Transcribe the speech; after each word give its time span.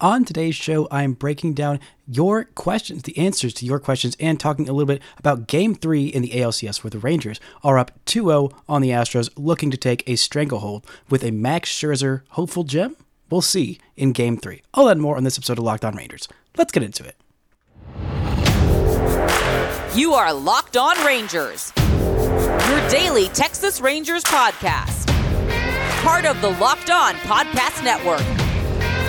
On 0.00 0.24
today's 0.24 0.56
show, 0.56 0.88
I'm 0.90 1.12
breaking 1.12 1.54
down 1.54 1.78
your 2.04 2.44
questions, 2.44 3.04
the 3.04 3.16
answers 3.16 3.54
to 3.54 3.64
your 3.64 3.78
questions, 3.78 4.16
and 4.18 4.40
talking 4.40 4.68
a 4.68 4.72
little 4.72 4.92
bit 4.92 5.00
about 5.18 5.46
game 5.46 5.72
three 5.76 6.06
in 6.06 6.20
the 6.20 6.30
ALCS 6.30 6.82
where 6.82 6.90
the 6.90 6.98
Rangers 6.98 7.38
are 7.62 7.78
up 7.78 7.92
2 8.04 8.24
0 8.26 8.50
on 8.68 8.82
the 8.82 8.90
Astros, 8.90 9.30
looking 9.36 9.70
to 9.70 9.76
take 9.76 10.02
a 10.08 10.16
stranglehold 10.16 10.84
with 11.08 11.22
a 11.22 11.30
Max 11.30 11.70
Scherzer 11.70 12.22
hopeful 12.30 12.64
gem. 12.64 12.96
We'll 13.30 13.40
see 13.40 13.78
in 13.96 14.10
game 14.10 14.36
three. 14.36 14.62
All 14.74 14.86
that 14.86 14.92
and 14.92 15.00
more 15.00 15.16
on 15.16 15.22
this 15.22 15.38
episode 15.38 15.58
of 15.58 15.64
Locked 15.64 15.84
On 15.84 15.94
Rangers. 15.94 16.26
Let's 16.56 16.72
get 16.72 16.82
into 16.82 17.04
it. 17.04 17.16
You 19.96 20.14
are 20.14 20.34
Locked 20.34 20.76
On 20.76 21.06
Rangers, 21.06 21.72
your 21.76 22.88
daily 22.88 23.28
Texas 23.28 23.80
Rangers 23.80 24.24
podcast. 24.24 25.06
Part 26.02 26.24
of 26.26 26.40
the 26.40 26.50
Locked 26.50 26.90
On 26.90 27.14
Podcast 27.14 27.84
Network. 27.84 28.43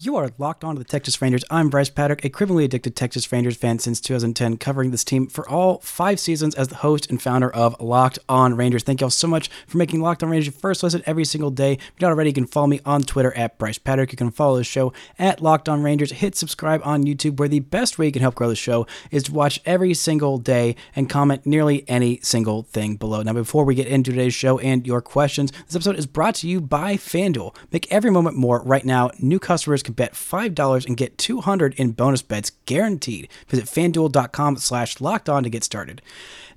You 0.00 0.14
are 0.14 0.30
locked 0.38 0.62
on 0.62 0.76
to 0.76 0.78
the 0.78 0.84
Texas 0.84 1.20
Rangers. 1.20 1.42
I'm 1.50 1.70
Brice 1.70 1.90
Paterik, 1.90 2.24
a 2.24 2.28
criminally 2.28 2.64
addicted 2.64 2.94
Texas 2.94 3.32
Rangers 3.32 3.56
fan 3.56 3.80
since 3.80 4.00
2010, 4.00 4.56
covering 4.58 4.92
this 4.92 5.02
team 5.02 5.26
for 5.26 5.48
all 5.48 5.80
five 5.80 6.20
seasons 6.20 6.54
as 6.54 6.68
the 6.68 6.76
host 6.76 7.10
and 7.10 7.20
founder 7.20 7.50
of 7.50 7.74
Locked 7.80 8.20
On 8.28 8.54
Rangers. 8.54 8.84
Thank 8.84 9.00
y'all 9.00 9.10
so 9.10 9.26
much 9.26 9.50
for 9.66 9.76
making 9.76 10.00
Locked 10.00 10.22
On 10.22 10.30
Rangers 10.30 10.54
your 10.54 10.60
first 10.60 10.84
listen 10.84 11.02
every 11.04 11.24
single 11.24 11.50
day. 11.50 11.72
If 11.72 11.92
you're 11.98 12.08
not 12.08 12.14
already, 12.14 12.30
you 12.30 12.34
can 12.34 12.46
follow 12.46 12.68
me 12.68 12.78
on 12.84 13.02
Twitter 13.02 13.36
at 13.36 13.58
Brice 13.58 13.80
Paterik. 13.80 14.12
You 14.12 14.16
can 14.16 14.30
follow 14.30 14.56
the 14.56 14.62
show 14.62 14.92
at 15.18 15.42
Locked 15.42 15.68
On 15.68 15.82
Rangers. 15.82 16.12
Hit 16.12 16.36
subscribe 16.36 16.80
on 16.84 17.02
YouTube, 17.02 17.40
where 17.40 17.48
the 17.48 17.58
best 17.58 17.98
way 17.98 18.06
you 18.06 18.12
can 18.12 18.22
help 18.22 18.36
grow 18.36 18.48
the 18.48 18.54
show 18.54 18.86
is 19.10 19.24
to 19.24 19.32
watch 19.32 19.60
every 19.66 19.94
single 19.94 20.38
day 20.38 20.76
and 20.94 21.10
comment 21.10 21.44
nearly 21.44 21.82
any 21.88 22.20
single 22.22 22.62
thing 22.62 22.94
below. 22.94 23.22
Now, 23.22 23.32
before 23.32 23.64
we 23.64 23.74
get 23.74 23.88
into 23.88 24.12
today's 24.12 24.32
show 24.32 24.60
and 24.60 24.86
your 24.86 25.00
questions, 25.00 25.50
this 25.66 25.74
episode 25.74 25.96
is 25.96 26.06
brought 26.06 26.36
to 26.36 26.48
you 26.48 26.60
by 26.60 26.94
FanDuel. 26.94 27.56
Make 27.72 27.92
every 27.92 28.12
moment 28.12 28.36
more 28.36 28.62
right 28.62 28.84
now. 28.84 29.10
New 29.18 29.40
customers 29.40 29.82
can 29.88 29.94
bet 29.94 30.12
$5 30.12 30.86
and 30.86 30.96
get 30.96 31.16
200 31.16 31.74
in 31.74 31.92
bonus 31.92 32.20
bets 32.20 32.52
guaranteed. 32.66 33.28
Visit 33.48 33.64
fanduel.com 33.64 34.58
slash 34.58 35.00
locked 35.00 35.28
on 35.30 35.42
to 35.42 35.50
get 35.50 35.64
started. 35.64 36.02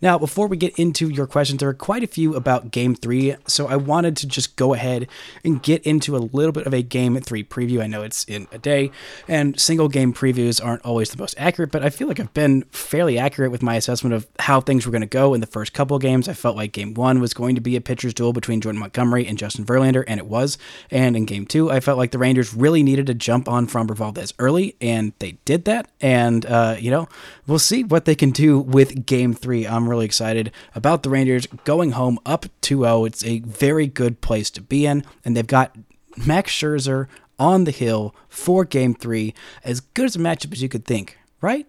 Now, 0.02 0.18
before 0.18 0.48
we 0.48 0.58
get 0.58 0.78
into 0.80 1.10
your 1.10 1.28
questions, 1.28 1.60
there 1.60 1.70
are 1.70 1.74
quite 1.74 2.04
a 2.04 2.08
few 2.08 2.36
about 2.36 2.72
game 2.72 2.96
three, 2.96 3.36
so 3.48 3.68
I 3.68 3.76
wanted 3.76 4.18
to 4.18 4.28
just 4.28 4.56
go 4.56 4.74
ahead 4.74 5.08
and 5.46 5.62
get 5.62 5.84
into 5.84 6.16
a 6.16 6.20
little 6.20 6.52
bit 6.52 6.66
of 6.66 6.74
a 6.74 6.82
game 6.82 7.20
three 7.22 7.44
preview. 7.44 7.82
I 7.82 7.88
know 7.88 8.02
it's 8.02 8.24
in 8.26 8.48
a 8.52 8.58
day, 8.58 8.92
and 9.28 9.60
single 9.60 9.90
game 9.90 10.14
previews 10.14 10.64
aren't 10.64 10.84
always 10.84 11.12
the 11.12 11.18
most 11.18 11.36
accurate, 11.38 11.72
but 11.72 11.84
I 11.84 11.92
feel 11.92 12.08
like 12.08 12.20
I've 12.20 12.34
been 12.34 12.64
fairly 12.72 13.20
accurate 13.20 13.52
with 13.52 13.62
my 13.62 13.76
assessment 13.76 14.16
of 14.16 14.28
how 14.40 14.60
things 14.60 14.86
were 14.86 14.92
going 14.92 15.02
to 15.02 15.08
go 15.08 15.34
in 15.34 15.42
the 15.42 15.48
first 15.48 15.74
couple 15.74 16.00
games. 16.00 16.28
I 16.28 16.34
felt 16.34 16.56
like 16.56 16.72
game 16.72 16.96
one 16.96 17.20
was 17.20 17.34
going 17.34 17.54
to 17.56 17.62
be 17.62 17.76
a 17.76 17.82
pitcher's 17.82 18.14
duel 18.14 18.34
between 18.34 18.62
Jordan 18.62 18.80
Montgomery 18.80 19.28
and 19.28 19.38
Justin 19.38 19.66
Verlander, 19.66 20.04
and 20.08 20.20
it 20.20 20.26
was. 20.26 20.58
And 20.90 21.16
in 21.16 21.26
game 21.26 21.46
two, 21.46 21.70
I 21.70 21.80
felt 21.80 22.00
like 22.00 22.12
the 22.12 22.18
Rangers 22.18 22.54
really 22.54 22.82
needed 22.82 23.06
to 23.08 23.14
jump 23.14 23.48
on 23.48 23.68
Framber 23.68 23.96
Valdez 23.96 24.34
early, 24.40 24.76
and 24.82 25.14
they 25.20 25.34
did 25.46 25.66
that. 25.66 25.90
And, 26.02 26.46
uh, 26.48 26.78
you 26.80 26.90
know, 26.90 27.08
we'll 27.46 27.60
see 27.60 27.84
what 27.84 28.06
they 28.06 28.16
can 28.16 28.32
do 28.32 28.60
with 28.60 29.06
game 29.06 29.34
three. 29.34 29.68
I'm 29.68 29.91
really 29.92 30.06
excited 30.06 30.52
about 30.74 31.04
the 31.04 31.10
Rangers 31.10 31.46
going 31.64 31.92
home 31.92 32.20
up 32.26 32.46
2 32.62 32.82
0. 32.82 33.06
It's 33.06 33.24
a 33.24 33.40
very 33.40 33.88
good 33.88 34.22
place 34.22 34.50
to 34.52 34.62
be 34.62 34.86
in, 34.86 35.04
and 35.24 35.38
they've 35.38 35.46
got 35.46 35.76
Max 36.18 36.52
Scherzer 36.52 37.08
on 37.38 37.64
the 37.64 37.72
hill 37.72 38.16
for 38.30 38.66
game 38.66 38.94
three. 38.94 39.34
As 39.64 39.80
good 39.80 40.06
as 40.06 40.16
a 40.16 40.20
matchup 40.20 40.54
as 40.54 40.62
you 40.62 40.70
could 40.70 40.86
think, 40.86 41.18
right? 41.42 41.68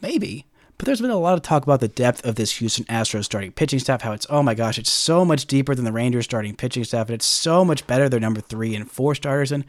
Maybe. 0.00 0.46
But 0.78 0.86
there's 0.86 1.02
been 1.02 1.10
a 1.10 1.18
lot 1.18 1.34
of 1.34 1.42
talk 1.42 1.62
about 1.62 1.80
the 1.80 1.88
depth 1.88 2.24
of 2.24 2.36
this 2.36 2.56
Houston 2.56 2.86
Astros 2.86 3.24
starting 3.24 3.52
pitching 3.52 3.80
staff, 3.80 4.00
how 4.00 4.12
it's, 4.12 4.26
oh 4.30 4.42
my 4.42 4.54
gosh, 4.54 4.78
it's 4.78 4.90
so 4.90 5.26
much 5.26 5.44
deeper 5.44 5.74
than 5.74 5.84
the 5.84 5.92
Rangers 5.92 6.24
starting 6.24 6.56
pitching 6.56 6.84
staff, 6.84 7.08
and 7.08 7.14
it's 7.16 7.26
so 7.26 7.66
much 7.66 7.86
better. 7.86 8.08
They're 8.08 8.18
number 8.18 8.40
three 8.40 8.74
and 8.74 8.90
four 8.90 9.14
starters. 9.14 9.52
And 9.52 9.66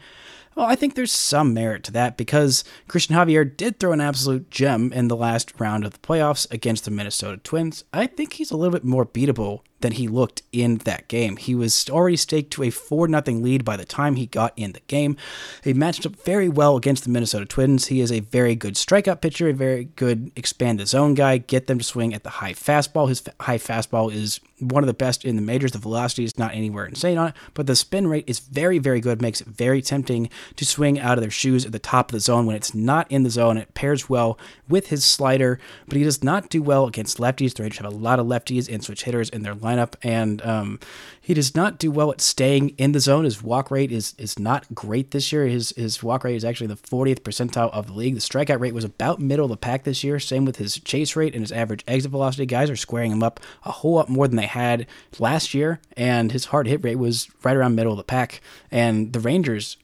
well, 0.54 0.66
I 0.66 0.74
think 0.74 0.94
there's 0.94 1.12
some 1.12 1.54
merit 1.54 1.82
to 1.84 1.92
that 1.92 2.16
because 2.16 2.64
Christian 2.88 3.16
Javier 3.16 3.56
did 3.56 3.78
throw 3.78 3.92
an 3.92 4.00
absolute 4.00 4.50
gem 4.50 4.92
in 4.92 5.08
the 5.08 5.16
last 5.16 5.58
round 5.58 5.84
of 5.84 5.92
the 5.92 5.98
playoffs 5.98 6.50
against 6.52 6.84
the 6.84 6.90
Minnesota 6.90 7.38
Twins. 7.38 7.84
I 7.92 8.06
think 8.06 8.34
he's 8.34 8.50
a 8.50 8.56
little 8.56 8.72
bit 8.72 8.84
more 8.84 9.06
beatable 9.06 9.60
than 9.82 9.92
he 9.92 10.08
looked 10.08 10.42
in 10.52 10.78
that 10.78 11.08
game. 11.08 11.36
He 11.36 11.54
was 11.54 11.88
already 11.90 12.16
staked 12.16 12.52
to 12.52 12.62
a 12.62 12.70
4 12.70 13.08
0 13.08 13.22
lead 13.38 13.64
by 13.64 13.76
the 13.76 13.84
time 13.84 14.16
he 14.16 14.26
got 14.26 14.52
in 14.56 14.72
the 14.72 14.80
game. 14.86 15.16
He 15.62 15.74
matched 15.74 16.06
up 16.06 16.16
very 16.16 16.48
well 16.48 16.76
against 16.76 17.04
the 17.04 17.10
Minnesota 17.10 17.44
Twins. 17.44 17.88
He 17.88 18.00
is 18.00 18.10
a 18.10 18.20
very 18.20 18.54
good 18.54 18.74
strikeout 18.74 19.20
pitcher, 19.20 19.48
a 19.48 19.52
very 19.52 19.84
good 19.84 20.32
expand 20.36 20.80
the 20.80 20.86
zone 20.86 21.14
guy, 21.14 21.38
get 21.38 21.66
them 21.66 21.78
to 21.78 21.84
swing 21.84 22.14
at 22.14 22.22
the 22.22 22.30
high 22.30 22.54
fastball. 22.54 23.08
His 23.08 23.22
high 23.40 23.58
fastball 23.58 24.12
is 24.12 24.40
one 24.62 24.82
of 24.82 24.86
the 24.86 24.94
best 24.94 25.24
in 25.24 25.36
the 25.36 25.42
majors. 25.42 25.72
The 25.72 25.78
velocity 25.78 26.24
is 26.24 26.38
not 26.38 26.54
anywhere 26.54 26.86
insane 26.86 27.18
on 27.18 27.28
it, 27.28 27.34
but 27.54 27.66
the 27.66 27.76
spin 27.76 28.06
rate 28.06 28.24
is 28.26 28.38
very, 28.38 28.78
very 28.78 29.00
good. 29.00 29.20
Makes 29.20 29.40
it 29.40 29.48
very 29.48 29.82
tempting 29.82 30.30
to 30.56 30.64
swing 30.64 30.98
out 30.98 31.18
of 31.18 31.22
their 31.22 31.30
shoes 31.30 31.66
at 31.66 31.72
the 31.72 31.78
top 31.78 32.10
of 32.10 32.12
the 32.12 32.20
zone 32.20 32.46
when 32.46 32.56
it's 32.56 32.74
not 32.74 33.10
in 33.10 33.22
the 33.22 33.30
zone. 33.30 33.56
It 33.56 33.74
pairs 33.74 34.08
well 34.08 34.38
with 34.68 34.88
his 34.88 35.04
slider, 35.04 35.58
but 35.86 35.96
he 35.96 36.04
does 36.04 36.22
not 36.22 36.48
do 36.48 36.62
well 36.62 36.86
against 36.86 37.18
lefties. 37.18 37.54
The 37.54 37.62
Rangers 37.62 37.78
have 37.78 37.92
a 37.92 37.96
lot 37.96 38.18
of 38.18 38.26
lefties 38.26 38.72
and 38.72 38.82
switch 38.82 39.04
hitters 39.04 39.28
in 39.28 39.42
their 39.42 39.54
lineup, 39.54 39.94
and 40.02 40.40
um, 40.42 40.80
he 41.22 41.34
does 41.34 41.54
not 41.54 41.78
do 41.78 41.90
well 41.90 42.10
at 42.10 42.20
staying 42.20 42.70
in 42.70 42.90
the 42.92 43.00
zone. 43.00 43.24
His 43.24 43.42
walk 43.42 43.70
rate 43.70 43.92
is 43.92 44.14
is 44.18 44.38
not 44.38 44.74
great 44.74 45.12
this 45.12 45.32
year. 45.32 45.46
His 45.46 45.70
his 45.70 46.02
walk 46.02 46.24
rate 46.24 46.34
is 46.34 46.44
actually 46.44 46.66
the 46.66 46.76
40th 46.76 47.20
percentile 47.20 47.70
of 47.72 47.86
the 47.86 47.92
league. 47.92 48.14
The 48.14 48.20
strikeout 48.20 48.58
rate 48.58 48.74
was 48.74 48.84
about 48.84 49.20
middle 49.20 49.44
of 49.44 49.50
the 49.50 49.56
pack 49.56 49.84
this 49.84 50.02
year. 50.02 50.18
Same 50.18 50.44
with 50.44 50.56
his 50.56 50.80
chase 50.80 51.14
rate 51.14 51.32
and 51.32 51.42
his 51.42 51.52
average 51.52 51.84
exit 51.86 52.10
velocity. 52.10 52.44
Guys 52.44 52.68
are 52.68 52.76
squaring 52.76 53.12
him 53.12 53.22
up 53.22 53.38
a 53.64 53.70
whole 53.70 53.94
lot 53.94 54.08
more 54.08 54.26
than 54.26 54.36
they 54.36 54.46
had 54.46 54.86
last 55.20 55.54
year, 55.54 55.80
and 55.96 56.32
his 56.32 56.46
hard 56.46 56.66
hit 56.66 56.82
rate 56.82 56.96
was 56.96 57.28
right 57.44 57.56
around 57.56 57.76
middle 57.76 57.92
of 57.92 57.98
the 57.98 58.04
pack. 58.04 58.40
And 58.72 59.12
the 59.12 59.20
Rangers, 59.20 59.76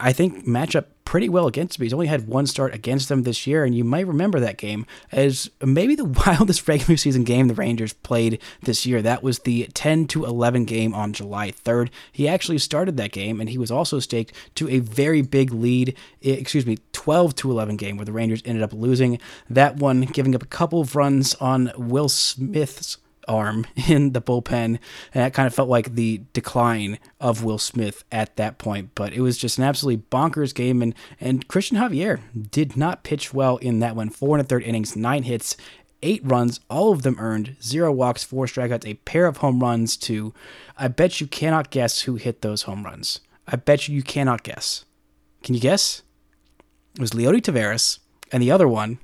I 0.00 0.12
think, 0.12 0.46
match 0.46 0.74
up 0.74 0.88
pretty 1.04 1.28
well 1.28 1.46
against 1.48 1.78
him. 1.78 1.82
He's 1.82 1.92
only 1.92 2.06
had 2.06 2.28
one 2.28 2.46
start 2.46 2.72
against 2.72 3.08
them 3.08 3.24
this 3.24 3.46
year, 3.46 3.64
and 3.64 3.74
you 3.74 3.82
might 3.84 4.06
remember 4.06 4.38
that 4.40 4.58
game 4.58 4.86
as 5.10 5.50
maybe 5.60 5.94
the 5.94 6.04
wildest 6.26 6.66
regular 6.68 6.96
season 6.96 7.24
game 7.24 7.48
the 7.48 7.54
Rangers 7.54 7.92
played 7.92 8.40
this 8.62 8.86
year. 8.86 9.02
That 9.02 9.22
was 9.22 9.40
the 9.40 9.68
10 9.74 10.06
to 10.08 10.24
11 10.24 10.66
game 10.66 10.94
on 10.94 11.12
July 11.12 11.50
3rd. 11.50 11.90
He 12.12 12.28
actually 12.28 12.58
started 12.58 12.96
that 12.96 13.12
game, 13.12 13.40
and 13.40 13.50
he 13.50 13.58
was 13.58 13.70
also 13.70 13.98
staked 13.98 14.32
to 14.54 14.68
a 14.68 14.78
very 14.78 15.20
big 15.22 15.52
lead, 15.52 15.96
excuse 16.22 16.64
me, 16.64 16.78
12 16.92 17.34
to 17.36 17.50
11 17.50 17.76
game 17.76 17.96
where 17.96 18.06
the 18.06 18.12
Rangers 18.12 18.42
ended 18.44 18.62
up 18.62 18.72
losing 18.72 19.18
that 19.48 19.76
one, 19.76 20.02
giving 20.02 20.34
up 20.34 20.42
a 20.42 20.46
couple 20.46 20.80
of 20.80 20.94
runs 20.94 21.34
on 21.34 21.72
Will 21.76 22.08
Smith's 22.08 22.98
arm 23.30 23.66
in 23.88 24.12
the 24.12 24.20
bullpen. 24.20 24.52
And 24.54 24.78
that 25.12 25.32
kind 25.32 25.46
of 25.46 25.54
felt 25.54 25.68
like 25.68 25.94
the 25.94 26.22
decline 26.32 26.98
of 27.20 27.42
Will 27.44 27.58
Smith 27.58 28.04
at 28.10 28.36
that 28.36 28.58
point. 28.58 28.90
But 28.94 29.12
it 29.12 29.20
was 29.20 29.38
just 29.38 29.56
an 29.58 29.64
absolutely 29.64 30.04
bonkers 30.10 30.54
game. 30.54 30.82
And, 30.82 30.94
and 31.20 31.46
Christian 31.48 31.78
Javier 31.78 32.20
did 32.50 32.76
not 32.76 33.04
pitch 33.04 33.32
well 33.32 33.56
in 33.58 33.78
that 33.78 33.96
one. 33.96 34.10
Four 34.10 34.36
and 34.36 34.44
a 34.44 34.48
third 34.48 34.64
innings, 34.64 34.96
nine 34.96 35.22
hits, 35.22 35.56
eight 36.02 36.22
runs, 36.24 36.60
all 36.68 36.92
of 36.92 37.02
them 37.02 37.16
earned, 37.18 37.56
zero 37.62 37.92
walks, 37.92 38.24
four 38.24 38.46
strikeouts, 38.46 38.86
a 38.86 38.94
pair 38.94 39.26
of 39.26 39.38
home 39.38 39.60
runs 39.60 39.96
to. 39.98 40.34
I 40.76 40.88
bet 40.88 41.20
you 41.20 41.26
cannot 41.26 41.70
guess 41.70 42.02
who 42.02 42.16
hit 42.16 42.42
those 42.42 42.62
home 42.62 42.84
runs. 42.84 43.20
I 43.46 43.56
bet 43.56 43.88
you 43.88 43.94
you 43.94 44.02
cannot 44.02 44.42
guess. 44.42 44.84
Can 45.42 45.54
you 45.54 45.60
guess? 45.60 46.02
It 46.94 47.00
was 47.00 47.10
Leody 47.12 47.40
Taveras, 47.40 47.98
and 48.32 48.42
the 48.42 48.50
other 48.50 48.68
one 48.68 48.98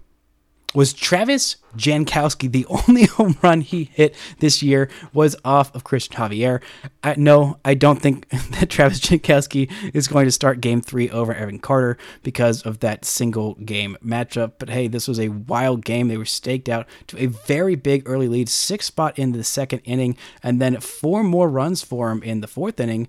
was 0.75 0.93
Travis 0.93 1.57
Jankowski. 1.77 2.51
The 2.51 2.67
only 2.89 3.07
home 3.07 3.37
run 3.43 3.61
he 3.61 3.85
hit 3.85 4.15
this 4.41 4.63
year 4.63 4.91
was 5.13 5.37
off 5.45 5.75
of 5.75 5.85
Christian 5.85 6.17
Javier. 6.17 6.63
I, 7.03 7.15
no, 7.17 7.59
I 7.65 7.75
don't 7.75 8.01
think 8.01 8.29
that 8.51 8.71
Travis 8.71 9.01
Jankowski 9.01 9.71
is 9.95 10.09
going 10.09 10.27
to 10.27 10.33
start 10.33 10.61
game 10.61 10.81
three 10.81 11.11
over 11.11 11.35
Evan 11.35 11.59
Carter 11.59 11.97
because 12.23 12.63
of 12.63 12.81
that 12.81 13.05
single 13.05 13.55
game 13.55 13.97
matchup. 14.05 14.53
But 14.59 14.71
hey, 14.71 14.89
this 14.89 15.09
was 15.09 15.21
a 15.21 15.29
wild 15.29 15.85
game. 15.85 16.09
They 16.09 16.17
were 16.17 16.25
staked 16.25 16.69
out 16.69 16.87
to 17.09 17.23
a 17.23 17.27
very 17.27 17.75
big 17.75 18.09
early 18.09 18.29
lead, 18.29 18.49
six 18.49 18.87
spot 18.87 19.19
into 19.19 19.39
the 19.39 19.45
second 19.45 19.81
inning, 19.81 20.17
and 20.43 20.61
then 20.61 20.81
four 20.81 21.23
more 21.23 21.49
runs 21.49 21.83
for 21.83 22.11
him 22.11 22.23
in 22.23 22.41
the 22.41 22.49
fourth 22.49 22.81
inning. 22.81 23.09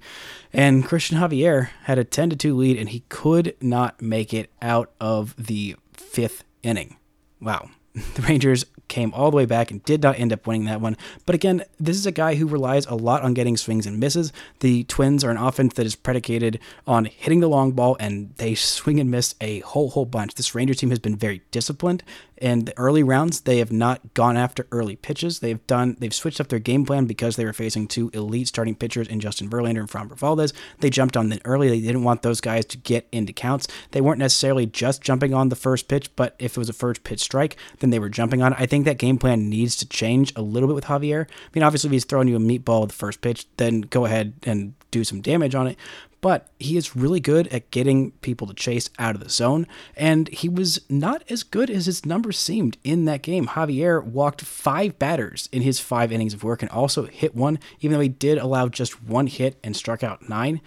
And 0.53 0.86
Christian 0.86 1.18
Javier 1.18 1.69
had 1.83 1.98
a 1.98 2.03
10 2.03 2.31
to 2.31 2.36
2 2.36 2.56
lead, 2.56 2.77
and 2.77 2.89
he 2.89 3.03
could 3.10 3.56
not 3.62 4.01
make 4.01 4.33
it 4.33 4.50
out 4.62 4.92
of 5.00 5.36
the 5.38 5.75
fifth 5.94 6.44
inning. 6.63 6.96
Wow. 7.42 7.69
the 8.16 8.22
Rangers 8.22 8.66
came 8.88 9.13
all 9.13 9.31
the 9.31 9.38
way 9.38 9.45
back 9.45 9.72
and 9.72 9.84
did 9.84 10.01
not 10.01 10.19
end 10.19 10.31
up 10.31 10.48
winning 10.48 10.66
that 10.66 10.80
one. 10.81 10.95
But 11.25 11.36
again, 11.36 11.63
this 11.80 11.98
is 11.98 12.06
a 12.06 12.12
guy 12.12 12.36
who 12.36 12.48
relies 12.48 12.86
a 12.86 12.95
lot 12.95 13.22
on 13.24 13.34
getting 13.34 13.57
swings 13.57 13.86
and 13.86 14.00
misses. 14.00 14.31
The 14.60 14.84
Twins 14.86 15.24
are 15.24 15.31
an 15.31 15.38
offense 15.38 15.74
that 15.74 15.86
is 15.86 15.95
predicated 15.95 16.60
on 16.86 17.06
hitting 17.06 17.39
the 17.39 17.50
long 17.50 17.72
ball, 17.72 17.98
and 18.00 18.34
they 18.38 18.56
swing 18.56 19.00
and 19.00 19.12
miss 19.12 19.36
a 19.42 19.60
whole, 19.62 19.89
whole 19.89 20.06
bunch. 20.06 20.36
This 20.36 20.56
Rangers 20.56 20.78
team 20.78 20.89
has 20.89 21.00
been 21.00 21.16
very 21.16 21.42
disciplined. 21.51 22.04
In 22.39 22.66
the 22.66 22.78
early 22.78 23.04
rounds, 23.04 23.42
they 23.42 23.57
have 23.57 23.72
not 23.72 24.13
gone 24.13 24.38
after 24.38 24.68
early 24.72 24.95
pitches. 24.95 25.39
They've 25.39 25.66
done 25.68 25.98
they've 26.00 26.13
switched 26.13 26.39
up 26.39 26.50
their 26.50 26.60
game 26.60 26.86
plan 26.86 27.06
because 27.06 27.36
they 27.36 27.45
were 27.45 27.54
facing 27.54 27.88
two 27.88 28.10
elite 28.13 28.48
starting 28.48 28.75
pitchers 28.75 29.07
in 29.07 29.19
Justin 29.19 29.50
Verlander 29.50 29.80
and 29.80 29.89
Framber 29.89 30.16
Valdez. 30.16 30.54
They 30.80 30.89
jumped 30.89 31.18
on 31.18 31.30
them 31.30 31.39
early. 31.45 31.69
They 31.69 31.81
didn't 31.81 32.04
want 32.04 32.22
those 32.22 32.42
guys 32.42 32.66
to 32.66 32.78
get 32.78 33.07
into 33.12 33.34
counts. 33.34 33.68
They 33.92 34.01
weren't 34.01 34.19
necessarily 34.19 34.66
just 34.66 35.01
jumping 35.01 35.34
on 35.34 35.50
the 35.50 35.56
first 35.56 35.88
pitch, 35.88 36.16
but 36.16 36.36
if 36.38 36.51
it 36.51 36.57
was 36.57 36.69
a 36.69 36.74
first 36.74 37.04
pitch 37.04 37.22
strike, 37.22 37.57
then 37.80 37.89
they 37.89 38.00
were 38.00 38.10
jumping 38.10 38.42
on 38.42 38.54
it. 38.54 38.60
I 38.60 38.66
think 38.66 38.86
that 38.86 38.98
game 38.98 39.18
plan 39.18 39.50
needs 39.50 39.75
to 39.78 39.88
change 39.88 40.31
a 40.36 40.42
little 40.42 40.68
bit 40.68 40.75
with 40.75 40.86
Javier. 40.86 41.25
I 41.25 41.50
mean, 41.54 41.63
obviously, 41.63 41.88
if 41.88 41.94
he's 41.94 42.06
throwing 42.06 42.28
you 42.28 42.36
a 42.36 42.39
meatball 42.39 42.81
with 42.81 42.89
the 42.92 42.95
first 42.95 43.22
pitch, 43.22 43.48
then 43.57 43.81
go 43.81 44.06
ahead 44.06 44.34
and 44.44 44.74
do 44.92 45.04
some 45.04 45.22
damage 45.22 45.54
on 45.54 45.68
it 45.68 45.78
but 46.21 46.47
he 46.59 46.77
is 46.77 46.95
really 46.95 47.19
good 47.19 47.47
at 47.47 47.71
getting 47.71 48.11
people 48.21 48.47
to 48.47 48.53
chase 48.53 48.89
out 48.97 49.15
of 49.15 49.23
the 49.23 49.29
zone, 49.29 49.67
and 49.95 50.27
he 50.29 50.49
was 50.49 50.79
not 50.89 51.23
as 51.29 51.43
good 51.43 51.69
as 51.69 51.85
his 51.85 52.05
numbers 52.05 52.37
seemed 52.37 52.77
in 52.83 53.05
that 53.05 53.21
game. 53.21 53.47
Javier 53.47 54.03
walked 54.03 54.41
five 54.41 54.97
batters 54.99 55.49
in 55.51 55.61
his 55.61 55.79
five 55.79 56.11
innings 56.11 56.33
of 56.33 56.43
work 56.43 56.61
and 56.61 56.71
also 56.71 57.05
hit 57.05 57.35
one, 57.35 57.59
even 57.79 57.93
though 57.93 58.01
he 58.01 58.09
did 58.09 58.37
allow 58.37 58.67
just 58.67 59.03
one 59.03 59.27
hit 59.27 59.59
and 59.63 59.75
struck 59.75 60.03
out 60.03 60.27
nine 60.29 60.61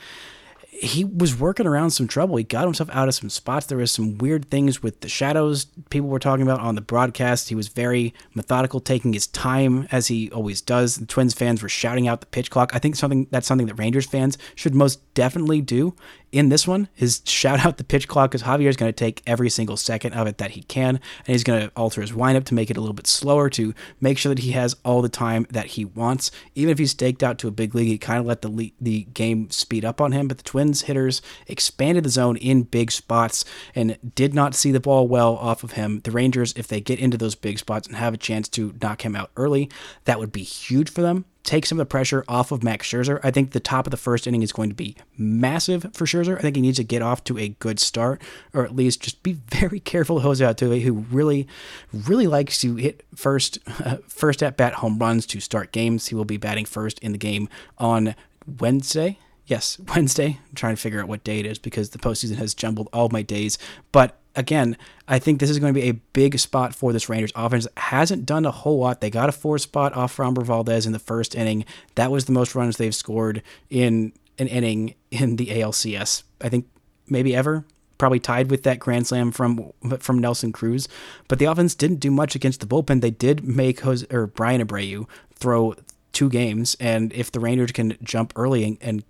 he 0.73 1.05
was 1.05 1.39
working 1.39 1.67
around 1.67 1.91
some 1.91 2.07
trouble. 2.07 2.37
He 2.37 2.45
got 2.45 2.65
himself 2.65 2.89
out 2.93 3.09
of 3.09 3.15
some 3.15 3.29
spots. 3.29 3.67
There 3.67 3.77
was 3.77 3.91
some 3.91 4.17
weird 4.17 4.49
things 4.51 4.83
with 4.83 5.01
the 5.01 5.09
shadows 5.09 5.67
people 5.91 6.09
were 6.09 6.19
talking 6.19 6.43
about 6.47 6.61
on 6.61 6.75
the 6.75 6.81
broadcast. 6.81 7.49
He 7.49 7.55
was 7.55 7.69
very 7.69 8.15
methodical, 8.35 8.81
taking 8.81 9.13
his 9.13 9.27
time 9.27 9.89
as 9.91 10.07
he 10.07 10.31
always 10.31 10.61
does. 10.63 10.97
The 10.97 11.07
Twins 11.07 11.35
fans 11.35 11.63
were 11.63 11.69
shouting 11.69 12.09
out 12.09 12.21
the 12.21 12.27
pitch 12.29 12.51
clock. 12.51 12.71
I 12.75 12.79
think 12.79 12.97
something 12.97 13.27
that's 13.31 13.47
something 13.47 13.67
that 13.67 13.75
Rangers 13.75 14.07
fans 14.07 14.39
should 14.55 14.75
most 14.75 15.13
definitely 15.15 15.61
do 15.61 15.95
in 16.32 16.49
this 16.49 16.67
one 16.67 16.88
his 16.94 17.23
shout 17.25 17.65
out 17.65 17.77
the 17.77 17.85
pitch 17.85 18.09
clock 18.09 18.31
because 18.31 18.43
Javier 18.43 18.69
is 18.69 18.77
going 18.77 18.93
to 18.93 18.97
take 18.97 19.23
every 19.27 19.50
single 19.50 19.77
second 19.77 20.12
of 20.12 20.27
it 20.27 20.38
that 20.38 20.53
he 20.53 20.62
can, 20.62 20.97
and 20.97 21.27
he's 21.27 21.44
going 21.44 21.62
to 21.62 21.73
alter 21.77 22.00
his 22.00 22.15
windup 22.15 22.44
to 22.44 22.55
make 22.55 22.71
it 22.71 22.77
a 22.77 22.81
little 22.81 22.94
bit 22.94 23.06
slower 23.06 23.49
to 23.50 23.75
make 24.00 24.19
sure 24.19 24.35
that 24.35 24.43
he 24.43 24.53
has 24.53 24.77
all 24.85 25.03
the 25.03 25.09
time 25.09 25.47
that 25.50 25.67
he 25.67 25.85
wants. 25.85 26.31
Even 26.55 26.71
if 26.71 26.79
he's 26.79 26.93
staked 26.93 27.23
out 27.23 27.38
to 27.38 27.49
a 27.49 27.53
big 27.53 27.75
league, 27.75 27.88
he 27.88 27.99
kind 27.99 28.21
of 28.21 28.27
let 28.27 28.43
the 28.43 28.49
le- 28.49 28.71
the 28.81 29.05
game 29.15 29.50
speed 29.50 29.85
up 29.85 30.00
on 30.00 30.12
him. 30.12 30.29
But 30.29 30.38
the 30.38 30.44
Twins 30.44 30.82
hitters 30.82 31.23
expanded 31.47 32.05
the 32.05 32.11
zone 32.11 32.37
in 32.37 32.62
big 32.62 32.91
spots 32.91 33.44
and 33.75 33.99
did 34.15 34.35
not 34.35 34.55
see 34.55 34.73
the 34.73 34.81
ball 34.81 35.09
well 35.09 35.37
off 35.37 35.65
of 35.65 35.73
him. 35.73 36.00
The 36.05 36.11
Rangers, 36.11 36.53
if 36.56 36.69
they 36.69 36.81
get 36.81 36.99
into 36.99 37.17
those 37.17 37.35
big 37.35 37.59
spots 37.59 37.87
and 37.87 37.97
have 37.97 38.15
a 38.15 38.19
chance 38.19 38.49
to 38.50 38.75
knock 38.81 39.05
him 39.05 39.17
out 39.17 39.31
early, 39.37 39.71
that 40.05 40.19
would 40.19 40.33
be 40.33 40.43
huge 40.43 40.91
for 40.91 41.03
them 41.03 41.25
take 41.45 41.67
some 41.67 41.79
of 41.79 41.87
the 41.87 41.91
pressure 41.91 42.25
off 42.29 42.53
of 42.53 42.63
Max 42.63 42.87
Scherzer. 42.87 43.21
I 43.23 43.31
think 43.31 43.53
the 43.53 43.61
top 43.61 43.87
of 43.87 43.91
the 43.91 43.97
first 43.97 44.27
inning 44.27 44.43
is 44.43 44.53
going 44.53 44.69
to 44.69 44.75
be 44.75 44.97
massive 45.17 45.83
for 45.93 46.05
Scherzer. 46.05 46.37
I 46.39 46.41
think 46.41 46.57
he 46.57 46.63
needs 46.63 46.77
to 46.77 46.85
get 46.85 47.03
off 47.03 47.25
to 47.25 47.39
a 47.39 47.49
good 47.49 47.81
start, 47.81 48.21
or 48.53 48.65
at 48.65 48.75
least 48.75 49.01
just 49.01 49.23
be 49.23 49.33
very 49.49 49.81
careful 49.81 50.21
Jose 50.21 50.45
Altuve, 50.45 50.83
who 50.83 50.93
really, 51.11 51.49
really 51.93 52.27
likes 52.27 52.61
to 52.61 52.77
hit 52.77 53.05
first, 53.15 53.59
uh, 53.85 53.99
first 54.07 54.43
at 54.43 54.57
bat 54.57 54.75
home 54.75 54.99
runs 54.99 55.27
to 55.27 55.41
start 55.41 55.73
games. 55.73 56.09
He 56.09 56.15
will 56.15 56.25
be 56.25 56.37
batting 56.37 56.67
first 56.67 56.99
in 57.01 57.13
the 57.13 57.19
game 57.19 57.49
on 57.79 58.15
Wednesday. 58.59 59.19
Yes, 59.47 59.79
Wednesday. 59.95 60.39
I'm 60.49 60.55
trying 60.55 60.77
to 60.77 60.81
figure 60.81 61.01
out 61.01 61.09
what 61.09 61.25
day 61.25 61.41
it 61.41 61.47
is 61.47 61.59
because 61.59 61.91
the 61.91 61.99
postseason 61.99 62.37
has 62.37 62.55
jumbled 62.55 62.89
all 62.93 63.09
my 63.09 63.23
days. 63.23 63.59
But 63.93 64.20
again, 64.37 64.77
I 65.09 65.19
think 65.19 65.41
this 65.41 65.50
is 65.50 65.59
going 65.59 65.75
to 65.75 65.81
be 65.81 65.88
a 65.88 65.94
big 65.94 66.38
spot 66.38 66.75
for 66.75 66.93
this 66.93 67.09
Rangers 67.09 67.32
offense. 67.35 67.67
Hasn't 67.77 68.27
done 68.27 68.44
a 68.44 68.50
whole 68.50 68.79
lot. 68.79 69.00
They 69.00 69.11
got 69.11 69.29
a 69.29 69.32
four 69.32 69.59
spot 69.59 69.94
off 69.94 70.17
Framber 70.17 70.44
Valdez 70.44 70.87
in 70.87 70.93
the 70.93 70.99
first 70.99 71.35
inning. 71.35 71.65
That 71.94 72.11
was 72.11 72.25
the 72.25 72.32
most 72.32 72.55
runs 72.55 72.77
they've 72.77 72.94
scored 72.94 73.43
in 73.69 74.12
an 74.38 74.49
inning 74.49 74.94
in 75.11 75.37
the 75.37 75.49
ALCS. 75.49 76.23
I 76.41 76.49
think 76.49 76.67
maybe 77.09 77.35
ever. 77.35 77.65
Probably 77.99 78.21
tied 78.21 78.50
with 78.50 78.62
that 78.62 78.79
grand 78.79 79.06
slam 79.09 79.31
from 79.31 79.73
from 79.99 80.19
Nelson 80.19 80.53
Cruz, 80.53 80.88
but 81.29 81.38
the 81.38 81.44
offense 81.44 81.75
didn't 81.75 82.00
do 82.00 82.11
much 82.11 82.35
against 82.35 82.61
the 82.61 82.67
bullpen. 82.67 83.03
They 83.03 83.11
did 83.11 83.44
make 83.44 83.81
Jose, 83.81 84.06
or 84.11 84.26
Bryan 84.26 84.67
Abreu 84.67 85.06
throw 85.35 85.75
two 86.12 86.31
games, 86.31 86.79
and 86.81 87.12
if 87.12 87.31
the 87.31 87.41
Rangers 87.41 87.73
can 87.73 87.99
jump 88.03 88.33
early 88.37 88.65
and, 88.65 88.79
and 88.81 89.05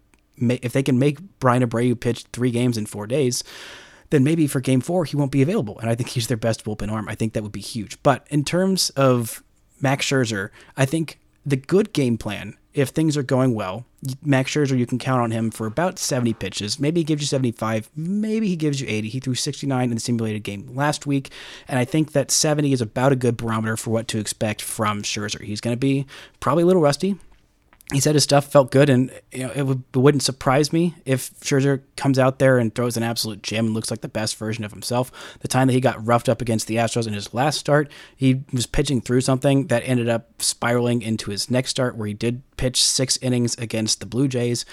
if 0.60 0.72
they 0.72 0.82
can 0.82 0.98
make 0.98 1.20
Bryan 1.38 1.62
Abreu 1.62 1.98
pitch 1.98 2.24
three 2.32 2.50
games 2.50 2.76
in 2.76 2.86
four 2.86 3.06
days, 3.06 3.44
then 4.10 4.24
maybe 4.24 4.46
for 4.46 4.60
game 4.60 4.80
four, 4.80 5.04
he 5.04 5.16
won't 5.16 5.32
be 5.32 5.42
available. 5.42 5.78
And 5.78 5.88
I 5.88 5.94
think 5.94 6.10
he's 6.10 6.26
their 6.26 6.36
best 6.36 6.64
bullpen 6.64 6.90
arm. 6.90 7.08
I 7.08 7.14
think 7.14 7.32
that 7.32 7.42
would 7.42 7.52
be 7.52 7.60
huge. 7.60 8.00
But 8.02 8.26
in 8.30 8.44
terms 8.44 8.90
of 8.90 9.42
Max 9.80 10.06
Scherzer, 10.06 10.50
I 10.76 10.84
think 10.84 11.18
the 11.46 11.56
good 11.56 11.92
game 11.92 12.18
plan, 12.18 12.56
if 12.74 12.90
things 12.90 13.16
are 13.16 13.22
going 13.22 13.54
well, 13.54 13.86
Max 14.22 14.50
Scherzer, 14.50 14.78
you 14.78 14.86
can 14.86 14.98
count 14.98 15.20
on 15.20 15.30
him 15.30 15.50
for 15.50 15.66
about 15.66 15.98
70 15.98 16.34
pitches. 16.34 16.78
Maybe 16.78 17.00
he 17.00 17.04
gives 17.04 17.22
you 17.22 17.26
75. 17.26 17.90
Maybe 17.94 18.48
he 18.48 18.56
gives 18.56 18.80
you 18.80 18.88
80. 18.88 19.08
He 19.08 19.20
threw 19.20 19.34
69 19.34 19.84
in 19.84 19.94
the 19.94 20.00
simulated 20.00 20.42
game 20.42 20.74
last 20.74 21.06
week. 21.06 21.30
And 21.68 21.78
I 21.78 21.84
think 21.84 22.12
that 22.12 22.30
70 22.30 22.72
is 22.72 22.80
about 22.80 23.12
a 23.12 23.16
good 23.16 23.36
barometer 23.36 23.76
for 23.76 23.90
what 23.90 24.08
to 24.08 24.18
expect 24.18 24.62
from 24.62 25.02
Scherzer. 25.02 25.42
He's 25.42 25.60
going 25.60 25.74
to 25.74 25.80
be 25.80 26.06
probably 26.40 26.62
a 26.62 26.66
little 26.66 26.82
rusty 26.82 27.16
he 27.92 28.00
said 28.00 28.14
his 28.14 28.22
stuff 28.22 28.46
felt 28.46 28.70
good, 28.70 28.88
and 28.88 29.10
you 29.32 29.44
know, 29.44 29.52
it, 29.54 29.62
would, 29.62 29.82
wouldn't 29.94 30.22
surprise 30.22 30.72
me 30.72 30.94
if 31.04 31.32
Scherzer 31.40 31.82
comes 31.96 32.18
out 32.18 32.38
there 32.38 32.58
and 32.58 32.74
throws 32.74 32.96
an 32.96 33.02
absolute 33.02 33.42
gem 33.42 33.66
and 33.66 33.74
looks 33.74 33.90
like 33.90 34.00
the 34.00 34.08
best 34.08 34.36
version 34.36 34.64
of 34.64 34.70
himself. 34.70 35.10
The 35.40 35.48
time 35.48 35.66
that 35.66 35.72
he 35.72 35.80
got 35.80 36.04
roughed 36.06 36.28
up 36.28 36.40
against 36.40 36.68
the 36.68 36.76
Astros 36.76 37.08
in 37.08 37.14
his 37.14 37.34
last 37.34 37.58
start, 37.58 37.90
he 38.16 38.44
was 38.52 38.66
pitching 38.66 39.00
through 39.00 39.22
something 39.22 39.66
that 39.66 39.82
ended 39.84 40.08
up 40.08 40.40
spiraling 40.40 41.02
into 41.02 41.30
his 41.30 41.50
next 41.50 41.70
start, 41.70 41.96
where 41.96 42.06
he 42.06 42.14
did 42.14 42.42
pitch 42.56 42.82
six 42.82 43.16
innings 43.18 43.56
against 43.56 44.00
the 44.00 44.06
Blue 44.06 44.28
Jays 44.28 44.64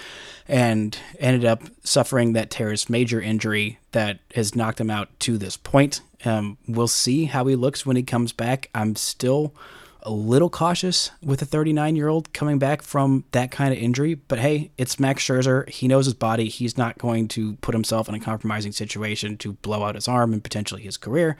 and 0.46 0.96
ended 1.18 1.44
up 1.44 1.62
suffering 1.82 2.34
that 2.34 2.50
teres 2.50 2.88
major 2.88 3.20
injury 3.20 3.78
that 3.92 4.20
has 4.34 4.54
knocked 4.54 4.80
him 4.80 4.90
out 4.90 5.08
to 5.20 5.38
this 5.38 5.56
point. 5.56 6.02
Um, 6.24 6.58
we'll 6.68 6.88
see 6.88 7.24
how 7.24 7.46
he 7.46 7.56
looks 7.56 7.84
when 7.84 7.96
he 7.96 8.02
comes 8.02 8.32
back. 8.32 8.70
I'm 8.74 8.94
still 8.96 9.54
a 10.02 10.10
little 10.10 10.50
cautious 10.50 11.10
with 11.22 11.42
a 11.42 11.44
39 11.44 11.96
year 11.96 12.08
old 12.08 12.32
coming 12.32 12.58
back 12.58 12.82
from 12.82 13.24
that 13.32 13.50
kind 13.50 13.72
of 13.72 13.78
injury. 13.78 14.14
But 14.14 14.38
hey, 14.38 14.70
it's 14.78 15.00
Max 15.00 15.22
Scherzer. 15.22 15.68
He 15.68 15.88
knows 15.88 16.06
his 16.06 16.14
body. 16.14 16.48
He's 16.48 16.78
not 16.78 16.98
going 16.98 17.28
to 17.28 17.54
put 17.56 17.74
himself 17.74 18.08
in 18.08 18.14
a 18.14 18.20
compromising 18.20 18.72
situation 18.72 19.36
to 19.38 19.54
blow 19.54 19.82
out 19.82 19.94
his 19.94 20.08
arm 20.08 20.32
and 20.32 20.42
potentially 20.42 20.82
his 20.82 20.96
career. 20.96 21.36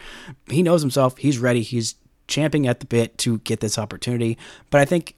He 0.48 0.62
knows 0.62 0.82
himself. 0.82 1.18
He's 1.18 1.38
ready. 1.38 1.62
He's 1.62 1.94
champing 2.26 2.66
at 2.66 2.80
the 2.80 2.86
bit 2.86 3.16
to 3.18 3.38
get 3.38 3.60
this 3.60 3.78
opportunity. 3.78 4.36
But 4.70 4.80
I 4.80 4.84
think 4.84 5.14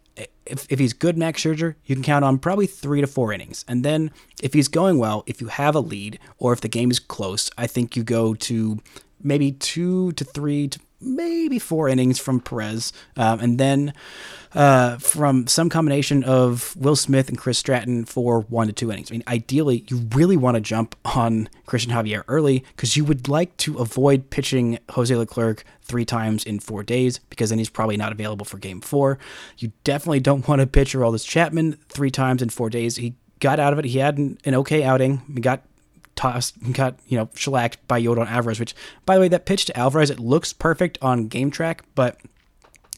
if, 0.46 0.66
if 0.70 0.78
he's 0.78 0.93
good 0.93 1.16
Max 1.16 1.43
Scherzer, 1.43 1.75
you 1.86 1.94
can 1.94 2.04
count 2.04 2.25
on 2.25 2.38
probably 2.38 2.66
three 2.66 3.00
to 3.00 3.06
four 3.06 3.32
innings. 3.32 3.64
And 3.69 3.84
then 3.84 4.10
if 4.43 4.52
he's 4.52 4.69
going 4.69 4.98
well, 4.98 5.22
if 5.26 5.40
you 5.40 5.48
have 5.48 5.75
a 5.75 5.81
lead 5.81 6.19
or 6.38 6.52
if 6.52 6.60
the 6.60 6.69
game 6.69 6.90
is 6.90 6.98
close, 6.98 7.50
I 7.56 7.66
think 7.66 7.96
you 7.96 8.02
go 8.02 8.34
to 8.34 8.81
maybe 9.22 9.52
two 9.52 10.12
to 10.12 10.25
three 10.25 10.69
to 10.69 10.81
maybe 11.00 11.58
four 11.58 11.88
innings 11.88 12.19
from 12.19 12.41
Perez, 12.41 12.93
um, 13.17 13.41
and 13.41 13.58
then 13.58 13.94
uh, 14.55 14.99
from 14.99 15.47
some 15.47 15.69
combination 15.69 16.25
of 16.25 16.75
Will 16.76 16.97
Smith 16.97 17.29
and 17.29 17.38
Chris 17.38 17.58
Stratton 17.58 18.05
for 18.05 18.43
one 18.43 18.67
to 18.67 18.73
two 18.73 18.91
innings. 18.91 19.11
I 19.11 19.14
mean, 19.14 19.25
ideally, 19.29 19.85
you 19.88 20.08
really 20.14 20.37
want 20.37 20.56
to 20.56 20.61
jump 20.61 20.97
on 21.05 21.49
Christian 21.67 21.93
Javier 21.93 22.25
early 22.29 22.64
because 22.76 22.97
you 22.97 23.05
would 23.05 23.29
like 23.29 23.56
to 23.58 23.79
avoid 23.79 24.31
pitching 24.31 24.79
Jose 24.91 25.14
Leclerc 25.14 25.64
three 25.82 26.05
times 26.05 26.44
in 26.44 26.61
four 26.61 26.82
days 26.82 27.19
because 27.31 27.50
then 27.50 27.58
he's 27.58 27.70
probably 27.70 27.96
not 27.96 28.13
available 28.13 28.44
for 28.44 28.58
game 28.58 28.81
four. 28.81 29.19
You 29.58 29.72
definitely 29.84 30.20
don't 30.20 30.46
want 30.46 30.60
to 30.60 30.67
pitch 30.67 30.94
Aroldis 30.94 31.27
Chapman 31.27 31.79
three 31.89 32.10
times 32.10 32.43
in 32.43 32.48
four 32.48 32.70
days. 32.70 32.96
He 32.96 33.15
got 33.41 33.58
out 33.58 33.72
of 33.72 33.79
it. 33.79 33.84
He 33.86 33.98
had 33.98 34.19
an, 34.19 34.39
an 34.44 34.55
okay 34.56 34.82
outing. 34.82 35.22
He 35.34 35.41
got 35.41 35.63
tossed, 36.20 36.72
got 36.72 36.96
you 37.06 37.17
know 37.17 37.31
shellacked 37.34 37.86
by 37.89 38.00
Yordan 38.00 38.29
Alvarez. 38.29 38.60
Which, 38.60 38.74
by 39.06 39.15
the 39.15 39.22
way, 39.22 39.29
that 39.29 39.46
pitch 39.46 39.65
to 39.67 39.79
Alvarez 39.79 40.10
it 40.10 40.20
looks 40.20 40.53
perfect 40.53 40.98
on 41.00 41.29
game 41.29 41.50
track, 41.50 41.82
but 41.94 42.19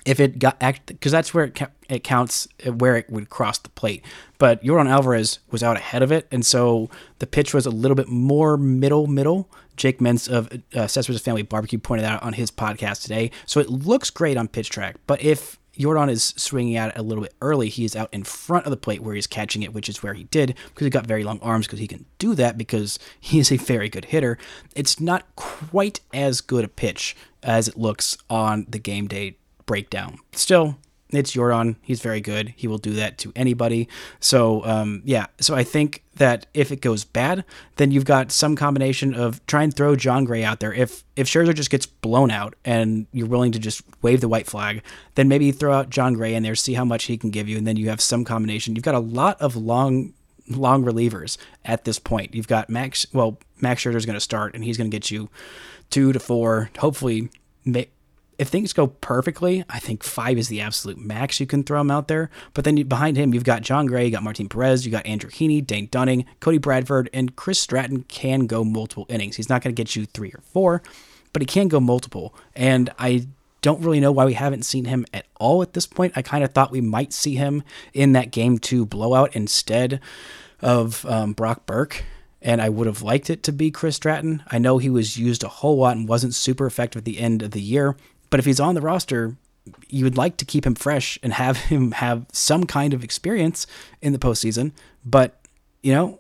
if 0.05 0.19
it 0.19 0.41
got 0.41 0.57
act 0.61 0.87
because 0.87 1.13
that's 1.13 1.33
where 1.33 1.45
it, 1.45 1.61
it 1.89 2.05
counts 2.05 2.49
where 2.67 2.97
it 2.97 3.09
would 3.09 3.31
cross 3.31 3.59
the 3.59 3.69
plate. 3.71 4.05
But 4.39 4.63
Yordan 4.65 4.91
Alvarez 4.91 5.39
was 5.51 5.63
out 5.63 5.77
ahead 5.77 6.03
of 6.03 6.11
it, 6.11 6.27
and 6.33 6.45
so 6.45 6.91
the 7.21 7.27
pitch 7.27 7.55
was 7.55 7.65
a 7.65 7.71
little 7.71 7.95
bit 7.95 8.09
more 8.09 8.57
middle 8.57 9.07
middle. 9.07 9.49
Jake 9.77 10.01
Mintz 10.01 10.29
of 10.29 10.53
uh, 10.75 10.87
Family 11.19 11.43
Barbecue 11.43 11.79
pointed 11.79 12.05
out 12.05 12.23
on 12.23 12.35
his 12.35 12.51
podcast 12.51 13.03
today. 13.03 13.31
So 13.47 13.59
it 13.59 13.71
looks 13.71 14.11
great 14.11 14.37
on 14.37 14.49
pitch 14.49 14.69
track, 14.69 14.97
but 15.07 15.23
if 15.23 15.59
Yordan 15.79 16.11
is 16.11 16.35
swinging 16.37 16.77
at 16.77 16.91
it 16.91 16.99
a 16.99 17.03
little 17.03 17.23
bit 17.23 17.35
early. 17.41 17.69
He 17.69 17.85
is 17.85 17.97
out 17.97 18.13
in 18.13 18.25
front 18.25 18.67
of 18.67 18.71
the 18.71 18.77
plate 18.77 19.03
where 19.03 19.15
he's 19.15 19.27
catching 19.27 19.63
it, 19.63 19.73
which 19.73 19.89
is 19.89 20.03
where 20.03 20.15
he 20.15 20.25
did 20.25 20.55
because 20.69 20.85
he 20.85 20.91
got 20.91 21.07
very 21.07 21.25
long 21.25 21.41
arms 21.41 21.67
because 21.67 21.79
he 21.79 21.89
can 21.89 22.05
do 22.19 22.35
that 22.35 22.59
because 22.59 22.99
he 23.21 23.39
is 23.39 23.51
a 23.51 23.57
very 23.57 23.89
good 23.89 24.07
hitter. 24.07 24.39
It's 24.75 25.01
not 25.01 25.25
quite 25.37 26.01
as 26.13 26.41
good 26.41 26.65
a 26.65 26.69
pitch 26.69 27.17
as 27.43 27.69
it 27.69 27.77
looks 27.77 28.17
on 28.29 28.67
the 28.69 28.79
game 28.79 29.09
day 29.09 29.37
breakdown. 29.67 30.19
Still, 30.33 30.77
it's 31.13 31.35
Yordan. 31.35 31.77
He's 31.83 32.01
very 32.01 32.21
good. 32.21 32.55
He 32.57 32.67
will 32.67 32.79
do 32.79 32.93
that 32.95 33.19
to 33.19 33.33
anybody. 33.37 33.89
So 34.21 34.65
um, 34.65 35.03
yeah. 35.05 35.27
So 35.41 35.55
I 35.55 35.65
think 35.65 36.03
that 36.17 36.47
if 36.55 36.71
it 36.71 36.81
goes 36.81 37.05
bad, 37.05 37.45
then 37.77 37.91
you've 37.91 38.05
got 38.05 38.31
some 38.33 38.57
combination 38.57 39.15
of 39.15 39.45
try 39.47 39.63
and 39.63 39.75
throw 39.75 39.97
Jon 39.97 40.25
Gray 40.25 40.45
out 40.45 40.61
there. 40.61 40.73
If 40.73 41.05
if 41.17 41.27
Scherzer 41.27 41.55
just 41.55 41.71
gets 41.71 41.87
blown 41.87 42.31
out 42.31 42.55
and 42.65 43.07
you're 43.13 43.27
willing 43.27 43.53
to 43.53 43.59
just 43.59 43.83
wave 44.03 44.21
the 44.21 44.29
white 44.29 44.47
flag, 44.47 44.83
then 45.15 45.29
maybe 45.29 45.53
throw 45.53 45.73
out 45.73 45.91
Jon 45.91 46.15
Gray 46.15 46.35
in 46.35 46.43
there, 46.43 46.55
see 46.55 46.75
how 46.75 46.85
much 46.85 47.05
he 47.05 47.17
can 47.17 47.31
give 47.31 47.49
you, 47.49 47.57
and 47.57 47.67
then 47.67 47.77
you 47.77 47.89
have 47.89 48.01
some 48.01 48.25
combination. 48.25 48.75
You've 48.75 48.85
got 48.85 48.95
a 48.95 49.01
lot 49.01 49.41
of 49.41 49.57
long 49.57 50.13
long 50.49 50.85
relievers 50.85 51.37
at 51.65 51.85
this 51.85 51.99
point. 51.99 52.35
You've 52.35 52.49
got 52.49 52.69
Max. 52.69 53.07
Well, 53.13 53.39
Max 53.61 53.83
Scherzer's 53.83 54.07
going 54.07 54.15
to 54.15 54.21
start, 54.21 54.55
and 54.55 54.65
he's 54.65 54.77
going 54.77 54.91
to 54.91 54.95
get 54.95 55.11
you 55.11 55.29
two 55.91 56.13
to 56.13 56.19
four, 56.19 56.71
hopefully 56.79 57.31
if 58.43 58.49
things 58.49 58.73
go 58.73 58.89
perfectly, 58.89 59.65
I 59.71 59.79
think 59.79 60.03
five 60.03 60.37
is 60.37 60.49
the 60.49 60.61
absolute 60.61 60.99
max 60.99 61.39
you 61.39 61.47
can 61.47 61.63
throw 61.63 61.81
him 61.81 61.93
out 61.93 62.09
there. 62.09 62.29
But 62.55 62.65
then 62.65 62.75
behind 62.89 63.17
him, 63.17 63.33
you've 63.33 63.45
got 63.45 63.63
Jon 63.63 63.87
Gray, 63.87 64.07
you 64.07 64.11
got 64.11 64.25
Martin 64.25 64.49
Perez, 64.49 64.85
you 64.85 64.91
got 64.91 65.07
Andrew 65.07 65.31
Heaney, 65.31 65.65
Dane 65.65 65.87
Dunning, 65.93 66.27
Cody 66.41 66.59
Bradford, 66.59 67.09
and 67.15 67.37
Chris 67.37 67.61
Stratton 67.61 68.03
can 68.09 68.49
go 68.49 68.65
multiple 68.65 69.07
innings. 69.09 69.37
He's 69.37 69.49
not 69.49 69.63
going 69.63 69.73
to 69.73 69.81
get 69.81 69.95
you 69.95 70.07
three 70.07 70.31
or 70.33 70.41
four, 70.53 70.83
but 71.33 71.41
he 71.41 71.47
can 71.47 71.69
go 71.69 71.79
multiple. 71.79 72.35
And 72.57 72.91
I 72.99 73.29
don't 73.61 73.81
really 73.81 74.01
know 74.01 74.11
why 74.11 74.25
we 74.25 74.35
haven't 74.35 74.65
seen 74.65 74.87
him 74.87 75.07
at 75.15 75.27
all 75.39 75.63
at 75.63 75.75
this 75.75 75.87
point. 75.87 76.15
I 76.17 76.23
kind 76.23 76.43
of 76.43 76.53
thought 76.53 76.73
we 76.73 76.81
might 76.81 77.13
see 77.13 77.37
him 77.37 77.63
in 77.95 78.13
that 78.15 78.33
game 78.33 78.59
two 78.59 78.85
blowout 78.85 79.37
instead 79.37 80.01
of 80.61 81.07
um, 81.07 81.33
Brock 81.33 81.65
Burke 81.65 82.03
and 82.43 82.61
I 82.61 82.69
would 82.69 82.87
have 82.87 83.03
liked 83.03 83.31
it 83.31 83.43
to 83.45 83.53
be 83.53 83.71
Chris 83.71 83.97
Stratton. 83.97 84.43
I 84.51 84.59
know 84.59 84.79
he 84.79 84.91
was 84.91 85.17
used 85.17 85.45
a 85.45 85.49
whole 85.49 85.79
lot 85.79 85.97
and 85.97 86.09
wasn't 86.09 86.35
super 86.35 86.67
effective 86.67 87.01
at 87.01 87.05
the 87.05 87.19
end 87.19 87.43
of 87.43 87.53
the 87.53 87.61
year, 87.61 87.97
but 88.33 88.41
if 88.41 88.47
he's 88.47 88.61
on 88.61 88.75
the 88.75 88.81
roster, 88.81 89.37
you 89.91 90.05
would 90.05 90.17
like 90.17 90.39
to 90.39 90.47
keep 90.47 90.65
him 90.65 90.75
fresh 90.75 91.19
and 91.23 91.35
have 91.35 91.57
him 91.69 91.93
have 91.93 92.25
some 92.33 92.65
kind 92.65 92.95
of 92.95 93.05
experience 93.05 93.67
in 94.01 94.15
the 94.15 94.19
postseason. 94.19 94.73
But, 95.05 95.39
you 95.83 95.93
know, 95.93 96.19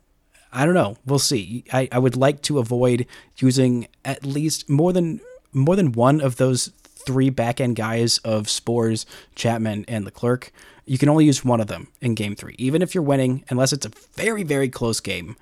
I 0.52 0.66
don't 0.66 0.74
know. 0.74 0.98
We'll 1.06 1.18
see. 1.18 1.64
I, 1.72 1.88
I 1.90 1.98
would 1.98 2.14
like 2.14 2.42
to 2.42 2.58
avoid 2.58 3.06
using 3.38 3.88
at 4.04 4.26
least 4.26 4.68
more 4.68 4.92
than 4.92 5.20
more 5.54 5.74
than 5.74 5.92
one 5.92 6.20
of 6.20 6.36
those 6.36 6.66
three 6.84 7.30
back 7.30 7.62
end 7.62 7.76
guys 7.76 8.18
of 8.18 8.46
Sborz, 8.46 9.06
Chapman, 9.34 9.86
and 9.88 10.04
Leclerc. 10.04 10.52
You 10.84 10.98
can 10.98 11.08
only 11.08 11.24
use 11.24 11.42
one 11.42 11.62
of 11.62 11.68
them 11.68 11.88
in 12.02 12.14
game 12.14 12.36
three, 12.36 12.56
even 12.58 12.82
if 12.82 12.94
you're 12.94 13.02
winning, 13.02 13.44
unless 13.48 13.72
it's 13.72 13.86
a 13.86 13.90
very, 14.14 14.42
very 14.42 14.68
close 14.68 15.00
game 15.00 15.36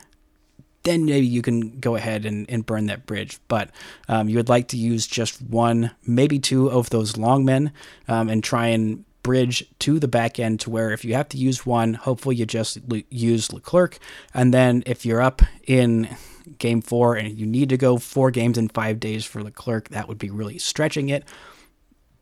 then 0.82 1.04
maybe 1.04 1.26
you 1.26 1.42
can 1.42 1.78
go 1.78 1.96
ahead 1.96 2.24
and, 2.24 2.48
and 2.48 2.64
burn 2.64 2.86
that 2.86 3.06
bridge. 3.06 3.38
But 3.48 3.70
um, 4.08 4.28
you 4.28 4.36
would 4.36 4.48
like 4.48 4.68
to 4.68 4.76
use 4.76 5.06
just 5.06 5.42
one, 5.42 5.90
maybe 6.06 6.38
two 6.38 6.70
of 6.70 6.90
those 6.90 7.16
long 7.16 7.44
men 7.44 7.72
um, 8.08 8.28
and 8.28 8.42
try 8.42 8.68
and 8.68 9.04
bridge 9.22 9.64
to 9.80 9.98
the 9.98 10.08
back 10.08 10.38
end 10.38 10.60
to 10.60 10.70
where 10.70 10.92
if 10.92 11.04
you 11.04 11.14
have 11.14 11.28
to 11.28 11.36
use 11.36 11.66
one, 11.66 11.94
hopefully 11.94 12.36
you 12.36 12.46
just 12.46 12.78
use 13.10 13.52
Leclerc. 13.52 13.98
And 14.32 14.54
then 14.54 14.82
if 14.86 15.04
you're 15.04 15.20
up 15.20 15.42
in 15.66 16.08
game 16.58 16.80
four 16.80 17.16
and 17.16 17.38
you 17.38 17.46
need 17.46 17.68
to 17.68 17.76
go 17.76 17.98
four 17.98 18.30
games 18.30 18.56
in 18.56 18.68
five 18.68 18.98
days 18.98 19.24
for 19.24 19.42
Leclerc, 19.42 19.90
that 19.90 20.08
would 20.08 20.18
be 20.18 20.30
really 20.30 20.58
stretching 20.58 21.10
it. 21.10 21.24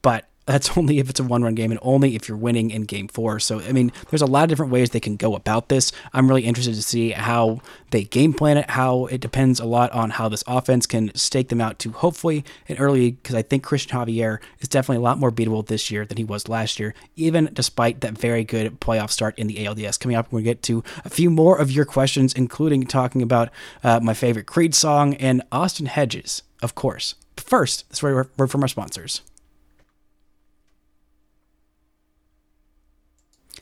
But 0.03 0.29
that's 0.49 0.77
only 0.77 0.99
if 0.99 1.11
it's 1.11 1.21
a 1.21 1.25
one 1.25 1.43
run 1.43 1.55
game 1.55 1.71
and 1.71 1.79
only 1.83 2.17
if 2.17 2.27
you're 2.27 2.37
winning 2.37 2.71
in 2.71 2.83
game 2.83 3.07
four. 3.07 3.39
So, 3.39 3.61
I 3.61 3.73
mean, 3.73 3.93
there's 4.11 4.23
a 4.23 4.27
lot 4.27 4.45
of 4.45 4.49
different 4.49 4.73
ways 4.73 4.91
they 4.91 5.01
can 5.01 5.17
go 5.17 5.37
about 5.37 5.69
this. 5.69 5.93
I'm 6.13 6.27
really 6.27 6.45
interested 6.45 6.75
to 6.75 6.83
see 6.83 7.11
how 7.11 7.61
they 7.91 8.05
game 8.05 8.33
plan 8.33 8.57
it, 8.57 8.71
how 8.71 9.07
it 9.07 9.21
depends 9.21 9.61
a 9.61 9.67
lot 9.67 9.93
on 9.93 10.11
how 10.11 10.29
this 10.29 10.43
offense 10.47 10.87
can 10.87 11.15
stake 11.15 11.49
them 11.51 11.61
out 11.61 11.79
to 11.81 11.91
hopefully 11.91 12.45
an 12.69 12.79
early, 12.79 13.13
because 13.13 13.35
I 13.35 13.43
think 13.43 13.63
Christian 13.63 13.99
Javier 13.99 14.39
is 14.61 14.69
definitely 14.69 15.03
a 15.03 15.05
lot 15.05 15.19
more 15.19 15.31
beatable 15.31 15.67
this 15.67 15.91
year 15.91 16.07
than 16.07 16.17
he 16.17 16.25
was 16.25 16.49
last 16.49 16.81
year, 16.81 16.95
even 17.17 17.51
despite 17.53 18.01
that 18.01 18.17
very 18.17 18.43
good 18.43 18.81
playoff 18.81 19.11
start 19.11 19.39
in 19.39 19.47
the 19.47 19.57
ALDS. 19.57 20.01
Coming 20.01 20.17
up, 20.17 20.33
we're 20.33 20.39
going 20.39 20.45
to 20.45 20.51
get 20.51 20.63
to 20.63 20.83
a 21.05 21.11
few 21.11 21.31
more 21.31 21.59
of 21.59 21.71
your 21.71 21.85
questions, 21.85 22.33
including 22.33 22.87
talking 22.87 23.21
about 23.21 23.51
uh, 23.85 24.01
my 24.01 24.15
favorite 24.15 24.47
Creed 24.47 24.75
song 24.75 25.15
and 25.15 25.43
Austin 25.53 25.87
Hedges, 25.87 26.43
of 26.63 26.75
course. 26.75 27.15
But 27.37 27.45
first, 27.45 27.89
this 27.91 28.03
word 28.03 28.31
from 28.49 28.63
our 28.63 28.69
sponsors. 28.69 29.21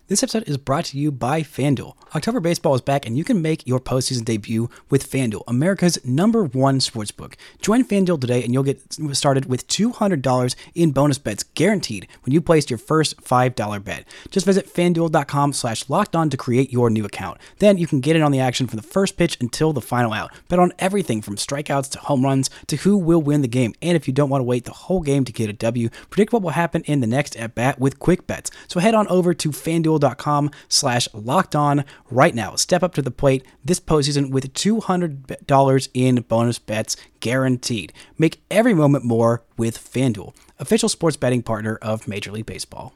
This 0.08 0.22
episode 0.22 0.44
is 0.46 0.56
brought 0.56 0.84
to 0.84 0.98
you 0.98 1.10
by 1.10 1.42
FanDuel. 1.42 1.96
October 2.14 2.38
baseball 2.38 2.76
is 2.76 2.80
back, 2.80 3.04
and 3.04 3.18
you 3.18 3.24
can 3.24 3.42
make 3.42 3.66
your 3.66 3.80
postseason 3.80 4.24
debut 4.24 4.70
with 4.88 5.10
FanDuel, 5.10 5.42
America's 5.48 5.98
number 6.04 6.44
one 6.44 6.78
sportsbook. 6.78 7.34
Join 7.60 7.82
FanDuel 7.82 8.20
today, 8.20 8.44
and 8.44 8.54
you'll 8.54 8.62
get 8.62 8.80
started 9.16 9.46
with 9.46 9.66
$200 9.66 10.54
in 10.76 10.92
bonus 10.92 11.18
bets 11.18 11.42
guaranteed 11.42 12.06
when 12.24 12.32
you 12.32 12.40
place 12.40 12.70
your 12.70 12.78
first 12.78 13.20
$5 13.20 13.82
bet. 13.82 14.04
Just 14.30 14.46
visit 14.46 14.72
FanDuel.com 14.72 15.52
slash 15.52 15.90
locked 15.90 16.14
on 16.14 16.30
to 16.30 16.36
create 16.36 16.72
your 16.72 16.88
new 16.88 17.04
account. 17.04 17.38
Then 17.58 17.76
you 17.76 17.88
can 17.88 17.98
get 17.98 18.14
in 18.14 18.22
on 18.22 18.30
the 18.30 18.38
action 18.38 18.68
from 18.68 18.76
the 18.76 18.86
first 18.86 19.16
pitch 19.16 19.36
until 19.40 19.72
the 19.72 19.80
final 19.80 20.12
out. 20.12 20.30
Bet 20.48 20.60
on 20.60 20.72
everything 20.78 21.20
from 21.20 21.34
strikeouts 21.34 21.90
to 21.90 21.98
home 21.98 22.24
runs 22.24 22.48
to 22.68 22.76
who 22.76 22.96
will 22.96 23.20
win 23.20 23.42
the 23.42 23.48
game. 23.48 23.74
And 23.82 23.96
if 23.96 24.06
you 24.06 24.14
don't 24.14 24.30
want 24.30 24.38
to 24.38 24.46
wait 24.46 24.66
the 24.66 24.70
whole 24.70 25.00
game 25.00 25.24
to 25.24 25.32
get 25.32 25.50
a 25.50 25.52
W, 25.52 25.88
predict 26.10 26.32
what 26.32 26.42
will 26.42 26.50
happen 26.50 26.82
in 26.82 27.00
the 27.00 27.08
next 27.08 27.34
at 27.34 27.56
bat 27.56 27.80
with 27.80 27.98
quick 27.98 28.28
bets. 28.28 28.52
So 28.68 28.78
head 28.78 28.94
on 28.94 29.08
over 29.08 29.34
to 29.34 29.50
FanDuel 29.50 29.95
fanduel.com 29.96 30.50
slash 30.68 31.08
locked 31.12 31.54
on 31.54 31.84
right 32.10 32.34
now. 32.34 32.54
Step 32.56 32.82
up 32.82 32.94
to 32.94 33.02
the 33.02 33.10
plate 33.10 33.44
this 33.64 33.80
postseason 33.80 34.30
with 34.30 34.52
$200 34.54 35.88
in 35.94 36.16
bonus 36.22 36.58
bets 36.58 36.96
guaranteed. 37.20 37.92
Make 38.18 38.42
every 38.50 38.74
moment 38.74 39.04
more 39.04 39.42
with 39.56 39.78
FanDuel, 39.78 40.34
official 40.58 40.88
sports 40.88 41.16
betting 41.16 41.42
partner 41.42 41.78
of 41.82 42.08
Major 42.08 42.32
League 42.32 42.46
Baseball. 42.46 42.94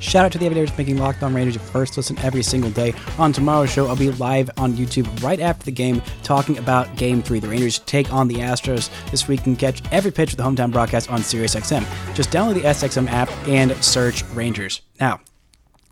Shout 0.00 0.24
out 0.24 0.32
to 0.32 0.38
the 0.38 0.48
everydayers 0.48 0.76
making 0.76 0.96
Locked 0.96 1.22
On 1.22 1.34
Rangers 1.34 1.54
your 1.54 1.64
first 1.64 1.96
listen 1.96 2.18
every 2.20 2.42
single 2.42 2.70
day. 2.70 2.94
On 3.18 3.32
tomorrow's 3.32 3.70
show, 3.70 3.86
I'll 3.86 3.96
be 3.96 4.10
live 4.12 4.50
on 4.56 4.72
YouTube 4.72 5.22
right 5.22 5.38
after 5.38 5.64
the 5.66 5.70
game 5.70 6.02
talking 6.22 6.58
about 6.58 6.96
Game 6.96 7.22
3. 7.22 7.38
The 7.38 7.48
Rangers 7.48 7.80
take 7.80 8.12
on 8.12 8.26
the 8.26 8.36
Astros 8.36 8.90
this 9.10 9.28
week 9.28 9.46
and 9.46 9.58
catch 9.58 9.82
every 9.92 10.10
pitch 10.10 10.32
of 10.32 10.38
the 10.38 10.42
hometown 10.42 10.72
broadcast 10.72 11.10
on 11.10 11.20
SiriusXM. 11.20 11.86
Just 12.14 12.30
download 12.30 12.54
the 12.54 12.62
SXM 12.62 13.08
app 13.10 13.30
and 13.46 13.72
search 13.84 14.24
Rangers. 14.34 14.80
Now, 14.98 15.20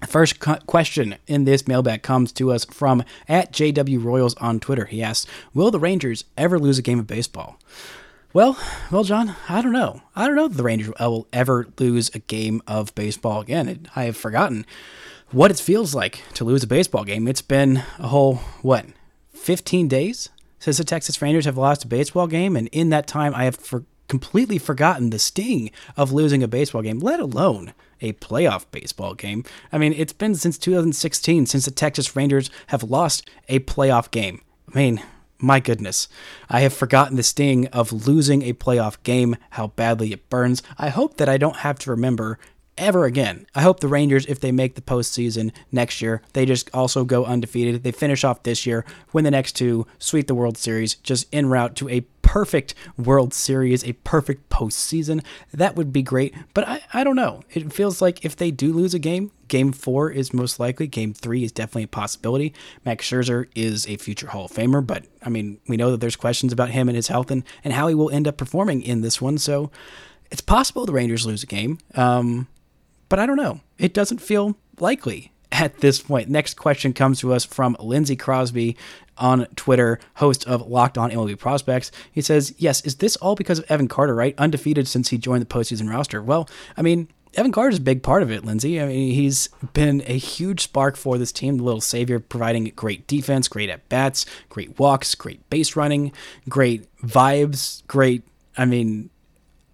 First 0.07 0.39
question 0.39 1.17
in 1.27 1.45
this 1.45 1.67
mailbag 1.67 2.03
comes 2.03 2.31
to 2.35 2.53
us 2.53 2.65
from 2.67 3.03
at 3.29 3.53
JW 3.53 4.03
Royals 4.03 4.35
on 4.37 4.61
Twitter. 4.61 4.85
He 4.85 5.03
asks, 5.03 5.29
"Will 5.55 5.73
the 5.73 5.81
Rangers 5.81 6.25
ever 6.37 6.57
lose 6.57 6.79
a 6.79 6.83
game 6.83 7.01
of 7.01 7.09
baseball?" 7.09 7.59
Well, 8.35 8.59
well, 8.91 9.05
John, 9.05 9.35
I 9.49 9.63
don't 9.63 9.73
know. 9.73 10.03
I 10.15 10.27
don't 10.27 10.37
know 10.37 10.45
if 10.45 10.55
the 10.55 10.63
Rangers 10.63 10.93
will 11.01 11.27
ever 11.33 11.67
lose 11.79 12.11
a 12.15 12.19
game 12.19 12.61
of 12.67 12.95
baseball 12.95 13.41
again. 13.41 13.89
I 13.97 14.05
have 14.05 14.19
forgotten 14.19 14.67
what 15.31 15.51
it 15.51 15.59
feels 15.59 15.95
like 15.95 16.23
to 16.35 16.45
lose 16.45 16.63
a 16.63 16.67
baseball 16.67 17.05
game. 17.05 17.27
It's 17.27 17.43
been 17.43 17.83
a 17.99 18.09
whole, 18.09 18.37
what, 18.61 18.85
15 19.33 19.89
days 19.89 20.29
since 20.59 20.77
the 20.77 20.85
Texas 20.85 21.23
Rangers 21.23 21.47
have 21.47 21.57
lost 21.57 21.85
a 21.85 21.89
baseball 21.89 22.27
game. 22.27 22.55
And 22.55 22.69
in 22.69 22.91
that 22.91 23.07
time, 23.07 23.35
I 23.35 23.45
have 23.45 23.57
for- 23.57 23.85
completely 24.09 24.59
forgotten 24.59 25.09
the 25.09 25.19
sting 25.19 25.71
of 25.97 26.13
losing 26.13 26.43
a 26.43 26.49
baseball 26.49 26.83
game, 26.83 26.99
let 26.99 27.21
alone 27.21 27.73
a 28.01 28.13
playoff 28.15 28.67
baseball 28.71 29.15
game. 29.15 29.43
I 29.73 29.79
mean, 29.79 29.95
it's 29.95 30.13
been 30.13 30.35
since 30.35 30.59
2016 30.59 31.47
since 31.47 31.65
the 31.65 31.71
Texas 31.71 32.15
Rangers 32.15 32.51
have 32.69 32.83
lost 32.83 33.29
a 33.49 33.61
playoff 33.61 34.11
game. 34.11 34.43
I 34.73 34.79
mean, 34.79 35.03
my 35.41 35.61
goodness, 35.61 36.09
I 36.49 36.61
have 36.61 36.73
forgotten 36.73 37.17
the 37.17 37.23
sting 37.23 37.67
of 37.69 38.07
losing 38.07 38.43
a 38.43 38.53
playoff 38.53 39.03
game, 39.03 39.37
how 39.51 39.69
badly 39.69 40.13
it 40.13 40.29
burns. 40.29 40.63
I 40.77 40.89
hope 40.89 41.17
that 41.17 41.29
I 41.29 41.39
don't 41.39 41.57
have 41.57 41.79
to 41.81 41.91
remember 41.91 42.39
ever 42.77 43.05
again. 43.05 43.47
I 43.55 43.63
hope 43.63 43.81
the 43.81 43.89
Rangers, 43.89 44.27
if 44.27 44.41
they 44.41 44.53
make 44.53 44.75
the 44.75 44.81
postseason 44.81 45.53
next 45.71 46.01
year, 46.01 46.23
they 46.33 46.47
just 46.47 46.71
also 46.73 47.05
go 47.05 47.25
undefeated. 47.25 47.83
They 47.83 47.93
finish 47.93 48.25
off 48.25 48.43
this 48.43 48.67
year, 48.67 48.85
win 49.13 49.25
the 49.25 49.31
next 49.31 49.53
two, 49.53 49.87
sweep 49.99 50.27
the 50.27 50.35
World 50.35 50.57
Series, 50.57 50.95
just 50.97 51.27
en 51.33 51.47
route 51.47 51.77
to 51.77 51.89
a 51.89 52.01
perfect 52.29 52.75
World 52.99 53.33
Series, 53.33 53.83
a 53.83 53.95
perfect 53.95 54.51
postseason. 54.51 55.25
That 55.51 55.77
would 55.77 55.95
be 55.95 56.03
great. 56.03 56.35
But 56.53 56.69
I, 56.69 56.83
I 56.93 57.03
don't 57.03 57.17
know. 57.17 57.41
It 57.55 57.73
feels 57.73 58.03
like 58.03 58.23
if 58.23 58.37
they 58.37 58.51
do 58.51 58.71
lose 58.71 58.93
a 58.93 58.99
game, 58.99 59.33
game 59.49 59.73
four 59.73 60.11
is 60.11 60.35
most 60.35 60.61
likely. 60.61 60.87
Game 60.89 61.15
three 61.15 61.43
is 61.43 61.53
definitely 61.53 61.85
a 61.85 61.89
possibility. 61.89 62.53
Max 62.85 63.09
Scherzer 63.09 63.47
is 63.55 63.89
a 63.89 63.97
future 63.97 64.27
Hall 64.27 64.45
of 64.45 64.51
Famer, 64.51 64.87
but 64.87 65.07
I 65.23 65.31
mean, 65.31 65.59
we 65.69 65.79
know 65.79 65.91
that 65.91 66.03
there's 66.03 66.17
questions 66.17 66.53
about 66.53 66.69
him 66.69 66.87
and 66.91 66.97
his 66.97 67.09
health 67.09 67.31
and, 67.31 67.45
and 67.65 67.73
how 67.73 67.89
he 67.89 67.95
will 67.95 68.11
end 68.11 68.29
up 68.29 68.37
performing 68.37 68.83
in 68.83 69.01
this 69.01 69.23
one. 69.23 69.39
So 69.39 69.71
it's 70.31 70.43
possible 70.43 70.85
the 70.85 70.93
Rangers 70.93 71.25
lose 71.25 71.43
a 71.43 71.47
game. 71.47 71.79
Um, 71.95 72.47
but 73.09 73.19
I 73.19 73.25
don't 73.25 73.39
know. 73.39 73.63
It 73.79 73.95
doesn't 73.95 74.19
feel 74.19 74.55
likely 74.79 75.33
at 75.59 75.79
this 75.79 76.01
point. 76.01 76.29
Next 76.29 76.55
question 76.55 76.93
comes 76.93 77.21
to 77.21 77.33
us 77.33 77.45
from 77.45 77.77
Lindsey 77.81 78.17
Crosby 78.17 78.77
on 79.17 79.47
Twitter, 79.57 79.99
host 80.15 80.47
of 80.47 80.69
Locked 80.69 80.97
On 80.97 81.11
MLB 81.11 81.39
Prospects. 81.39 81.91
He 82.13 82.21
says, 82.21 82.55
Yes, 82.59 82.85
is 82.85 82.97
this 82.97 83.17
all 83.17 83.35
because 83.35 83.59
of 83.59 83.71
Evan 83.71 83.89
Carter, 83.89 84.15
right? 84.15 84.35
Undefeated 84.39 84.87
since 84.87 85.09
he 85.09 85.19
joined 85.19 85.43
the 85.43 85.47
postseason 85.47 85.91
roster. 85.91 86.23
Well, 86.23 86.49
I 86.77 86.83
mean, 86.83 87.09
Evan 87.35 87.53
Carter 87.53 87.71
is 87.71 87.79
a 87.79 87.83
big 87.83 88.03
part 88.03 88.23
of 88.23 88.31
it, 88.31 88.45
Lindsey. 88.45 88.81
I 88.81 88.87
mean, 88.87 89.13
he's 89.13 89.49
been 89.73 90.03
a 90.07 90.17
huge 90.17 90.63
spark 90.63 90.97
for 90.97 91.19
this 91.19 91.33
team, 91.33 91.59
the 91.59 91.65
little 91.65 91.81
savior, 91.81 92.21
providing 92.21 92.65
great 92.77 93.07
defense, 93.07 93.49
great 93.49 93.69
at 93.69 93.89
bats, 93.89 94.25
great 94.49 94.79
walks, 94.79 95.15
great 95.15 95.49
base 95.51 95.77
running, 95.77 96.13
great 96.49 96.87
vibes, 97.03 97.87
great, 97.87 98.23
I 98.57 98.65
mean, 98.65 99.11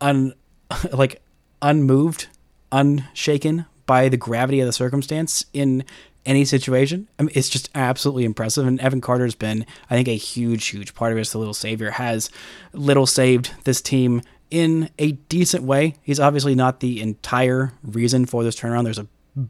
un 0.00 0.34
like 0.92 1.22
unmoved, 1.62 2.28
unshaken 2.72 3.66
by 3.86 4.08
the 4.08 4.16
gravity 4.16 4.60
of 4.60 4.66
the 4.66 4.72
circumstance 4.72 5.44
in 5.52 5.84
any 6.26 6.44
situation. 6.44 7.08
I 7.18 7.24
mean, 7.24 7.32
it's 7.34 7.48
just 7.48 7.70
absolutely 7.74 8.24
impressive. 8.24 8.66
And 8.66 8.80
Evan 8.80 9.00
Carter's 9.00 9.34
been, 9.34 9.66
I 9.90 9.94
think, 9.94 10.08
a 10.08 10.16
huge, 10.16 10.66
huge 10.66 10.94
part 10.94 11.12
of 11.12 11.18
it. 11.18 11.28
The 11.28 11.38
little 11.38 11.54
savior 11.54 11.90
has 11.90 12.30
little 12.72 13.06
saved 13.06 13.52
this 13.64 13.80
team 13.80 14.22
in 14.50 14.90
a 14.98 15.12
decent 15.12 15.64
way. 15.64 15.94
He's 16.02 16.20
obviously 16.20 16.54
not 16.54 16.80
the 16.80 17.00
entire 17.00 17.72
reason 17.82 18.26
for 18.26 18.44
this 18.44 18.58
turnaround. 18.58 18.84
There's 18.84 18.98
a 18.98 19.08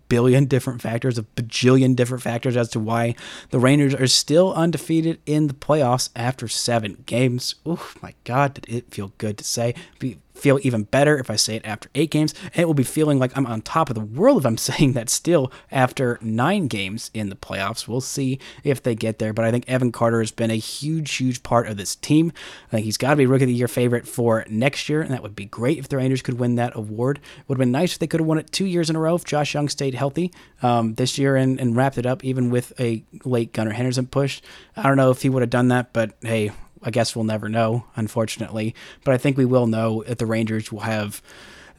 billion 0.08 0.46
different 0.46 0.80
factors, 0.80 1.18
a 1.18 1.22
bajillion 1.22 1.94
different 1.94 2.22
factors 2.22 2.56
as 2.56 2.70
to 2.70 2.80
why 2.80 3.14
the 3.50 3.58
Rangers 3.58 3.94
are 3.94 4.06
still 4.06 4.54
undefeated 4.54 5.20
in 5.26 5.46
the 5.46 5.54
playoffs 5.54 6.08
after 6.16 6.48
seven 6.48 7.02
games. 7.06 7.56
Oh 7.66 7.92
my 8.02 8.14
God, 8.24 8.54
did 8.54 8.68
it 8.68 8.90
feel 8.90 9.12
good 9.18 9.36
to 9.38 9.44
say? 9.44 9.74
Be, 9.98 10.18
feel 10.34 10.58
even 10.62 10.84
better 10.84 11.16
if 11.18 11.30
I 11.30 11.36
say 11.36 11.56
it 11.56 11.64
after 11.64 11.88
eight 11.94 12.10
games. 12.10 12.34
And 12.52 12.62
it 12.62 12.66
will 12.66 12.74
be 12.74 12.82
feeling 12.82 13.18
like 13.18 13.36
I'm 13.36 13.46
on 13.46 13.62
top 13.62 13.88
of 13.88 13.94
the 13.94 14.04
world 14.04 14.38
if 14.38 14.46
I'm 14.46 14.56
saying 14.64 14.92
that 14.92 15.08
still 15.08 15.52
after 15.70 16.18
nine 16.20 16.66
games 16.66 17.10
in 17.14 17.28
the 17.28 17.36
playoffs. 17.36 17.88
We'll 17.88 18.00
see 18.00 18.38
if 18.62 18.82
they 18.82 18.94
get 18.94 19.18
there. 19.18 19.32
But 19.32 19.44
I 19.44 19.50
think 19.50 19.68
Evan 19.68 19.92
Carter 19.92 20.20
has 20.20 20.32
been 20.32 20.50
a 20.50 20.56
huge, 20.56 21.14
huge 21.14 21.42
part 21.42 21.68
of 21.68 21.76
this 21.76 21.96
team. 21.96 22.32
I 22.68 22.70
think 22.72 22.84
he's 22.84 22.96
got 22.96 23.10
to 23.10 23.16
be 23.16 23.26
Rookie 23.26 23.44
of 23.44 23.48
the 23.48 23.54
Year 23.54 23.68
favorite 23.68 24.06
for 24.06 24.44
next 24.48 24.88
year. 24.88 25.00
And 25.00 25.10
that 25.12 25.22
would 25.22 25.36
be 25.36 25.46
great 25.46 25.78
if 25.78 25.88
the 25.88 25.96
Rangers 25.96 26.22
could 26.22 26.38
win 26.38 26.56
that 26.56 26.76
award. 26.76 27.18
It 27.18 27.48
would 27.48 27.56
have 27.56 27.60
been 27.60 27.72
nice 27.72 27.92
if 27.92 27.98
they 27.98 28.06
could 28.06 28.20
have 28.20 28.26
won 28.26 28.38
it 28.38 28.50
two 28.50 28.66
years 28.66 28.90
in 28.90 28.96
a 28.96 29.00
row 29.00 29.14
if 29.14 29.24
Josh 29.24 29.54
Jung 29.54 29.68
stayed 29.68 29.94
healthy 29.94 30.32
um, 30.62 30.94
this 30.94 31.18
year 31.18 31.36
and, 31.36 31.60
and 31.60 31.76
wrapped 31.76 31.98
it 31.98 32.06
up, 32.06 32.24
even 32.24 32.50
with 32.50 32.78
a 32.80 33.04
late 33.24 33.52
Gunnar 33.52 33.72
Henderson 33.72 34.06
push. 34.06 34.40
I 34.76 34.82
don't 34.82 34.96
know 34.96 35.10
if 35.10 35.22
he 35.22 35.28
would 35.28 35.42
have 35.42 35.50
done 35.50 35.68
that, 35.68 35.92
but 35.92 36.12
hey, 36.22 36.50
I 36.84 36.90
guess 36.90 37.16
we'll 37.16 37.24
never 37.24 37.48
know, 37.48 37.86
unfortunately. 37.96 38.74
But 39.02 39.14
I 39.14 39.18
think 39.18 39.36
we 39.36 39.46
will 39.46 39.66
know 39.66 40.04
that 40.06 40.18
the 40.18 40.26
Rangers 40.26 40.70
will 40.70 40.80
have 40.80 41.22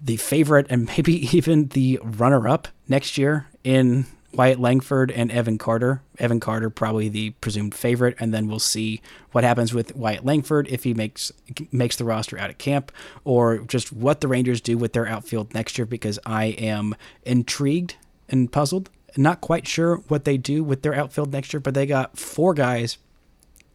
the 0.02 0.18
favorite 0.18 0.68
and 0.70 0.86
maybe 0.98 1.36
even 1.36 1.68
the 1.70 2.00
runner 2.04 2.48
up 2.48 2.68
next 2.88 3.18
year 3.18 3.48
in 3.64 4.08
Wyatt 4.36 4.60
Langford 4.60 5.12
and 5.12 5.32
Evan 5.32 5.58
Carter. 5.58 6.02
Evan 6.20 6.40
Carter 6.40 6.70
probably 6.70 7.08
the 7.10 7.30
presumed 7.42 7.74
favorite, 7.74 8.16
and 8.20 8.34
then 8.34 8.48
we'll 8.48 8.60
see 8.60 9.02
what 9.32 9.44
happens 9.44 9.74
with 9.74 9.96
Wyatt 9.96 10.26
Langford 10.26 10.68
if 10.68 10.84
he 10.84 10.94
makes 10.94 11.32
makes 11.72 11.96
the 11.96 12.04
roster 12.04 12.38
out 12.38 12.50
of 12.50 12.58
camp, 12.58 12.92
or 13.24 13.60
just 13.60 13.94
what 13.94 14.22
the 14.22 14.28
Rangers 14.28 14.60
do 14.60 14.78
with 14.78 14.94
their 14.94 15.08
outfield 15.08 15.54
next 15.54 15.78
year. 15.78 15.86
Because 15.86 16.20
I 16.26 16.46
am 16.46 16.96
intrigued 17.24 17.96
and 18.28 18.52
puzzled, 18.52 18.90
not 19.16 19.42
quite 19.42 19.68
sure 19.68 19.98
what 20.08 20.26
they 20.26 20.38
do 20.38 20.64
with 20.64 20.82
their 20.82 20.96
outfield 20.96 21.32
next 21.32 21.54
year. 21.54 21.62
But 21.62 21.74
they 21.74 21.86
got 21.86 22.18
four 22.18 22.54
guys 22.54 22.98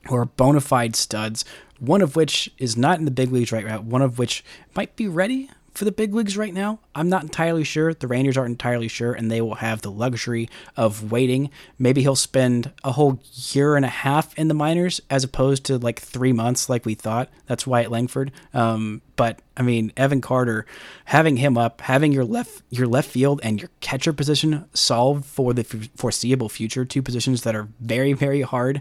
who 0.09 0.17
are 0.17 0.25
bona 0.25 0.61
fide 0.61 0.97
studs, 0.97 1.45
one 1.79 2.03
of 2.03 2.17
which 2.17 2.51
is 2.59 2.77
not 2.77 2.99
in 2.99 3.05
the 3.05 3.11
big 3.11 3.33
leagues 3.33 3.53
right 3.53 3.67
now, 3.67 3.81
one 3.81 4.03
of 4.03 4.19
which 4.19 4.45
might 4.75 4.97
be 4.97 5.09
ready 5.09 5.51
for 5.75 5.85
the 5.85 5.93
big 5.93 6.15
leagues 6.15 6.37
right 6.37 6.53
now. 6.53 6.81
I'm 6.95 7.09
not 7.09 7.23
entirely 7.23 7.65
sure. 7.65 7.95
The 7.95 8.07
Rangers 8.07 8.37
aren't 8.37 8.51
entirely 8.51 8.89
sure, 8.89 9.13
and 9.13 9.31
they 9.31 9.41
will 9.41 9.57
have 9.57 9.83
the 9.83 9.91
luxury 9.91 10.49
of 10.77 11.13
waiting. 11.13 11.51
Maybe 11.79 12.03
he'll 12.03 12.17
spend 12.17 12.73
a 12.83 12.93
whole 12.93 13.21
year 13.53 13.77
and 13.77 13.85
a 13.85 13.89
half 13.89 14.37
in 14.39 14.49
the 14.49 14.55
minors 14.55 15.01
as 15.09 15.25
opposed 15.25 15.65
to 15.67 15.79
like 15.79 16.01
three 16.01 16.33
months, 16.33 16.69
like 16.69 16.85
we 16.85 16.95
thought. 16.95 17.29
That's 17.47 17.67
Wyatt 17.67 17.91
Langford. 17.91 18.33
Um, 18.53 19.01
but 19.21 19.43
I 19.55 19.61
mean, 19.61 19.93
Evan 19.99 20.23
Carter, 20.23 20.65
having 21.05 21.37
him 21.37 21.59
up, 21.59 21.83
having 21.83 22.11
your 22.11 22.25
left 22.25 22.63
your 22.71 22.87
left 22.87 23.11
field 23.11 23.39
and 23.43 23.61
your 23.61 23.69
catcher 23.83 24.15
position 24.15 24.65
solved 24.73 25.27
for 25.27 25.53
the 25.53 25.63
foreseeable 25.95 26.49
future, 26.49 26.87
two 26.87 27.03
positions 27.03 27.43
that 27.43 27.55
are 27.55 27.69
very 27.81 28.15
very 28.15 28.41
hard 28.41 28.81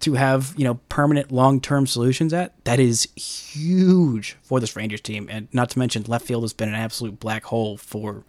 to 0.00 0.12
have 0.12 0.52
you 0.58 0.64
know 0.64 0.74
permanent 0.90 1.32
long 1.32 1.58
term 1.58 1.86
solutions 1.86 2.34
at. 2.34 2.52
That 2.66 2.78
is 2.78 3.08
huge 3.16 4.36
for 4.42 4.60
this 4.60 4.76
Rangers 4.76 5.00
team, 5.00 5.26
and 5.30 5.48
not 5.54 5.70
to 5.70 5.78
mention 5.78 6.02
left 6.02 6.26
field 6.26 6.42
has 6.42 6.52
been 6.52 6.68
an 6.68 6.74
absolute 6.74 7.18
black 7.18 7.44
hole 7.44 7.78
for 7.78 8.24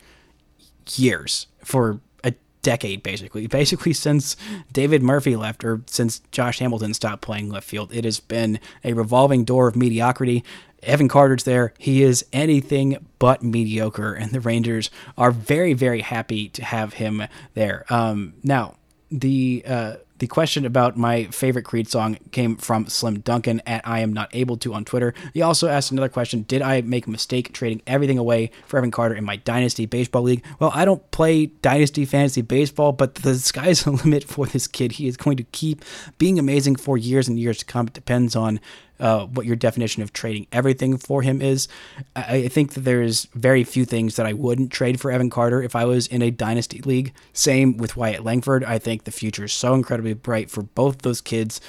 years 0.96 1.48
for 1.66 2.00
a 2.24 2.34
decade 2.62 3.04
basically 3.04 3.48
basically 3.62 3.94
since 3.94 4.36
david 4.74 5.04
murphy 5.04 5.36
left 5.36 5.64
or 5.64 5.82
since 5.86 6.20
josh 6.32 6.58
hamilton 6.60 6.96
stopped 6.96 7.22
playing 7.22 7.50
left 7.50 7.68
field 7.68 7.94
it 7.94 8.04
has 8.04 8.20
been 8.20 8.60
a 8.84 8.94
revolving 8.94 9.44
door 9.44 9.68
of 9.68 9.76
mediocrity 9.76 10.44
Evan 10.84 11.08
Carter's 11.08 11.44
there. 11.44 11.74
He 11.78 12.04
is 12.04 12.26
anything 12.34 13.06
but 13.20 13.44
mediocre, 13.44 14.14
and 14.14 14.32
the 14.32 14.40
Rangers 14.40 14.90
are 15.18 15.32
very, 15.32 15.74
very 15.74 16.02
happy 16.02 16.50
to 16.50 16.64
have 16.64 16.94
him 16.94 17.24
there. 17.54 17.86
Um, 17.90 18.34
now, 18.44 18.76
the 19.12 19.64
uh, 19.68 19.96
the 20.20 20.28
question 20.28 20.66
about 20.66 20.98
my 20.98 21.26
favorite 21.26 21.64
Creed 21.64 21.88
song 21.88 22.18
came 22.32 22.58
from 22.58 22.88
Slim 22.88 23.22
Duncan 23.22 23.62
at 23.66 23.88
I 23.88 24.02
am 24.02 24.14
not 24.14 24.30
able 24.34 24.58
to 24.58 24.74
on 24.74 24.84
Twitter. 24.86 25.14
He 25.34 25.42
also 25.42 25.68
asked 25.68 25.92
another 25.92 26.10
question: 26.10 26.44
Did 26.44 26.62
I 26.62 26.82
make 26.82 27.08
a 27.08 27.10
mistake 27.10 27.54
trading 27.54 27.82
everything 27.88 28.18
away 28.18 28.52
for 28.68 28.78
Evan 28.78 28.92
Carter 28.92 29.16
in 29.16 29.24
my 29.24 29.38
Dynasty 29.38 29.86
Baseball 29.86 30.24
League? 30.24 30.46
Well, 30.60 30.72
I 30.74 30.86
don't 30.86 31.10
play 31.12 31.48
Dynasty 31.48 32.06
Fantasy 32.06 32.42
Baseball, 32.42 32.92
but 32.92 33.16
the 33.16 33.36
sky's 33.40 33.84
the 33.84 33.92
limit 33.92 34.26
for 34.26 34.46
this 34.46 34.68
kid. 34.68 34.94
He 34.94 35.08
is 35.08 35.18
going 35.18 35.38
to 35.38 35.44
keep 35.44 35.84
being 36.18 36.38
amazing 36.38 36.76
for 36.76 36.98
years 36.98 37.28
and 37.28 37.40
years 37.40 37.58
to 37.60 37.66
come. 37.66 37.88
It 37.88 37.94
depends 37.94 38.36
on 38.36 38.60
uh, 39.00 39.26
what 39.26 39.46
your 39.46 39.56
definition 39.56 40.04
of 40.04 40.14
trading 40.14 40.48
everything 40.52 40.98
for 40.98 41.22
him 41.22 41.42
is. 41.42 41.68
I, 42.16 42.36
I 42.36 42.48
think 42.48 42.74
that 42.74 42.82
there's 42.82 43.26
very 43.34 43.64
few 43.64 43.86
things 43.86 44.16
that 44.16 44.26
I 44.26 44.34
wouldn't 44.34 44.72
trade 44.72 45.00
for 45.00 45.12
Evan 45.12 45.30
Carter 45.30 45.62
if 45.64 45.76
I 45.76 45.86
was 45.86 46.08
in 46.08 46.22
a 46.22 46.32
dynasty 46.32 46.82
league. 46.82 47.14
Same 47.34 47.78
with 47.78 47.96
Wyatt 47.96 48.24
Langford. 48.24 48.64
I 48.64 48.80
think 48.80 49.04
the 49.04 49.12
future 49.12 49.46
is 49.46 49.54
so 49.54 49.74
incredibly 49.74 50.14
bright 50.14 50.50
for 50.50 50.64
both 50.64 51.02
those 51.02 51.22
kids. 51.22 51.62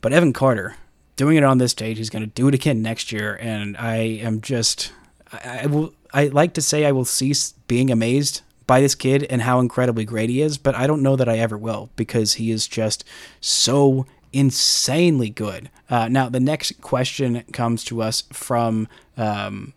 But 0.00 0.12
Evan 0.12 0.32
Carter, 0.32 0.76
doing 1.16 1.36
it 1.36 1.44
on 1.44 1.58
this 1.58 1.72
stage, 1.72 1.98
he's 1.98 2.10
going 2.10 2.24
to 2.24 2.26
do 2.26 2.48
it 2.48 2.54
again 2.54 2.82
next 2.82 3.10
year, 3.10 3.36
and 3.40 3.76
I 3.76 3.96
am 3.96 4.40
just, 4.40 4.92
I, 5.32 5.60
I 5.62 5.66
will, 5.66 5.92
I 6.12 6.28
like 6.28 6.54
to 6.54 6.62
say 6.62 6.84
I 6.84 6.92
will 6.92 7.04
cease 7.04 7.52
being 7.66 7.90
amazed 7.90 8.42
by 8.68 8.80
this 8.80 8.94
kid 8.94 9.26
and 9.30 9.42
how 9.42 9.58
incredibly 9.58 10.04
great 10.04 10.30
he 10.30 10.42
is, 10.42 10.58
but 10.58 10.74
I 10.74 10.86
don't 10.86 11.02
know 11.02 11.16
that 11.16 11.28
I 11.28 11.38
ever 11.38 11.58
will 11.58 11.90
because 11.96 12.34
he 12.34 12.50
is 12.50 12.68
just 12.68 13.02
so 13.40 14.06
insanely 14.32 15.30
good. 15.30 15.70
Uh, 15.90 16.08
now, 16.08 16.28
the 16.28 16.40
next 16.40 16.80
question 16.80 17.42
comes 17.52 17.84
to 17.84 18.02
us 18.02 18.22
from 18.32 18.88
um, 19.16 19.72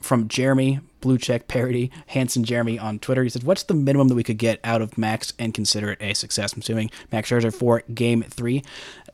from 0.00 0.28
Jeremy 0.28 0.80
Blue 1.00 1.18
Check 1.18 1.48
Parody 1.48 1.90
Hanson 2.08 2.44
Jeremy 2.44 2.78
on 2.78 2.98
Twitter. 2.98 3.22
He 3.22 3.30
said, 3.30 3.44
"What's 3.44 3.62
the 3.62 3.74
minimum 3.74 4.08
that 4.08 4.14
we 4.14 4.24
could 4.24 4.38
get 4.38 4.60
out 4.64 4.82
of 4.82 4.98
Max 4.98 5.32
and 5.38 5.54
consider 5.54 5.92
it 5.92 6.02
a 6.02 6.14
success?" 6.14 6.52
I'm 6.52 6.60
assuming 6.60 6.90
Max 7.10 7.30
Scherzer 7.30 7.54
for 7.54 7.82
Game 7.92 8.22
Three. 8.22 8.62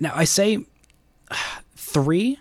Now, 0.01 0.13
I 0.15 0.25
say 0.25 0.65
three. 1.77 2.39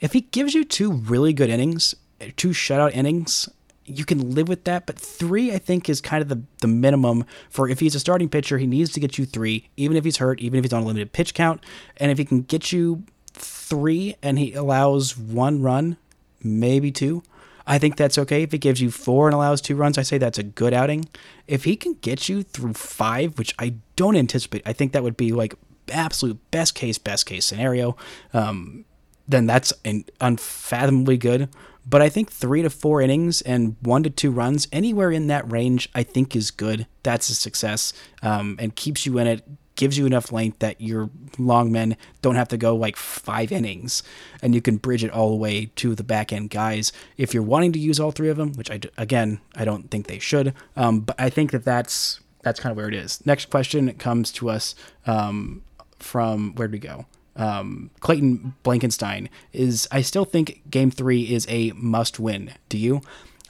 If 0.00 0.12
he 0.12 0.22
gives 0.22 0.54
you 0.54 0.64
two 0.64 0.92
really 0.92 1.32
good 1.32 1.48
innings, 1.48 1.94
two 2.36 2.50
shutout 2.50 2.92
innings, 2.92 3.48
you 3.86 4.04
can 4.04 4.34
live 4.34 4.48
with 4.48 4.64
that. 4.64 4.86
But 4.86 4.98
three, 4.98 5.52
I 5.52 5.58
think, 5.58 5.88
is 5.88 6.00
kind 6.00 6.22
of 6.22 6.28
the, 6.28 6.42
the 6.60 6.68
minimum 6.68 7.24
for 7.50 7.68
if 7.68 7.80
he's 7.80 7.94
a 7.94 8.00
starting 8.00 8.28
pitcher, 8.28 8.58
he 8.58 8.66
needs 8.66 8.92
to 8.92 9.00
get 9.00 9.18
you 9.18 9.24
three, 9.24 9.68
even 9.76 9.96
if 9.96 10.04
he's 10.04 10.18
hurt, 10.18 10.40
even 10.40 10.58
if 10.58 10.64
he's 10.64 10.72
on 10.72 10.82
a 10.82 10.86
limited 10.86 11.12
pitch 11.12 11.34
count. 11.34 11.64
And 11.96 12.10
if 12.10 12.18
he 12.18 12.24
can 12.24 12.42
get 12.42 12.72
you 12.72 13.04
three 13.32 14.16
and 14.22 14.38
he 14.38 14.54
allows 14.54 15.16
one 15.16 15.62
run, 15.62 15.96
maybe 16.42 16.90
two, 16.90 17.22
I 17.66 17.78
think 17.78 17.96
that's 17.96 18.16
okay. 18.18 18.42
If 18.42 18.52
he 18.52 18.58
gives 18.58 18.80
you 18.80 18.90
four 18.90 19.26
and 19.26 19.34
allows 19.34 19.60
two 19.60 19.74
runs, 19.74 19.98
I 19.98 20.02
say 20.02 20.18
that's 20.18 20.38
a 20.38 20.44
good 20.44 20.72
outing. 20.72 21.08
If 21.48 21.64
he 21.64 21.74
can 21.76 21.94
get 21.94 22.28
you 22.28 22.42
through 22.42 22.74
five, 22.74 23.38
which 23.38 23.54
I 23.58 23.74
don't 23.96 24.16
anticipate, 24.16 24.62
I 24.64 24.72
think 24.72 24.92
that 24.92 25.02
would 25.02 25.16
be 25.16 25.32
like 25.32 25.54
absolute 25.90 26.38
best 26.50 26.74
case, 26.74 26.98
best 26.98 27.26
case 27.26 27.44
scenario. 27.44 27.96
Um, 28.32 28.84
then 29.28 29.46
that's 29.46 29.72
an 29.84 30.04
unfathomably 30.20 31.16
good. 31.16 31.48
But 31.88 32.02
I 32.02 32.08
think 32.08 32.30
three 32.30 32.62
to 32.62 32.70
four 32.70 33.00
innings 33.00 33.42
and 33.42 33.76
one 33.80 34.02
to 34.02 34.10
two 34.10 34.32
runs, 34.32 34.66
anywhere 34.72 35.12
in 35.12 35.28
that 35.28 35.50
range, 35.50 35.88
I 35.94 36.02
think 36.02 36.34
is 36.34 36.50
good. 36.50 36.86
That's 37.04 37.28
a 37.30 37.34
success 37.34 37.92
um, 38.22 38.56
and 38.58 38.74
keeps 38.74 39.06
you 39.06 39.18
in 39.18 39.28
it, 39.28 39.44
gives 39.76 39.96
you 39.96 40.04
enough 40.04 40.32
length 40.32 40.58
that 40.58 40.80
your 40.80 41.10
long 41.38 41.70
men 41.70 41.96
don't 42.22 42.34
have 42.34 42.48
to 42.48 42.56
go 42.56 42.74
like 42.74 42.96
five 42.96 43.52
innings 43.52 44.02
and 44.42 44.54
you 44.54 44.60
can 44.60 44.78
bridge 44.78 45.04
it 45.04 45.12
all 45.12 45.30
the 45.30 45.36
way 45.36 45.66
to 45.76 45.94
the 45.94 46.02
back 46.02 46.32
end 46.32 46.50
guys. 46.50 46.92
If 47.16 47.32
you're 47.32 47.42
wanting 47.42 47.72
to 47.72 47.78
use 47.78 48.00
all 48.00 48.10
three 48.10 48.30
of 48.30 48.36
them, 48.36 48.54
which 48.54 48.70
I, 48.70 48.80
again, 48.96 49.40
I 49.54 49.64
don't 49.64 49.90
think 49.90 50.06
they 50.08 50.18
should, 50.18 50.54
um, 50.76 51.00
but 51.00 51.14
I 51.20 51.30
think 51.30 51.52
that 51.52 51.64
that's, 51.64 52.20
that's 52.42 52.58
kind 52.58 52.72
of 52.72 52.76
where 52.76 52.88
it 52.88 52.94
is. 52.94 53.24
Next 53.24 53.50
question 53.50 53.92
comes 53.94 54.32
to 54.32 54.50
us 54.50 54.74
um, 55.06 55.62
from, 55.98 56.54
where'd 56.54 56.72
we 56.72 56.78
go? 56.78 57.06
Um, 57.36 57.90
Clayton 58.00 58.54
Blankenstein 58.62 59.28
is 59.52 59.86
I 59.90 60.02
still 60.02 60.24
think 60.24 60.62
game 60.70 60.90
three 60.90 61.22
is 61.22 61.46
a 61.48 61.72
must 61.72 62.18
win. 62.18 62.52
Do 62.68 62.78
you? 62.78 63.00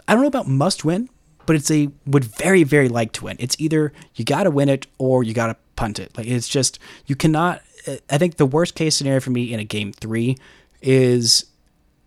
I 0.09 0.12
don't 0.12 0.22
know 0.22 0.29
about 0.29 0.49
must 0.49 0.85
win, 0.85 1.09
but 1.46 1.57
it's 1.57 1.70
a 1.70 1.88
would 2.07 2.25
very, 2.25 2.64
very 2.64 2.88
like 2.88 3.12
to 3.12 3.25
win. 3.25 3.37
It's 3.38 3.57
either 3.59 3.92
you 4.14 4.25
gotta 4.25 4.51
win 4.51 4.68
it 4.68 4.87
or 4.99 5.22
you 5.22 5.35
gotta 5.35 5.57
punt 5.77 5.99
it. 5.99 6.16
Like 6.16 6.27
it's 6.27 6.49
just 6.49 6.79
you 7.07 7.16
cannot 7.16 7.62
I 8.11 8.18
think 8.18 8.37
the 8.37 8.46
worst 8.46 8.75
case 8.75 8.96
scenario 8.96 9.20
for 9.20 9.31
me 9.31 9.53
in 9.53 9.61
a 9.61 9.64
game 9.64 9.92
three 9.92 10.37
is 10.83 11.46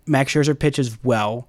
Max 0.05 0.33
Scherzer 0.33 0.57
pitches 0.57 0.97
well 1.03 1.47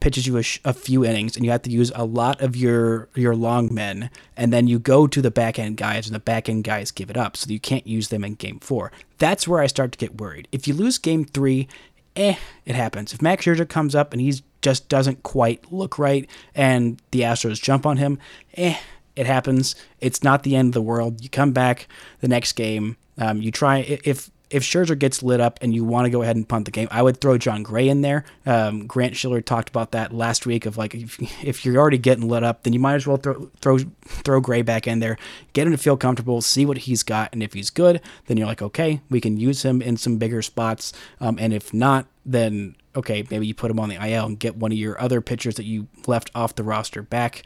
pitches 0.00 0.26
you 0.26 0.36
a, 0.36 0.44
a, 0.64 0.72
few 0.72 1.04
innings 1.04 1.36
and 1.36 1.44
you 1.44 1.50
have 1.50 1.62
to 1.62 1.70
use 1.70 1.92
a 1.94 2.04
lot 2.04 2.40
of 2.40 2.56
your 2.56 3.08
your 3.14 3.36
long 3.36 3.72
men 3.72 4.10
and 4.36 4.52
then 4.52 4.66
you 4.66 4.78
go 4.78 5.06
to 5.06 5.20
the 5.22 5.30
back 5.30 5.58
end 5.58 5.76
guys 5.76 6.06
and 6.06 6.14
the 6.14 6.20
back 6.20 6.48
end 6.48 6.64
guys 6.64 6.90
give 6.90 7.10
it 7.10 7.16
up 7.16 7.36
so 7.36 7.50
you 7.50 7.60
can't 7.60 7.86
use 7.86 8.08
them 8.08 8.24
in 8.24 8.34
game 8.34 8.58
four 8.60 8.90
that's 9.18 9.46
where 9.46 9.60
i 9.60 9.66
start 9.66 9.92
to 9.92 9.98
get 9.98 10.20
worried 10.20 10.48
if 10.52 10.66
you 10.66 10.74
lose 10.74 10.96
game 10.96 11.24
three 11.24 11.68
eh 12.16 12.36
it 12.64 12.74
happens 12.74 13.12
if 13.12 13.20
max 13.20 13.44
scherzer 13.44 13.68
comes 13.68 13.94
up 13.94 14.12
and 14.12 14.22
he 14.22 14.40
just 14.60 14.88
doesn't 14.88 15.22
quite 15.22 15.72
look 15.72 15.98
right, 15.98 16.28
and 16.54 17.00
the 17.10 17.20
Astros 17.20 17.62
jump 17.62 17.86
on 17.86 17.96
him. 17.96 18.18
Eh, 18.54 18.76
it 19.16 19.26
happens. 19.26 19.74
It's 20.00 20.22
not 20.22 20.42
the 20.42 20.56
end 20.56 20.68
of 20.68 20.74
the 20.74 20.82
world. 20.82 21.22
You 21.22 21.28
come 21.28 21.52
back 21.52 21.88
the 22.20 22.28
next 22.28 22.52
game. 22.52 22.96
Um, 23.18 23.42
you 23.42 23.50
try 23.50 23.98
if 24.04 24.30
if 24.50 24.64
Scherzer 24.64 24.98
gets 24.98 25.22
lit 25.22 25.40
up 25.40 25.58
and 25.62 25.72
you 25.74 25.84
want 25.84 26.06
to 26.06 26.10
go 26.10 26.22
ahead 26.22 26.36
and 26.36 26.48
punt 26.48 26.64
the 26.64 26.70
game, 26.70 26.88
I 26.90 27.02
would 27.02 27.20
throw 27.20 27.38
Jon 27.38 27.62
Gray 27.62 27.88
in 27.88 28.00
there. 28.00 28.24
Um, 28.44 28.86
Grant 28.86 29.16
Schiller 29.16 29.40
talked 29.40 29.68
about 29.68 29.92
that 29.92 30.12
last 30.12 30.44
week 30.44 30.66
of 30.66 30.76
like 30.76 30.94
if, 30.94 31.44
if, 31.44 31.64
you're 31.64 31.78
already 31.78 31.98
getting 31.98 32.28
lit 32.28 32.42
up, 32.42 32.64
then 32.64 32.72
you 32.72 32.80
might 32.80 32.94
as 32.94 33.06
well 33.06 33.16
throw 33.16 33.50
throw 33.60 33.78
throw 34.04 34.40
Gray 34.40 34.62
back 34.62 34.86
in 34.86 34.98
there, 34.98 35.16
get 35.52 35.66
him 35.66 35.72
to 35.72 35.78
feel 35.78 35.96
comfortable, 35.96 36.40
see 36.40 36.66
what 36.66 36.78
he's 36.78 37.02
got, 37.02 37.32
and 37.32 37.42
if 37.42 37.52
he's 37.52 37.70
good, 37.70 38.00
then 38.26 38.36
you're 38.36 38.46
like 38.46 38.62
okay, 38.62 39.00
we 39.08 39.20
can 39.20 39.38
use 39.38 39.64
him 39.64 39.80
in 39.80 39.96
some 39.96 40.18
bigger 40.18 40.42
spots. 40.42 40.92
Um, 41.20 41.38
and 41.38 41.52
if 41.52 41.72
not, 41.72 42.06
then 42.26 42.74
okay, 42.96 43.24
maybe 43.30 43.46
you 43.46 43.54
put 43.54 43.70
him 43.70 43.78
on 43.78 43.88
the 43.88 44.04
IL 44.04 44.26
and 44.26 44.38
get 44.38 44.56
one 44.56 44.72
of 44.72 44.78
your 44.78 45.00
other 45.00 45.20
pitchers 45.20 45.54
that 45.54 45.64
you 45.64 45.86
left 46.06 46.30
off 46.34 46.56
the 46.56 46.64
roster 46.64 47.02
back. 47.02 47.44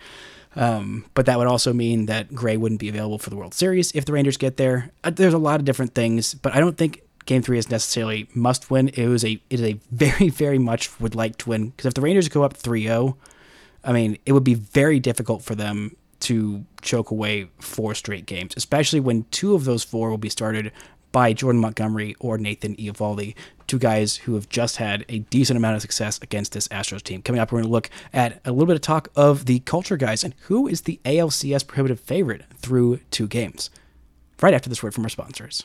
Um, 0.56 1.06
but 1.14 1.26
that 1.26 1.38
would 1.38 1.46
also 1.46 1.72
mean 1.72 2.06
that 2.06 2.34
Gray 2.34 2.56
wouldn't 2.56 2.80
be 2.80 2.88
available 2.88 3.18
for 3.18 3.30
the 3.30 3.36
World 3.36 3.54
Series 3.54 3.92
if 3.92 4.04
the 4.04 4.12
Rangers 4.12 4.36
get 4.36 4.56
there. 4.56 4.90
Uh, 5.02 5.10
there's 5.10 5.34
a 5.34 5.38
lot 5.38 5.60
of 5.60 5.64
different 5.64 5.94
things, 5.94 6.34
but 6.34 6.54
I 6.54 6.60
don't 6.60 6.78
think 6.78 7.02
Game 7.26 7.42
Three 7.42 7.58
is 7.58 7.70
necessarily 7.70 8.28
must 8.34 8.70
win. 8.70 8.88
It 8.88 9.08
was 9.08 9.24
a 9.24 9.40
it 9.50 9.60
is 9.60 9.62
a 9.62 9.72
very 9.90 10.28
very 10.28 10.58
much 10.58 11.00
would 11.00 11.14
like 11.14 11.38
to 11.38 11.50
win 11.50 11.70
because 11.70 11.86
if 11.86 11.94
the 11.94 12.00
Rangers 12.00 12.28
go 12.28 12.42
up 12.44 12.54
3-0, 12.54 13.16
I 13.82 13.92
mean 13.92 14.18
it 14.26 14.32
would 14.32 14.44
be 14.44 14.54
very 14.54 15.00
difficult 15.00 15.42
for 15.42 15.54
them 15.54 15.96
to 16.20 16.64
choke 16.80 17.10
away 17.10 17.48
four 17.60 17.94
straight 17.94 18.26
games, 18.26 18.54
especially 18.56 19.00
when 19.00 19.24
two 19.30 19.54
of 19.54 19.64
those 19.64 19.84
four 19.84 20.08
will 20.08 20.18
be 20.18 20.30
started 20.30 20.72
by 21.12 21.32
Jordan 21.32 21.60
Montgomery 21.60 22.16
or 22.18 22.38
Nathan 22.38 22.74
Eovaldi, 22.76 23.34
two 23.66 23.78
guys 23.78 24.16
who 24.16 24.34
have 24.34 24.48
just 24.48 24.76
had 24.76 25.04
a 25.08 25.20
decent 25.20 25.56
amount 25.56 25.76
of 25.76 25.82
success 25.82 26.18
against 26.22 26.52
this 26.52 26.68
Astros 26.68 27.02
team. 27.02 27.22
Coming 27.22 27.40
up, 27.40 27.52
we're 27.52 27.58
going 27.58 27.68
to 27.68 27.72
look 27.72 27.90
at 28.12 28.40
a 28.44 28.52
little 28.52 28.66
bit 28.66 28.76
of 28.76 28.82
talk 28.82 29.08
of 29.16 29.46
the 29.46 29.60
culture 29.60 29.96
guys 29.96 30.24
and 30.24 30.34
who 30.42 30.66
is 30.68 30.82
the 30.82 31.00
ALCS 31.04 31.66
prohibitive 31.66 32.00
favorite 32.00 32.44
through 32.56 33.00
two 33.10 33.26
games. 33.26 33.70
Right 34.40 34.54
after 34.54 34.68
this 34.68 34.82
word 34.82 34.94
from 34.94 35.04
our 35.04 35.10
sponsors. 35.10 35.64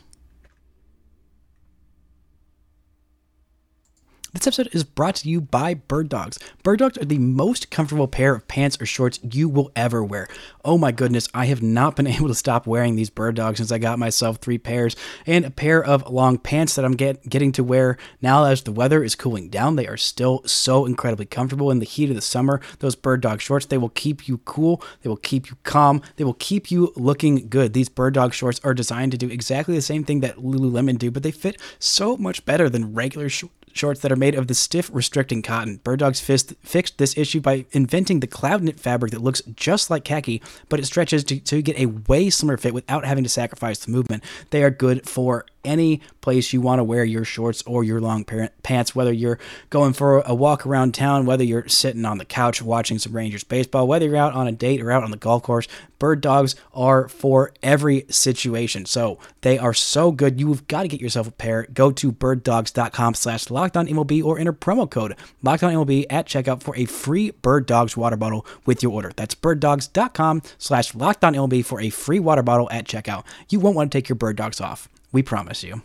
This 4.31 4.45
episode 4.45 4.69
is 4.73 4.83
brought 4.83 5.15
to 5.15 5.29
you 5.29 5.41
by 5.41 5.73
Bird 5.73 6.07
Dogs. 6.07 6.37
Bird 6.61 6.77
Dogs 6.77 6.99
are 6.99 7.05
the 7.05 7.17
most 7.17 7.71
comfortable 7.71 8.07
pair 8.07 8.35
of 8.35 8.47
pants 8.47 8.79
or 8.79 8.85
shorts 8.85 9.19
you 9.23 9.49
will 9.49 9.71
ever 9.75 10.03
wear. 10.03 10.27
Oh 10.63 10.77
my 10.77 10.91
goodness, 10.91 11.27
I 11.33 11.47
have 11.47 11.63
not 11.63 11.95
been 11.95 12.05
able 12.07 12.27
to 12.27 12.35
stop 12.35 12.67
wearing 12.67 12.95
these 12.95 13.09
Bird 13.09 13.33
Dogs 13.33 13.57
since 13.57 13.71
I 13.71 13.79
got 13.79 13.97
myself 13.97 14.37
three 14.37 14.59
pairs 14.59 14.95
and 15.25 15.45
a 15.45 15.49
pair 15.49 15.83
of 15.83 16.07
long 16.11 16.37
pants 16.37 16.75
that 16.75 16.85
I'm 16.85 16.91
get, 16.91 17.27
getting 17.27 17.51
to 17.53 17.63
wear 17.63 17.97
now 18.21 18.43
as 18.43 18.61
the 18.61 18.71
weather 18.71 19.03
is 19.03 19.15
cooling 19.15 19.49
down. 19.49 19.77
They 19.77 19.87
are 19.87 19.97
still 19.97 20.43
so 20.45 20.85
incredibly 20.85 21.25
comfortable 21.25 21.71
in 21.71 21.79
the 21.79 21.85
heat 21.85 22.11
of 22.11 22.15
the 22.15 22.21
summer. 22.21 22.61
Those 22.79 22.95
Bird 22.95 23.21
Dog 23.21 23.41
shorts, 23.41 23.65
they 23.65 23.79
will 23.79 23.89
keep 23.89 24.27
you 24.27 24.37
cool, 24.45 24.83
they 25.01 25.09
will 25.09 25.17
keep 25.17 25.49
you 25.49 25.57
calm, 25.63 26.03
they 26.17 26.23
will 26.23 26.35
keep 26.35 26.69
you 26.69 26.93
looking 26.95 27.49
good. 27.49 27.73
These 27.73 27.89
Bird 27.89 28.13
Dog 28.13 28.35
shorts 28.35 28.61
are 28.63 28.75
designed 28.75 29.11
to 29.13 29.17
do 29.17 29.27
exactly 29.27 29.73
the 29.73 29.81
same 29.81 30.03
thing 30.03 30.19
that 30.19 30.37
Lululemon 30.37 30.99
do, 30.99 31.09
but 31.09 31.23
they 31.23 31.31
fit 31.31 31.59
so 31.79 32.15
much 32.15 32.45
better 32.45 32.69
than 32.69 32.93
regular 32.93 33.27
shorts 33.27 33.55
shorts 33.73 34.01
that 34.01 34.11
are 34.11 34.17
made 34.17 34.35
of 34.35 34.47
the 34.47 34.53
stiff, 34.53 34.89
restricting 34.93 35.41
cotton. 35.41 35.77
Bird 35.83 35.99
Dogs 35.99 36.19
fist, 36.19 36.53
fixed 36.61 36.97
this 36.97 37.17
issue 37.17 37.41
by 37.41 37.65
inventing 37.71 38.19
the 38.19 38.27
cloud 38.27 38.63
knit 38.63 38.79
fabric 38.79 39.11
that 39.11 39.21
looks 39.21 39.41
just 39.55 39.89
like 39.89 40.03
khaki, 40.03 40.41
but 40.69 40.79
it 40.79 40.85
stretches 40.85 41.23
to, 41.25 41.39
to 41.39 41.61
get 41.61 41.79
a 41.79 41.87
way 41.87 42.29
slimmer 42.29 42.57
fit 42.57 42.73
without 42.73 43.05
having 43.05 43.23
to 43.23 43.29
sacrifice 43.29 43.79
the 43.79 43.91
movement. 43.91 44.23
They 44.49 44.63
are 44.63 44.69
good 44.69 45.07
for 45.07 45.45
any 45.63 46.01
place 46.21 46.53
you 46.53 46.61
want 46.61 46.79
to 46.79 46.83
wear 46.83 47.03
your 47.03 47.25
shorts 47.25 47.61
or 47.63 47.83
your 47.83 48.01
long 48.01 48.25
pants, 48.63 48.95
whether 48.95 49.11
you're 49.11 49.39
going 49.69 49.93
for 49.93 50.21
a 50.21 50.33
walk 50.33 50.65
around 50.65 50.93
town, 50.93 51.25
whether 51.25 51.43
you're 51.43 51.67
sitting 51.67 52.05
on 52.05 52.17
the 52.17 52.25
couch 52.25 52.61
watching 52.61 52.99
some 52.99 53.13
Rangers 53.13 53.43
baseball, 53.43 53.87
whether 53.87 54.05
you're 54.05 54.17
out 54.17 54.33
on 54.33 54.47
a 54.47 54.51
date 54.51 54.81
or 54.81 54.91
out 54.91 55.03
on 55.03 55.11
the 55.11 55.17
golf 55.17 55.43
course. 55.43 55.67
Bird 55.99 56.21
dogs 56.21 56.55
are 56.73 57.09
for 57.09 57.51
every 57.61 58.05
situation. 58.09 58.85
So 58.85 59.19
they 59.41 59.57
are 59.57 59.73
so 59.73 60.11
good. 60.11 60.39
You've 60.39 60.65
got 60.67 60.83
to 60.83 60.87
get 60.87 61.01
yourself 61.01 61.27
a 61.27 61.31
pair. 61.31 61.67
Go 61.73 61.91
to 61.91 62.11
birddogs.com 62.11 63.15
slash 63.15 63.45
MLB 63.47 64.23
or 64.23 64.39
enter 64.39 64.53
promo 64.53 64.89
code 64.89 65.15
MLB 65.43 66.05
at 66.09 66.25
checkout 66.25 66.63
for 66.63 66.75
a 66.77 66.85
free 66.85 67.31
Bird 67.31 67.65
Dogs 67.65 67.97
water 67.97 68.15
bottle 68.15 68.45
with 68.65 68.81
your 68.81 68.93
order. 68.93 69.11
That's 69.15 69.35
birddogs.com 69.35 70.43
slash 70.57 70.93
MLB 70.93 71.65
for 71.65 71.81
a 71.81 71.89
free 71.89 72.19
water 72.19 72.43
bottle 72.43 72.69
at 72.71 72.85
checkout. 72.85 73.25
You 73.49 73.59
won't 73.59 73.75
want 73.75 73.91
to 73.91 73.97
take 73.97 74.07
your 74.07 74.15
bird 74.15 74.37
dogs 74.37 74.61
off. 74.61 74.87
We 75.11 75.23
promise 75.23 75.63
you. 75.63 75.81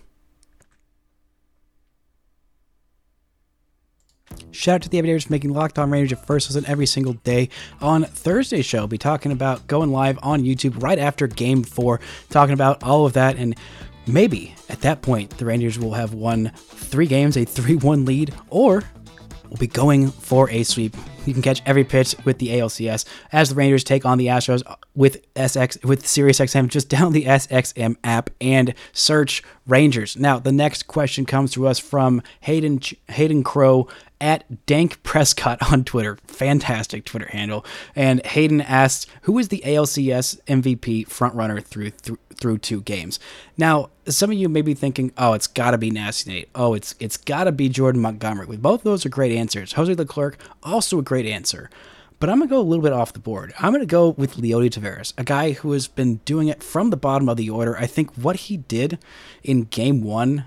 Shout 4.50 4.76
out 4.76 4.82
to 4.82 4.88
the 4.88 5.00
Everydayers 5.00 5.26
for 5.26 5.32
making 5.32 5.52
Locked 5.52 5.78
On 5.78 5.90
Rangers 5.90 6.12
your 6.12 6.18
first 6.18 6.48
listen 6.48 6.68
every 6.70 6.86
single 6.86 7.14
day. 7.14 7.48
On 7.80 8.04
Thursday's 8.04 8.64
show, 8.64 8.78
I'll 8.80 8.86
be 8.86 8.98
talking 8.98 9.32
about 9.32 9.66
going 9.66 9.90
live 9.90 10.18
on 10.22 10.42
YouTube 10.42 10.82
right 10.82 10.98
after 10.98 11.26
Game 11.26 11.62
4, 11.64 12.00
talking 12.30 12.54
about 12.54 12.82
all 12.82 13.04
of 13.04 13.14
that. 13.14 13.36
And 13.36 13.56
maybe 14.06 14.54
at 14.68 14.80
that 14.82 15.02
point, 15.02 15.38
the 15.38 15.44
Rangers 15.44 15.78
will 15.78 15.94
have 15.94 16.14
won 16.14 16.52
three 16.54 17.06
games, 17.06 17.36
a 17.36 17.44
3 17.44 17.76
1 17.76 18.04
lead, 18.04 18.34
or 18.48 18.84
will 19.48 19.56
be 19.56 19.66
going 19.66 20.10
for 20.10 20.50
a 20.50 20.62
sweep. 20.62 20.96
You 21.26 21.32
can 21.32 21.42
catch 21.42 21.62
every 21.64 21.84
pitch 21.84 22.14
with 22.24 22.38
the 22.38 22.48
ALCS 22.48 23.04
as 23.32 23.48
the 23.48 23.54
Rangers 23.54 23.84
take 23.84 24.04
on 24.04 24.18
the 24.18 24.26
Astros 24.26 24.62
with 24.94 25.32
SX 25.34 25.84
with 25.84 26.04
SiriusXM. 26.04 26.68
Just 26.68 26.88
download 26.90 27.12
the 27.12 27.24
SXM 27.24 27.96
app 28.04 28.30
and 28.40 28.74
search 28.92 29.42
Rangers. 29.66 30.16
Now, 30.16 30.38
the 30.38 30.52
next 30.52 30.86
question 30.86 31.24
comes 31.24 31.52
to 31.52 31.66
us 31.66 31.78
from 31.78 32.22
Hayden 32.40 32.80
Hayden 33.08 33.42
Crow 33.42 33.88
at 34.20 34.66
Dank 34.66 35.02
Prescott 35.02 35.58
on 35.72 35.84
Twitter. 35.84 36.18
Fantastic 36.26 37.04
Twitter 37.04 37.28
handle. 37.28 37.64
And 37.94 38.24
Hayden 38.26 38.60
asks, 38.60 39.06
who 39.22 39.38
is 39.38 39.48
the 39.48 39.62
ALCS 39.64 40.40
MVP 40.46 41.06
frontrunner 41.08 41.62
through, 41.62 41.90
through 41.90 42.18
through 42.44 42.58
two 42.58 42.82
games? 42.82 43.18
Now, 43.56 43.88
some 44.06 44.30
of 44.30 44.36
you 44.36 44.50
may 44.50 44.60
be 44.60 44.74
thinking, 44.74 45.12
oh, 45.16 45.32
it's 45.32 45.46
got 45.46 45.70
to 45.70 45.78
be 45.78 45.90
Nasty 45.90 46.30
Nate. 46.30 46.48
Oh, 46.54 46.74
it's 46.74 46.94
it's 47.00 47.16
got 47.16 47.44
to 47.44 47.52
be 47.52 47.70
Jordan 47.70 48.02
Montgomery. 48.02 48.44
With 48.44 48.60
both 48.60 48.82
those 48.82 49.06
are 49.06 49.08
great 49.08 49.32
answers. 49.32 49.72
Jose 49.72 49.94
Leclerc, 49.94 50.36
also 50.62 50.98
a 50.98 51.02
great 51.02 51.24
answer. 51.24 51.70
But 52.20 52.28
I'm 52.28 52.36
going 52.36 52.48
to 52.48 52.54
go 52.54 52.60
a 52.60 52.62
little 52.62 52.82
bit 52.82 52.92
off 52.92 53.14
the 53.14 53.18
board. 53.18 53.54
I'm 53.58 53.72
going 53.72 53.80
to 53.80 53.86
go 53.86 54.10
with 54.10 54.36
Leody 54.36 54.70
Taveras, 54.70 55.14
a 55.16 55.24
guy 55.24 55.52
who 55.52 55.72
has 55.72 55.88
been 55.88 56.16
doing 56.26 56.48
it 56.48 56.62
from 56.62 56.90
the 56.90 56.98
bottom 56.98 57.30
of 57.30 57.38
the 57.38 57.48
order. 57.48 57.76
I 57.78 57.86
think 57.86 58.14
what 58.14 58.36
he 58.36 58.58
did 58.58 58.98
in 59.42 59.62
game 59.62 60.02
one 60.02 60.44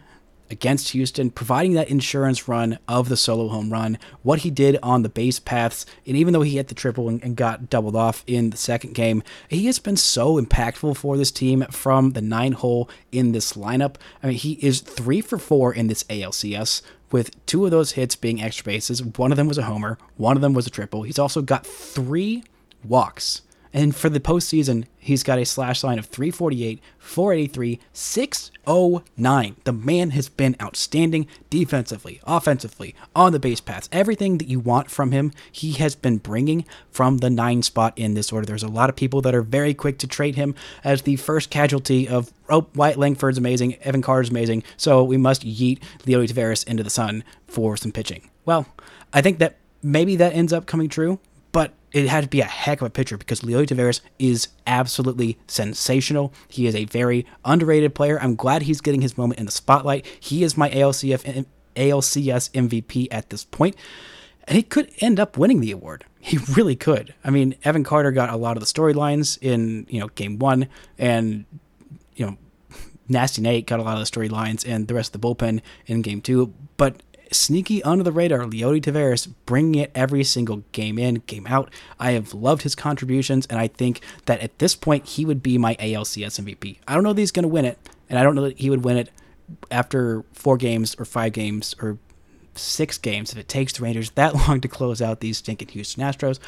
against 0.50 0.90
Houston, 0.90 1.30
providing 1.30 1.74
that 1.74 1.90
insurance 1.90 2.48
run 2.48 2.80
of 2.88 3.10
the 3.10 3.18
solo 3.18 3.48
home 3.48 3.72
run, 3.72 3.98
what 4.24 4.40
he 4.40 4.50
did 4.50 4.78
on 4.82 5.04
the 5.04 5.10
base 5.10 5.40
paths, 5.40 5.86
and 6.06 6.18
even 6.18 6.34
though 6.34 6.42
he 6.42 6.58
hit 6.58 6.68
the 6.68 6.76
triple 6.76 7.10
and, 7.10 7.24
and, 7.24 7.36
got 7.38 7.70
doubled 7.70 7.96
off 7.96 8.24
in 8.26 8.50
the 8.50 8.58
second 8.58 8.94
game, 8.94 9.22
he 9.48 9.66
has 9.68 9.80
been 9.80 9.98
so 9.98 10.42
impactful 10.42 10.98
for 10.98 11.18
this 11.18 11.32
team 11.32 11.66
from 11.70 12.12
the 12.12 12.22
nine 12.22 12.54
hole 12.54 12.90
in 13.12 13.32
this 13.32 13.54
lineup. 13.54 13.96
I 14.24 14.28
mean, 14.28 14.38
he 14.38 14.54
is 14.54 14.82
three 14.82 15.22
for 15.22 15.38
four 15.38 15.74
in 15.74 15.88
this 15.88 16.04
ALCS. 16.04 16.82
With 17.12 17.46
two 17.46 17.64
of 17.64 17.72
those 17.72 17.94
hits 17.94 18.16
being 18.16 18.42
extra 18.42 18.66
bases, 18.66 19.02
one 19.02 19.32
of 19.32 19.38
them 19.38 19.48
was 19.48 19.58
a 19.58 19.64
homer, 19.64 19.98
one 20.18 20.36
of 20.36 20.42
them 20.42 20.54
was 20.54 20.68
a 20.68 20.72
triple. 20.72 21.04
He's 21.04 21.20
also 21.20 21.42
got 21.42 21.66
three 21.66 22.44
walks 22.84 23.44
and 23.74 23.96
for 23.96 24.10
the 24.10 24.20
postseason, 24.20 24.86
he's 24.98 25.24
got 25.24 25.40
a 25.40 25.46
slash 25.46 25.84
line 25.84 26.00
of 26.00 26.06
348, 26.06 26.82
483, 26.98 27.80
609. 27.94 29.56
The 29.64 29.74
man 29.74 30.12
has 30.12 30.30
been 30.30 30.56
outstanding 30.62 31.28
defensively, 31.50 32.20
offensively, 32.26 32.96
on 33.16 33.32
the 33.32 33.40
base 33.40 33.62
paths. 33.62 33.90
Everything 33.92 34.38
that 34.38 34.48
you 34.48 34.60
want 34.60 34.90
from 34.90 35.12
him, 35.12 35.32
he 35.52 35.74
has 35.74 35.96
been 35.96 36.18
bringing 36.18 36.66
from 36.92 37.20
the 37.20 37.30
nine 37.30 37.62
spot 37.64 37.94
in 37.98 38.14
this 38.14 38.32
order. 38.32 38.46
There's 38.46 38.64
a 38.64 38.68
lot 38.68 38.90
of 38.90 38.96
people 38.96 39.22
that 39.22 39.36
are 39.36 39.42
very 39.42 39.74
quick 39.74 39.98
to 40.00 40.08
trade 40.08 40.36
him 40.36 40.56
as 40.84 41.04
the 41.04 41.16
first 41.16 41.50
casualty 41.50 42.08
of, 42.08 42.32
oh, 42.50 42.68
Wyatt 42.76 42.98
Langford's 42.98 43.38
amazing, 43.38 43.76
Evan 43.82 44.02
Carter's 44.02 44.30
amazing, 44.30 44.64
so 44.76 45.04
we 45.04 45.18
must 45.18 45.46
yeet 45.46 45.80
Leody 46.06 46.28
Taveras 46.30 46.68
into 46.68 46.84
the 46.84 46.90
sun 46.90 47.24
for 47.48 47.78
some 47.78 47.92
pitching. 47.92 48.30
Well, 48.46 48.66
I 49.14 49.22
think 49.22 49.40
that 49.40 49.58
maybe 49.82 50.16
that 50.18 50.34
ends 50.34 50.54
up 50.54 50.66
coming 50.66 50.90
true, 50.90 51.20
it 51.92 52.08
had 52.08 52.24
to 52.24 52.30
be 52.30 52.42
a 52.42 52.46
heck 52.46 52.82
of 52.82 52.88
a 52.88 52.90
pitcher 52.90 53.18
because 53.18 53.44
Leo 53.44 53.64
Taveras 53.64 54.02
is 54.20 54.50
absolutely 54.66 55.38
sensational. 55.48 56.34
He 56.48 56.68
is 56.68 56.76
a 56.76 56.86
very 56.86 57.26
underrated 57.46 57.96
player. 57.96 58.20
I'm 58.20 58.36
glad 58.36 58.64
he's 58.64 58.82
getting 58.82 59.02
his 59.02 59.18
moment 59.18 59.40
in 59.40 59.46
the 59.46 59.52
spotlight. 59.52 60.06
He 60.20 60.44
is 60.44 60.58
my 60.58 60.70
ALCF, 60.70 61.46
ALCS 61.76 62.52
MVP 62.52 63.08
at 63.10 63.30
this 63.30 63.46
point, 63.46 63.76
and 64.48 64.56
he 64.56 64.64
could 64.64 64.92
end 65.00 65.20
up 65.20 65.38
winning 65.38 65.62
the 65.62 65.72
award. 65.72 66.06
He 66.20 66.38
really 66.56 66.76
could. 66.76 67.14
I 67.24 67.30
mean, 67.30 67.56
Evan 67.64 67.84
Carter 67.84 68.12
got 68.12 68.30
a 68.30 68.38
lot 68.38 68.58
of 68.58 68.62
the 68.62 68.68
storylines 68.68 69.38
in 69.42 69.86
you 69.90 70.00
know 70.02 70.08
game 70.10 70.40
one, 70.40 70.68
and 70.98 71.46
you 72.16 72.26
know 72.26 72.38
Nasty 73.08 73.42
Nate 73.42 73.66
got 73.66 73.80
a 73.80 73.84
lot 73.84 73.98
of 73.98 74.00
the 74.00 74.20
storylines 74.20 74.68
and 74.68 74.88
the 74.88 74.94
rest 74.94 75.16
of 75.16 75.22
the 75.22 75.28
bullpen 75.28 75.62
in 75.86 76.02
game 76.02 76.22
two. 76.22 76.54
But 76.76 77.02
sneaky 77.32 77.84
under 77.84 78.04
the 78.04 78.12
radar, 78.12 78.40
Leody 78.40 78.82
Taveras 78.82 79.32
bringing 79.46 79.82
it 79.82 79.92
every 79.94 80.24
single 80.24 80.64
game 80.72 80.98
in, 80.98 81.16
game 81.28 81.48
out. 81.48 81.74
I 82.00 82.12
have 82.12 82.34
loved 82.34 82.64
his 82.64 82.76
contributions, 82.76 83.46
and 83.48 83.60
I 83.60 83.68
think 83.68 84.02
that 84.26 84.40
at 84.42 84.60
this 84.60 84.76
point 84.76 85.06
he 85.06 85.26
would 85.26 85.42
be 85.42 85.58
my 85.58 85.76
ALCS 85.76 86.40
MVP. 86.40 86.78
I 86.88 86.94
don't 86.94 87.04
know 87.04 87.14
that 87.14 87.22
he's 87.22 87.32
going 87.32 87.44
to 87.44 87.50
win 87.50 87.66
it, 87.66 87.78
and 88.10 88.18
I 88.18 88.24
don't 88.24 88.36
know 88.36 88.44
that 88.44 88.60
he 88.60 88.70
would 88.70 88.84
win 88.84 88.98
it 88.98 89.10
after 89.72 90.24
four 90.34 90.58
games 90.58 90.96
or 91.00 91.06
five 91.06 91.34
games 91.34 91.76
or 91.82 91.98
six 92.56 92.98
games 92.98 93.32
if 93.32 93.38
it 93.38 93.48
takes 93.48 93.74
the 93.74 93.84
Rangers 93.84 94.12
that 94.12 94.36
long 94.48 94.62
to 94.62 94.68
close 94.68 95.02
out 95.02 95.20
these 95.20 95.38
stinking 95.38 95.70
Houston 95.70 96.04
Astros. 96.04 96.40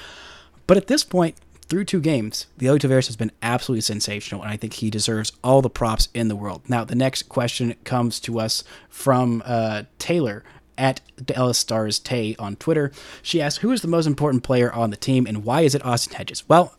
But 0.68 0.78
at 0.78 0.88
this 0.88 1.04
point, 1.04 1.36
through 1.70 1.86
two 1.86 2.02
games, 2.02 2.48
Leody 2.58 2.80
Taveras 2.80 3.06
has 3.06 3.16
been 3.16 3.32
absolutely 3.44 3.82
sensational, 3.82 4.42
and 4.42 4.52
I 4.52 4.58
think 4.58 4.74
he 4.74 4.90
deserves 4.90 5.32
all 5.44 5.62
the 5.62 5.70
props 5.70 6.10
in 6.16 6.28
the 6.28 6.36
world. 6.36 6.64
Now, 6.68 6.84
the 6.84 6.96
next 6.96 7.24
question 7.30 7.76
comes 7.84 8.20
to 8.22 8.40
us 8.40 8.64
from 8.90 9.44
uh, 9.46 9.84
Taylor 10.00 10.44
at 10.80 11.02
Dallas 11.24 11.58
Stars 11.58 12.00
Tay 12.00 12.36
on 12.40 12.56
Twitter. 12.56 12.92
She 13.22 13.42
asks, 13.42 13.62
Who 13.62 13.72
is 13.72 13.82
the 13.82 13.88
most 13.88 14.08
important 14.08 14.44
player 14.44 14.72
on 14.72 14.90
the 14.90 14.98
team, 14.98 15.28
and 15.28 15.44
why 15.44 15.62
is 15.62 15.76
it 15.76 15.86
Austin 15.86 16.16
Hedges? 16.16 16.48
Well, 16.48 16.76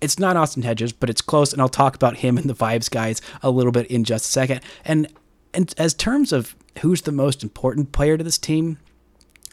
it's 0.00 0.18
not 0.18 0.36
Austin 0.36 0.62
Hedges, 0.62 0.92
but 0.92 1.08
it's 1.08 1.20
close, 1.20 1.52
and 1.52 1.62
I'll 1.62 1.68
talk 1.68 1.94
about 1.94 2.18
him 2.18 2.36
and 2.36 2.48
the 2.48 2.54
Vibes 2.54 2.90
guys 2.90 3.20
a 3.42 3.50
little 3.50 3.72
bit 3.72 3.86
in 3.86 4.04
just 4.04 4.26
a 4.26 4.28
second. 4.28 4.60
And, 4.84 5.08
and 5.54 5.72
as 5.78 5.94
terms 5.94 6.32
of 6.32 6.54
who's 6.80 7.02
the 7.02 7.12
most 7.12 7.42
important 7.42 7.92
player 7.92 8.18
to 8.18 8.24
this 8.24 8.38
team, 8.38 8.78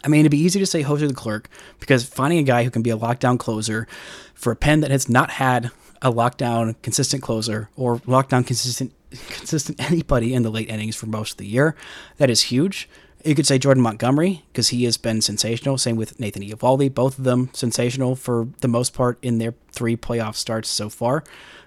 I 0.03 0.07
mean, 0.07 0.21
it'd 0.21 0.31
be 0.31 0.39
easy 0.39 0.59
to 0.59 0.65
say 0.65 0.81
Jose 0.81 1.05
Leclerc 1.05 1.49
because 1.79 2.05
finding 2.05 2.39
a 2.39 2.43
guy 2.43 2.63
who 2.63 2.71
can 2.71 2.81
be 2.81 2.89
a 2.89 2.97
lockdown 2.97 3.37
closer 3.37 3.87
for 4.33 4.51
a 4.51 4.55
pen 4.55 4.79
that 4.81 4.91
has 4.91 5.09
not 5.09 5.31
had 5.31 5.71
a 6.01 6.11
lockdown 6.11 6.75
consistent 6.81 7.21
closer 7.21 7.69
or 7.75 7.97
lockdown 7.99 8.45
consistent 8.47 8.93
consistent 9.11 9.79
anybody 9.91 10.33
in 10.33 10.43
the 10.43 10.49
late 10.51 10.69
innings 10.69 10.95
for 10.95 11.07
most 11.07 11.31
of 11.31 11.37
the 11.37 11.47
year, 11.47 11.75
that 12.17 12.29
is 12.29 12.43
huge. 12.43 12.89
You 13.23 13.35
could 13.35 13.45
say 13.45 13.57
Jordan 13.57 13.83
Montgomery 13.83 14.45
because 14.51 14.69
he 14.69 14.85
has 14.85 14.97
been 14.97 15.21
sensational. 15.21 15.77
Same 15.77 15.97
with 15.97 16.19
Nathan 16.19 16.41
Eovaldi, 16.41 16.93
both 16.93 17.17
of 17.17 17.25
them 17.25 17.49
sensational 17.53 18.15
for 18.15 18.47
the 18.61 18.67
most 18.67 18.93
part 18.93 19.19
in 19.21 19.39
their 19.39 19.53
three 19.71 19.97
playoff 19.97 20.35
starts 20.35 20.69
so 20.69 20.89
far. 20.89 21.23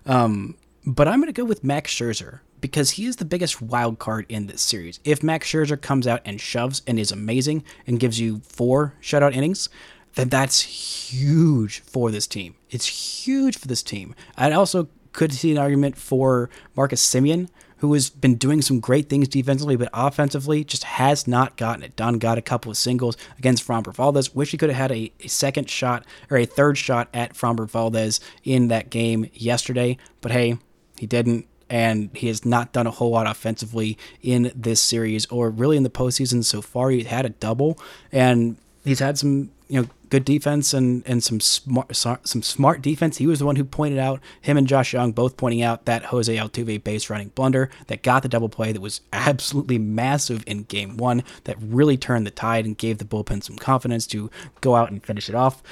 Um, 0.06 0.56
but 0.86 1.06
I'm 1.06 1.20
going 1.20 1.32
to 1.32 1.32
go 1.32 1.44
with 1.44 1.62
Max 1.62 1.94
Scherzer 1.94 2.40
because 2.60 2.92
he 2.92 3.06
is 3.06 3.16
the 3.16 3.24
biggest 3.24 3.60
wild 3.60 3.98
card 3.98 4.24
in 4.28 4.46
this 4.46 4.62
series. 4.62 4.98
If 5.04 5.22
Max 5.22 5.48
Scherzer 5.48 5.80
comes 5.80 6.06
out 6.06 6.22
and 6.24 6.40
shoves 6.40 6.80
and 6.86 6.98
is 6.98 7.12
amazing 7.12 7.64
and 7.86 8.00
gives 8.00 8.18
you 8.18 8.40
four 8.44 8.94
shutout 9.02 9.34
innings, 9.34 9.68
then 10.14 10.28
that's 10.28 10.62
huge 10.62 11.80
for 11.80 12.10
this 12.10 12.26
team. 12.26 12.54
It's 12.70 13.24
huge 13.24 13.58
for 13.58 13.68
this 13.68 13.82
team. 13.82 14.14
I 14.36 14.52
also 14.52 14.88
could 15.12 15.32
see 15.32 15.52
an 15.52 15.58
argument 15.58 15.96
for 15.96 16.48
Marcus 16.74 17.04
Semien, 17.04 17.48
who 17.82 17.92
has 17.94 18.10
been 18.10 18.36
doing 18.36 18.62
some 18.62 18.78
great 18.78 19.08
things 19.08 19.26
defensively, 19.26 19.74
but 19.74 19.88
offensively 19.92 20.62
just 20.62 20.84
has 20.84 21.26
not 21.26 21.56
gotten 21.56 21.82
it 21.82 21.96
done. 21.96 22.16
Got 22.20 22.38
a 22.38 22.42
couple 22.42 22.70
of 22.70 22.76
singles 22.76 23.16
against 23.38 23.66
Framber 23.66 23.92
Valdez. 23.92 24.32
Wish 24.32 24.52
he 24.52 24.56
could 24.56 24.70
have 24.70 24.78
had 24.78 24.92
a, 24.92 25.12
a 25.18 25.26
second 25.26 25.68
shot 25.68 26.06
or 26.30 26.36
a 26.36 26.46
third 26.46 26.78
shot 26.78 27.08
at 27.12 27.34
Framber 27.34 27.68
Valdez 27.68 28.20
in 28.44 28.68
that 28.68 28.88
game 28.88 29.28
yesterday, 29.34 29.98
but 30.20 30.30
hey, 30.30 30.58
he 30.96 31.06
didn't 31.06 31.48
and 31.68 32.10
he 32.14 32.28
has 32.28 32.44
not 32.44 32.72
done 32.72 32.86
a 32.86 32.90
whole 32.92 33.10
lot 33.10 33.26
offensively 33.26 33.98
in 34.22 34.52
this 34.54 34.80
series 34.80 35.26
or 35.26 35.50
really 35.50 35.76
in 35.76 35.82
the 35.82 35.90
postseason 35.90 36.44
so 36.44 36.62
far. 36.62 36.90
He's 36.90 37.06
had 37.06 37.26
a 37.26 37.30
double, 37.30 37.80
and 38.12 38.58
he's 38.84 39.00
had 39.00 39.18
some 39.18 39.50
you 39.66 39.82
know 39.82 39.88
good 40.12 40.24
defense 40.26 40.74
and 40.74 41.02
and 41.06 41.24
some 41.24 41.40
smart 41.40 41.96
some 41.96 42.42
smart 42.42 42.82
defense. 42.82 43.16
He 43.16 43.26
was 43.26 43.38
the 43.38 43.46
one 43.46 43.56
who 43.56 43.64
pointed 43.64 43.98
out 43.98 44.20
him 44.42 44.58
and 44.58 44.66
Josh 44.66 44.92
Jung 44.92 45.12
both 45.12 45.38
pointing 45.38 45.62
out 45.62 45.86
that 45.86 46.04
Jose 46.04 46.36
Altuve 46.36 46.84
base 46.84 47.08
running 47.08 47.28
blunder 47.28 47.70
that 47.86 48.02
got 48.02 48.22
the 48.22 48.28
double 48.28 48.50
play 48.50 48.72
that 48.72 48.82
was 48.82 49.00
absolutely 49.14 49.78
massive 49.78 50.44
in 50.46 50.64
game 50.64 50.98
1 50.98 51.24
that 51.44 51.56
really 51.62 51.96
turned 51.96 52.26
the 52.26 52.30
tide 52.30 52.66
and 52.66 52.76
gave 52.76 52.98
the 52.98 53.06
bullpen 53.06 53.42
some 53.42 53.56
confidence 53.56 54.06
to 54.08 54.30
go 54.60 54.76
out 54.76 54.90
and 54.90 55.02
finish 55.02 55.30
it 55.30 55.34
off. 55.34 55.62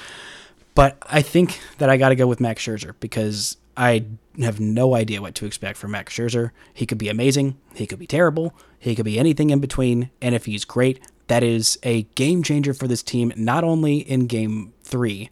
But 0.75 0.97
I 1.11 1.21
think 1.21 1.61
that 1.77 1.91
I 1.91 1.99
got 1.99 2.09
to 2.09 2.17
go 2.17 2.27
with 2.27 2.41
Max 2.41 2.63
Scherzer 2.63 2.95
because 2.99 3.59
I 3.77 4.07
have 4.41 4.59
no 4.59 4.95
idea 4.95 5.21
what 5.21 5.35
to 5.35 5.45
expect 5.45 5.77
from 5.77 5.91
Max 5.91 6.15
Scherzer. 6.15 6.53
He 6.73 6.87
could 6.87 6.97
be 6.97 7.11
amazing, 7.11 7.59
he 7.75 7.87
could 7.87 7.99
be 7.99 8.07
terrible, 8.07 8.55
he 8.79 8.95
could 8.95 9.05
be 9.05 9.19
anything 9.19 9.51
in 9.51 9.61
between, 9.61 10.09
and 10.23 10.35
if 10.35 10.47
he's 10.47 10.65
great, 10.65 10.99
that 11.31 11.45
is 11.45 11.79
a 11.85 12.03
game 12.17 12.43
changer 12.43 12.75
for 12.75 12.89
this 12.89 13.05
team, 13.05 13.33
not 13.37 13.63
only 13.63 13.99
in 13.99 14.27
game 14.27 14.73
three, 14.83 15.31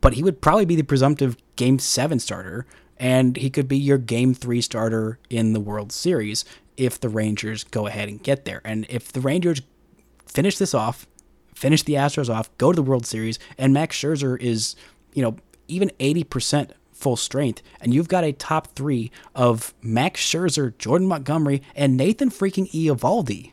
but 0.00 0.14
he 0.14 0.22
would 0.22 0.40
probably 0.40 0.64
be 0.64 0.76
the 0.76 0.84
presumptive 0.84 1.36
game 1.56 1.80
seven 1.80 2.20
starter, 2.20 2.64
and 2.96 3.36
he 3.36 3.50
could 3.50 3.66
be 3.66 3.76
your 3.76 3.98
game 3.98 4.34
three 4.34 4.60
starter 4.60 5.18
in 5.30 5.52
the 5.52 5.58
World 5.58 5.90
Series 5.90 6.44
if 6.76 7.00
the 7.00 7.08
Rangers 7.08 7.64
go 7.64 7.88
ahead 7.88 8.08
and 8.08 8.22
get 8.22 8.44
there. 8.44 8.60
And 8.64 8.86
if 8.88 9.10
the 9.10 9.20
Rangers 9.20 9.60
finish 10.26 10.58
this 10.58 10.74
off, 10.74 11.08
finish 11.56 11.82
the 11.82 11.94
Astros 11.94 12.32
off, 12.32 12.56
go 12.58 12.70
to 12.70 12.76
the 12.76 12.88
World 12.88 13.04
Series, 13.04 13.40
and 13.58 13.74
Max 13.74 13.96
Scherzer 13.96 14.40
is, 14.40 14.76
you 15.12 15.22
know, 15.22 15.34
even 15.66 15.90
80% 15.98 16.70
full 16.92 17.16
strength, 17.16 17.62
and 17.80 17.92
you've 17.92 18.06
got 18.06 18.22
a 18.22 18.30
top 18.30 18.68
three 18.76 19.10
of 19.34 19.74
Max 19.82 20.24
Scherzer, 20.24 20.78
Jordan 20.78 21.08
Montgomery, 21.08 21.62
and 21.74 21.96
Nathan 21.96 22.30
freaking 22.30 22.70
Eovaldi. 22.70 23.50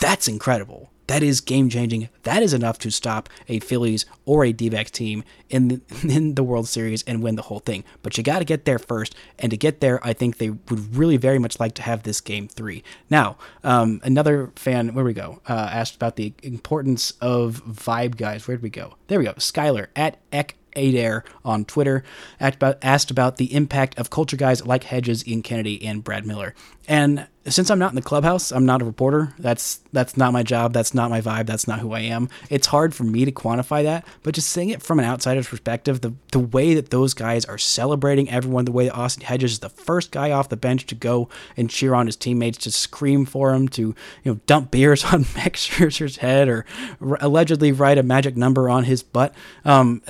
That's 0.00 0.28
incredible. 0.28 0.90
That 1.06 1.22
is 1.22 1.40
game 1.40 1.68
changing. 1.68 2.08
That 2.22 2.42
is 2.42 2.54
enough 2.54 2.78
to 2.78 2.90
stop 2.90 3.28
a 3.48 3.60
Phillies 3.60 4.06
or 4.24 4.44
a 4.44 4.52
d 4.52 4.70
back 4.70 4.90
team 4.90 5.22
in 5.50 5.68
the, 5.68 5.80
in 6.08 6.34
the 6.34 6.42
World 6.42 6.66
Series 6.66 7.02
and 7.02 7.22
win 7.22 7.36
the 7.36 7.42
whole 7.42 7.58
thing. 7.58 7.84
But 8.02 8.16
you 8.16 8.24
got 8.24 8.38
to 8.38 8.44
get 8.44 8.64
there 8.64 8.78
first. 8.78 9.14
And 9.38 9.50
to 9.50 9.56
get 9.56 9.80
there, 9.80 10.04
I 10.06 10.12
think 10.12 10.38
they 10.38 10.50
would 10.50 10.96
really 10.96 11.16
very 11.16 11.38
much 11.38 11.60
like 11.60 11.74
to 11.74 11.82
have 11.82 12.02
this 12.02 12.20
game 12.20 12.48
three. 12.48 12.82
Now, 13.10 13.36
um, 13.62 14.00
another 14.02 14.50
fan, 14.56 14.94
where 14.94 15.04
we 15.04 15.12
go, 15.12 15.40
uh, 15.48 15.68
asked 15.72 15.94
about 15.96 16.16
the 16.16 16.32
importance 16.42 17.10
of 17.20 17.62
vibe 17.64 18.16
guys. 18.16 18.48
Where'd 18.48 18.62
we 18.62 18.70
go? 18.70 18.96
There 19.08 19.18
we 19.18 19.26
go. 19.26 19.34
Skylar 19.34 19.88
at 19.94 20.18
Eck 20.32 20.56
Adair 20.76 21.22
on 21.44 21.64
Twitter 21.64 22.02
asked 22.40 23.10
about 23.10 23.36
the 23.36 23.54
impact 23.54 23.98
of 23.98 24.10
culture 24.10 24.36
guys 24.36 24.66
like 24.66 24.84
Hedges, 24.84 25.26
Ian 25.26 25.42
Kennedy, 25.42 25.84
and 25.84 26.02
Brad 26.02 26.26
Miller. 26.26 26.54
And 26.88 27.28
since 27.46 27.70
I'm 27.70 27.78
not 27.78 27.90
in 27.90 27.96
the 27.96 28.02
clubhouse, 28.02 28.52
I'm 28.52 28.64
not 28.64 28.80
a 28.80 28.84
reporter. 28.84 29.34
That's 29.38 29.80
that's 29.92 30.16
not 30.16 30.32
my 30.32 30.42
job. 30.42 30.72
That's 30.72 30.94
not 30.94 31.10
my 31.10 31.20
vibe. 31.20 31.46
That's 31.46 31.68
not 31.68 31.80
who 31.80 31.92
I 31.92 32.00
am. 32.00 32.28
It's 32.48 32.68
hard 32.68 32.94
for 32.94 33.04
me 33.04 33.24
to 33.24 33.32
quantify 33.32 33.82
that. 33.82 34.06
But 34.22 34.34
just 34.34 34.50
seeing 34.50 34.70
it 34.70 34.82
from 34.82 34.98
an 34.98 35.04
outsider's 35.04 35.48
perspective, 35.48 36.00
the 36.00 36.14
the 36.32 36.38
way 36.38 36.74
that 36.74 36.90
those 36.90 37.12
guys 37.12 37.44
are 37.44 37.58
celebrating 37.58 38.30
everyone, 38.30 38.64
the 38.64 38.72
way 38.72 38.86
that 38.86 38.94
Austin 38.94 39.24
Hedges 39.24 39.52
is 39.52 39.58
the 39.58 39.68
first 39.68 40.10
guy 40.10 40.30
off 40.30 40.48
the 40.48 40.56
bench 40.56 40.86
to 40.86 40.94
go 40.94 41.28
and 41.56 41.68
cheer 41.68 41.94
on 41.94 42.06
his 42.06 42.16
teammates, 42.16 42.58
to 42.58 42.72
scream 42.72 43.26
for 43.26 43.52
him, 43.52 43.68
to 43.68 43.94
you 44.22 44.32
know 44.32 44.40
dump 44.46 44.70
beers 44.70 45.04
on 45.12 45.26
Max 45.34 45.68
Scherzer's 45.68 46.18
head 46.18 46.48
or 46.48 46.64
r- 47.00 47.18
allegedly 47.20 47.72
write 47.72 47.98
a 47.98 48.02
magic 48.02 48.36
number 48.36 48.70
on 48.70 48.84
his 48.84 49.02
butt. 49.02 49.34
Um, 49.66 50.02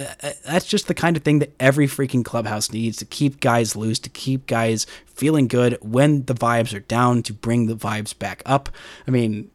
that's 0.47 0.67
just 0.67 0.87
the 0.87 0.95
kind 0.95 1.17
of 1.17 1.25
thing 1.25 1.41
that 1.41 1.53
every 1.59 1.89
freaking 1.89 2.25
clubhouse 2.25 2.73
needs 2.73 2.97
to 2.99 3.05
keep 3.05 3.41
guys 3.41 3.75
loose, 3.75 3.99
to 4.01 4.11
keep 4.11 4.47
guys 4.47 4.87
feeling 5.15 5.47
good 5.47 5.79
when 5.81 6.25
the 6.25 6.35
vibes 6.35 6.75
are 6.75 6.81
down 6.81 7.23
to 7.25 7.33
bring 7.33 7.67
the 7.67 7.77
vibes 7.77 8.17
back 8.19 8.43
up. 8.47 8.69
I 9.07 9.11
mean, 9.11 9.51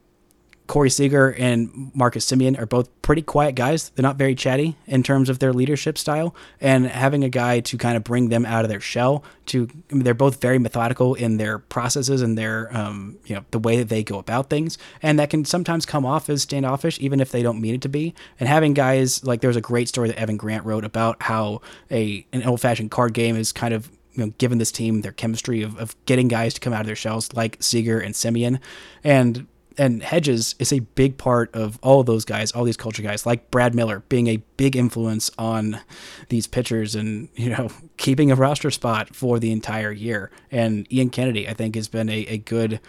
Corey 0.69 0.91
Seager 0.91 1.33
and 1.33 1.91
Marcus 1.95 2.29
Semien 2.29 2.57
are 2.59 2.67
both 2.67 2.89
pretty 3.01 3.23
quiet 3.23 3.55
guys. 3.55 3.89
They're 3.89 4.03
not 4.03 4.17
very 4.17 4.35
chatty 4.35 4.75
in 4.85 5.01
terms 5.01 5.27
of 5.27 5.39
their 5.39 5.51
leadership 5.51 5.97
style, 5.97 6.35
and 6.61 6.85
having 6.85 7.23
a 7.23 7.29
guy 7.29 7.59
to 7.61 7.77
kind 7.77 7.97
of 7.97 8.03
bring 8.03 8.29
them 8.29 8.45
out 8.45 8.65
of 8.65 8.69
their 8.69 8.79
shell. 8.79 9.23
To 9.47 9.67
I 9.89 9.95
mean, 9.95 10.03
they're 10.03 10.13
both 10.13 10.39
very 10.39 10.59
methodical 10.59 11.15
in 11.15 11.37
their 11.37 11.57
processes 11.57 12.21
and 12.21 12.37
their 12.37 12.69
um, 12.77 13.17
you 13.25 13.35
know 13.35 13.43
the 13.49 13.57
way 13.57 13.77
that 13.77 13.89
they 13.89 14.03
go 14.03 14.19
about 14.19 14.51
things, 14.51 14.77
and 15.01 15.17
that 15.17 15.31
can 15.31 15.43
sometimes 15.43 15.87
come 15.87 16.05
off 16.05 16.29
as 16.29 16.43
standoffish, 16.43 16.99
even 16.99 17.19
if 17.19 17.31
they 17.31 17.41
don't 17.41 17.59
mean 17.59 17.73
it 17.73 17.81
to 17.81 17.89
be. 17.89 18.13
And 18.39 18.47
having 18.47 18.75
guys 18.75 19.23
like 19.23 19.41
there 19.41 19.49
was 19.49 19.57
a 19.57 19.61
great 19.61 19.87
story 19.87 20.07
that 20.09 20.19
Evan 20.19 20.37
Grant 20.37 20.65
wrote 20.65 20.85
about 20.85 21.23
how 21.23 21.61
a 21.89 22.23
an 22.31 22.43
old 22.43 22.61
fashioned 22.61 22.91
card 22.91 23.15
game 23.15 23.35
is 23.35 23.51
kind 23.51 23.73
of 23.73 23.89
you 24.19 24.25
know, 24.25 24.33
given 24.37 24.57
this 24.57 24.71
team 24.71 25.01
their 25.01 25.13
chemistry 25.13 25.61
of, 25.61 25.77
of 25.79 25.95
getting 26.05 26.27
guys 26.27 26.53
to 26.53 26.59
come 26.59 26.73
out 26.73 26.81
of 26.81 26.87
their 26.87 26.95
shells 26.95 27.31
like 27.33 27.57
Seager 27.59 27.99
and 27.99 28.13
Semien. 28.13 28.59
And 29.03 29.47
and 29.77 30.03
Hedges 30.03 30.55
is 30.59 30.73
a 30.73 30.79
big 30.79 31.17
part 31.17 31.55
of 31.55 31.79
all 31.81 32.01
of 32.01 32.05
those 32.05 32.25
guys, 32.25 32.51
all 32.51 32.65
these 32.65 32.75
culture 32.75 33.01
guys, 33.01 33.25
like 33.25 33.49
Brad 33.49 33.73
Miller 33.73 34.03
being 34.09 34.27
a 34.27 34.37
big 34.57 34.75
influence 34.75 35.31
on 35.37 35.79
these 36.27 36.47
pitchers 36.47 36.95
and, 36.95 37.29
you 37.35 37.49
know, 37.49 37.69
keeping 37.97 38.29
a 38.29 38.35
roster 38.35 38.71
spot 38.71 39.15
for 39.15 39.39
the 39.39 39.53
entire 39.53 39.93
year. 39.93 40.31
And 40.51 40.91
Ian 40.91 41.09
Kennedy, 41.09 41.47
I 41.47 41.53
think, 41.53 41.75
has 41.75 41.87
been 41.87 42.09
a, 42.09 42.25
a 42.25 42.37
good 42.39 42.81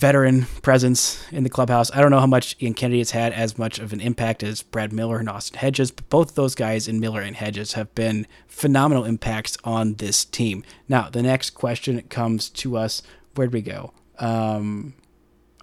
veteran 0.00 0.46
presence 0.62 1.22
in 1.30 1.44
the 1.44 1.50
clubhouse. 1.50 1.90
I 1.92 2.00
don't 2.00 2.10
know 2.10 2.20
how 2.20 2.26
much 2.26 2.56
Ian 2.60 2.72
Kennedy 2.72 2.98
has 2.98 3.10
had 3.10 3.34
as 3.34 3.58
much 3.58 3.78
of 3.78 3.92
an 3.92 4.00
impact 4.00 4.42
as 4.42 4.62
Brad 4.62 4.94
Miller 4.94 5.18
and 5.18 5.28
Austin 5.28 5.58
Hedges, 5.58 5.90
but 5.90 6.08
both 6.08 6.34
those 6.34 6.54
guys 6.54 6.88
in 6.88 7.00
Miller 7.00 7.20
and 7.20 7.36
Hedges 7.36 7.74
have 7.74 7.94
been 7.94 8.26
phenomenal 8.48 9.04
impacts 9.04 9.58
on 9.62 9.94
this 9.94 10.24
team. 10.24 10.64
Now, 10.88 11.10
the 11.10 11.22
next 11.22 11.50
question 11.50 12.00
comes 12.08 12.48
to 12.48 12.78
us. 12.78 13.02
Where'd 13.34 13.52
we 13.52 13.60
go? 13.60 13.92
Um, 14.18 14.94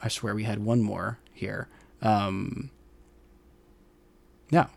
I 0.03 0.07
swear 0.07 0.35
we 0.35 0.43
had 0.43 0.63
one 0.63 0.83
more 0.83 1.17
here. 1.33 1.67
Um, 2.03 2.69
no, 4.51 4.67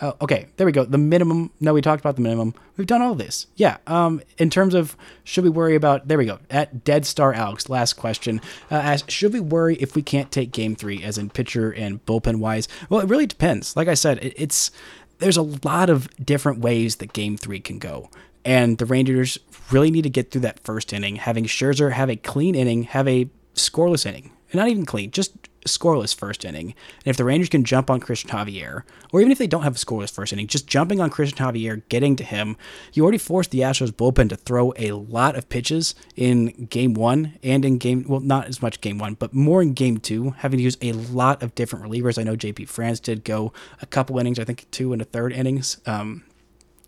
Oh, 0.00 0.14
okay, 0.20 0.46
there 0.56 0.66
we 0.66 0.72
go. 0.72 0.84
The 0.84 0.98
minimum. 0.98 1.50
No, 1.58 1.74
we 1.74 1.80
talked 1.80 2.00
about 2.00 2.14
the 2.14 2.22
minimum. 2.22 2.54
We've 2.76 2.86
done 2.86 3.02
all 3.02 3.16
this. 3.16 3.48
Yeah. 3.56 3.78
Um, 3.88 4.22
in 4.38 4.48
terms 4.48 4.74
of 4.74 4.96
should 5.24 5.42
we 5.42 5.50
worry 5.50 5.74
about? 5.74 6.06
There 6.06 6.18
we 6.18 6.26
go. 6.26 6.38
At 6.50 6.84
Dead 6.84 7.04
Star 7.04 7.32
Alex, 7.32 7.68
last 7.68 7.94
question. 7.94 8.40
Uh, 8.70 8.76
asked, 8.76 9.10
should 9.10 9.32
we 9.32 9.40
worry 9.40 9.74
if 9.76 9.96
we 9.96 10.02
can't 10.02 10.30
take 10.30 10.52
Game 10.52 10.76
Three, 10.76 11.02
as 11.02 11.18
in 11.18 11.30
pitcher 11.30 11.72
and 11.72 12.04
bullpen 12.06 12.36
wise? 12.36 12.68
Well, 12.88 13.00
it 13.00 13.08
really 13.08 13.26
depends. 13.26 13.76
Like 13.76 13.88
I 13.88 13.94
said, 13.94 14.18
it, 14.18 14.34
it's 14.36 14.70
there's 15.18 15.36
a 15.36 15.42
lot 15.42 15.90
of 15.90 16.08
different 16.24 16.60
ways 16.60 16.96
that 16.96 17.12
Game 17.12 17.36
Three 17.36 17.58
can 17.58 17.80
go, 17.80 18.08
and 18.44 18.78
the 18.78 18.86
Rangers 18.86 19.36
really 19.72 19.90
need 19.90 20.02
to 20.02 20.10
get 20.10 20.30
through 20.30 20.42
that 20.42 20.60
first 20.60 20.92
inning, 20.92 21.16
having 21.16 21.44
Scherzer 21.44 21.92
have 21.92 22.08
a 22.08 22.16
clean 22.16 22.54
inning, 22.54 22.84
have 22.84 23.08
a 23.08 23.28
scoreless 23.54 24.06
inning, 24.06 24.30
not 24.54 24.68
even 24.68 24.86
clean, 24.86 25.10
just 25.10 25.32
scoreless 25.66 26.14
first 26.14 26.44
inning. 26.44 26.74
And 27.04 27.06
if 27.06 27.16
the 27.16 27.24
Rangers 27.24 27.48
can 27.48 27.64
jump 27.64 27.90
on 27.90 28.00
Christian 28.00 28.30
Javier, 28.30 28.82
or 29.12 29.20
even 29.20 29.32
if 29.32 29.38
they 29.38 29.46
don't 29.46 29.62
have 29.62 29.76
a 29.76 29.78
scoreless 29.78 30.12
first 30.12 30.32
inning, 30.32 30.46
just 30.46 30.66
jumping 30.66 31.00
on 31.00 31.10
Christian 31.10 31.38
Javier, 31.38 31.82
getting 31.88 32.16
to 32.16 32.24
him, 32.24 32.56
you 32.92 33.02
already 33.02 33.18
forced 33.18 33.50
the 33.50 33.60
Astros 33.60 33.90
bullpen 33.90 34.28
to 34.30 34.36
throw 34.36 34.72
a 34.76 34.92
lot 34.92 35.36
of 35.36 35.48
pitches 35.48 35.94
in 36.16 36.66
game 36.66 36.94
one 36.94 37.34
and 37.42 37.64
in 37.64 37.78
game, 37.78 38.04
well, 38.08 38.20
not 38.20 38.46
as 38.46 38.62
much 38.62 38.80
game 38.80 38.98
one, 38.98 39.14
but 39.14 39.34
more 39.34 39.62
in 39.62 39.74
game 39.74 39.98
two, 39.98 40.30
having 40.38 40.58
to 40.58 40.64
use 40.64 40.78
a 40.80 40.92
lot 40.92 41.42
of 41.42 41.54
different 41.54 41.84
relievers. 41.84 42.18
I 42.18 42.22
know 42.22 42.36
JP 42.36 42.68
France 42.68 43.00
did 43.00 43.24
go 43.24 43.52
a 43.80 43.86
couple 43.86 44.18
innings, 44.18 44.38
I 44.38 44.44
think 44.44 44.66
two 44.70 44.92
and 44.92 45.02
a 45.02 45.04
third 45.04 45.32
innings. 45.32 45.78
Um, 45.86 46.24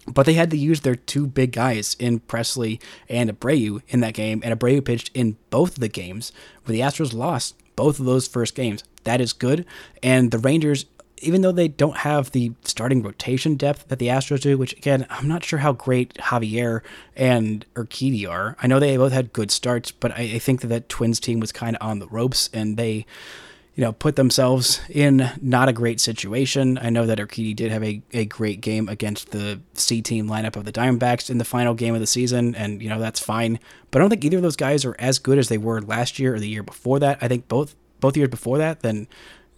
but 0.07 0.27
they 0.27 0.35
had 0.35 0.51
to 0.51 0.57
use 0.57 0.81
their 0.81 0.95
two 0.95 1.27
big 1.27 1.53
guys 1.53 1.95
in 1.99 2.21
Pressly 2.21 2.81
and 3.09 3.31
Abreu 3.31 3.83
in 3.89 4.01
that 4.01 4.15
game, 4.15 4.41
and 4.45 4.59
Abreu 4.59 4.85
pitched 4.85 5.11
in 5.15 5.37
both 5.51 5.73
of 5.73 5.81
the 5.81 5.89
games 5.89 6.33
where 6.65 6.73
the 6.73 6.81
Astros 6.81 7.13
lost 7.13 7.55
both 7.81 7.99
of 7.99 8.05
those 8.05 8.29
first 8.29 8.55
games. 8.55 8.85
That 9.05 9.23
is 9.23 9.33
good. 9.33 9.65
And 10.03 10.33
the 10.33 10.39
Rangers, 10.39 10.85
even 11.23 11.41
though 11.41 11.51
they 11.51 11.67
don't 11.67 11.97
have 11.97 12.31
the 12.33 12.53
starting 12.63 13.03
rotation 13.03 13.55
depth 13.55 13.89
that 13.89 13.99
the 13.99 14.09
Astros 14.09 14.43
do, 14.43 14.59
which 14.59 14.75
again, 14.75 15.07
I'm 15.09 15.27
not 15.27 15.47
sure 15.47 15.61
how 15.61 15.73
great 15.73 16.13
Javier 16.17 16.83
and 17.17 17.65
Urquidy 17.75 18.29
are. 18.29 18.55
I 18.61 18.67
know 18.67 18.79
they 18.79 18.99
both 18.99 19.13
had 19.13 19.33
good 19.33 19.51
starts, 19.51 19.93
but 19.93 20.13
I, 20.13 20.33
I 20.35 20.39
think 20.39 20.61
that 20.61 20.67
that 20.67 20.91
Twins 20.91 21.19
team 21.21 21.41
was 21.41 21.53
kind 21.53 21.75
of 21.75 21.89
on 21.89 22.01
the 22.01 22.09
ropes 22.09 22.51
and 22.53 22.77
they 22.77 23.07
you 23.75 23.85
know, 23.85 23.93
put 23.93 24.17
themselves 24.17 24.81
in 24.91 25.31
not 25.41 25.69
a 25.69 25.73
great 25.73 26.01
situation. 26.01 26.79
I 26.79 26.91
know 26.91 27.07
that 27.07 27.19
Urquidy 27.19 27.55
did 27.55 27.71
have 27.71 27.85
a, 27.85 28.03
a 28.13 28.25
great 28.25 28.61
game 28.61 28.89
against 28.89 29.31
the 29.31 29.61
C 29.75 30.03
team 30.03 30.29
lineup 30.29 30.57
of 30.57 30.65
the 30.65 30.73
Diamondbacks 30.73 31.31
in 31.31 31.39
the 31.39 31.45
final 31.45 31.75
game 31.75 31.95
of 31.95 32.01
the 32.01 32.07
season, 32.07 32.55
and, 32.55 32.83
you 32.83 32.89
know, 32.89 32.99
that's 32.99 33.21
fine. 33.21 33.59
But 33.91 33.99
I 33.99 34.03
don't 34.03 34.11
think 34.11 34.25
either 34.25 34.39
of 34.39 34.43
those 34.43 34.57
guys 34.57 34.85
are 34.85 34.97
as 34.99 35.19
good 35.19 35.39
as 35.39 35.49
they 35.49 35.59
were 35.59 35.81
last 35.81 36.19
year 36.19 36.35
or 36.35 36.41
the 36.41 36.49
year 36.49 36.63
before 36.63 36.99
that. 36.99 37.19
I 37.21 37.29
think 37.29 37.49
both 37.49 37.75
both 38.01 38.17
years 38.17 38.31
before 38.31 38.59
that, 38.59 38.81
then 38.81 39.07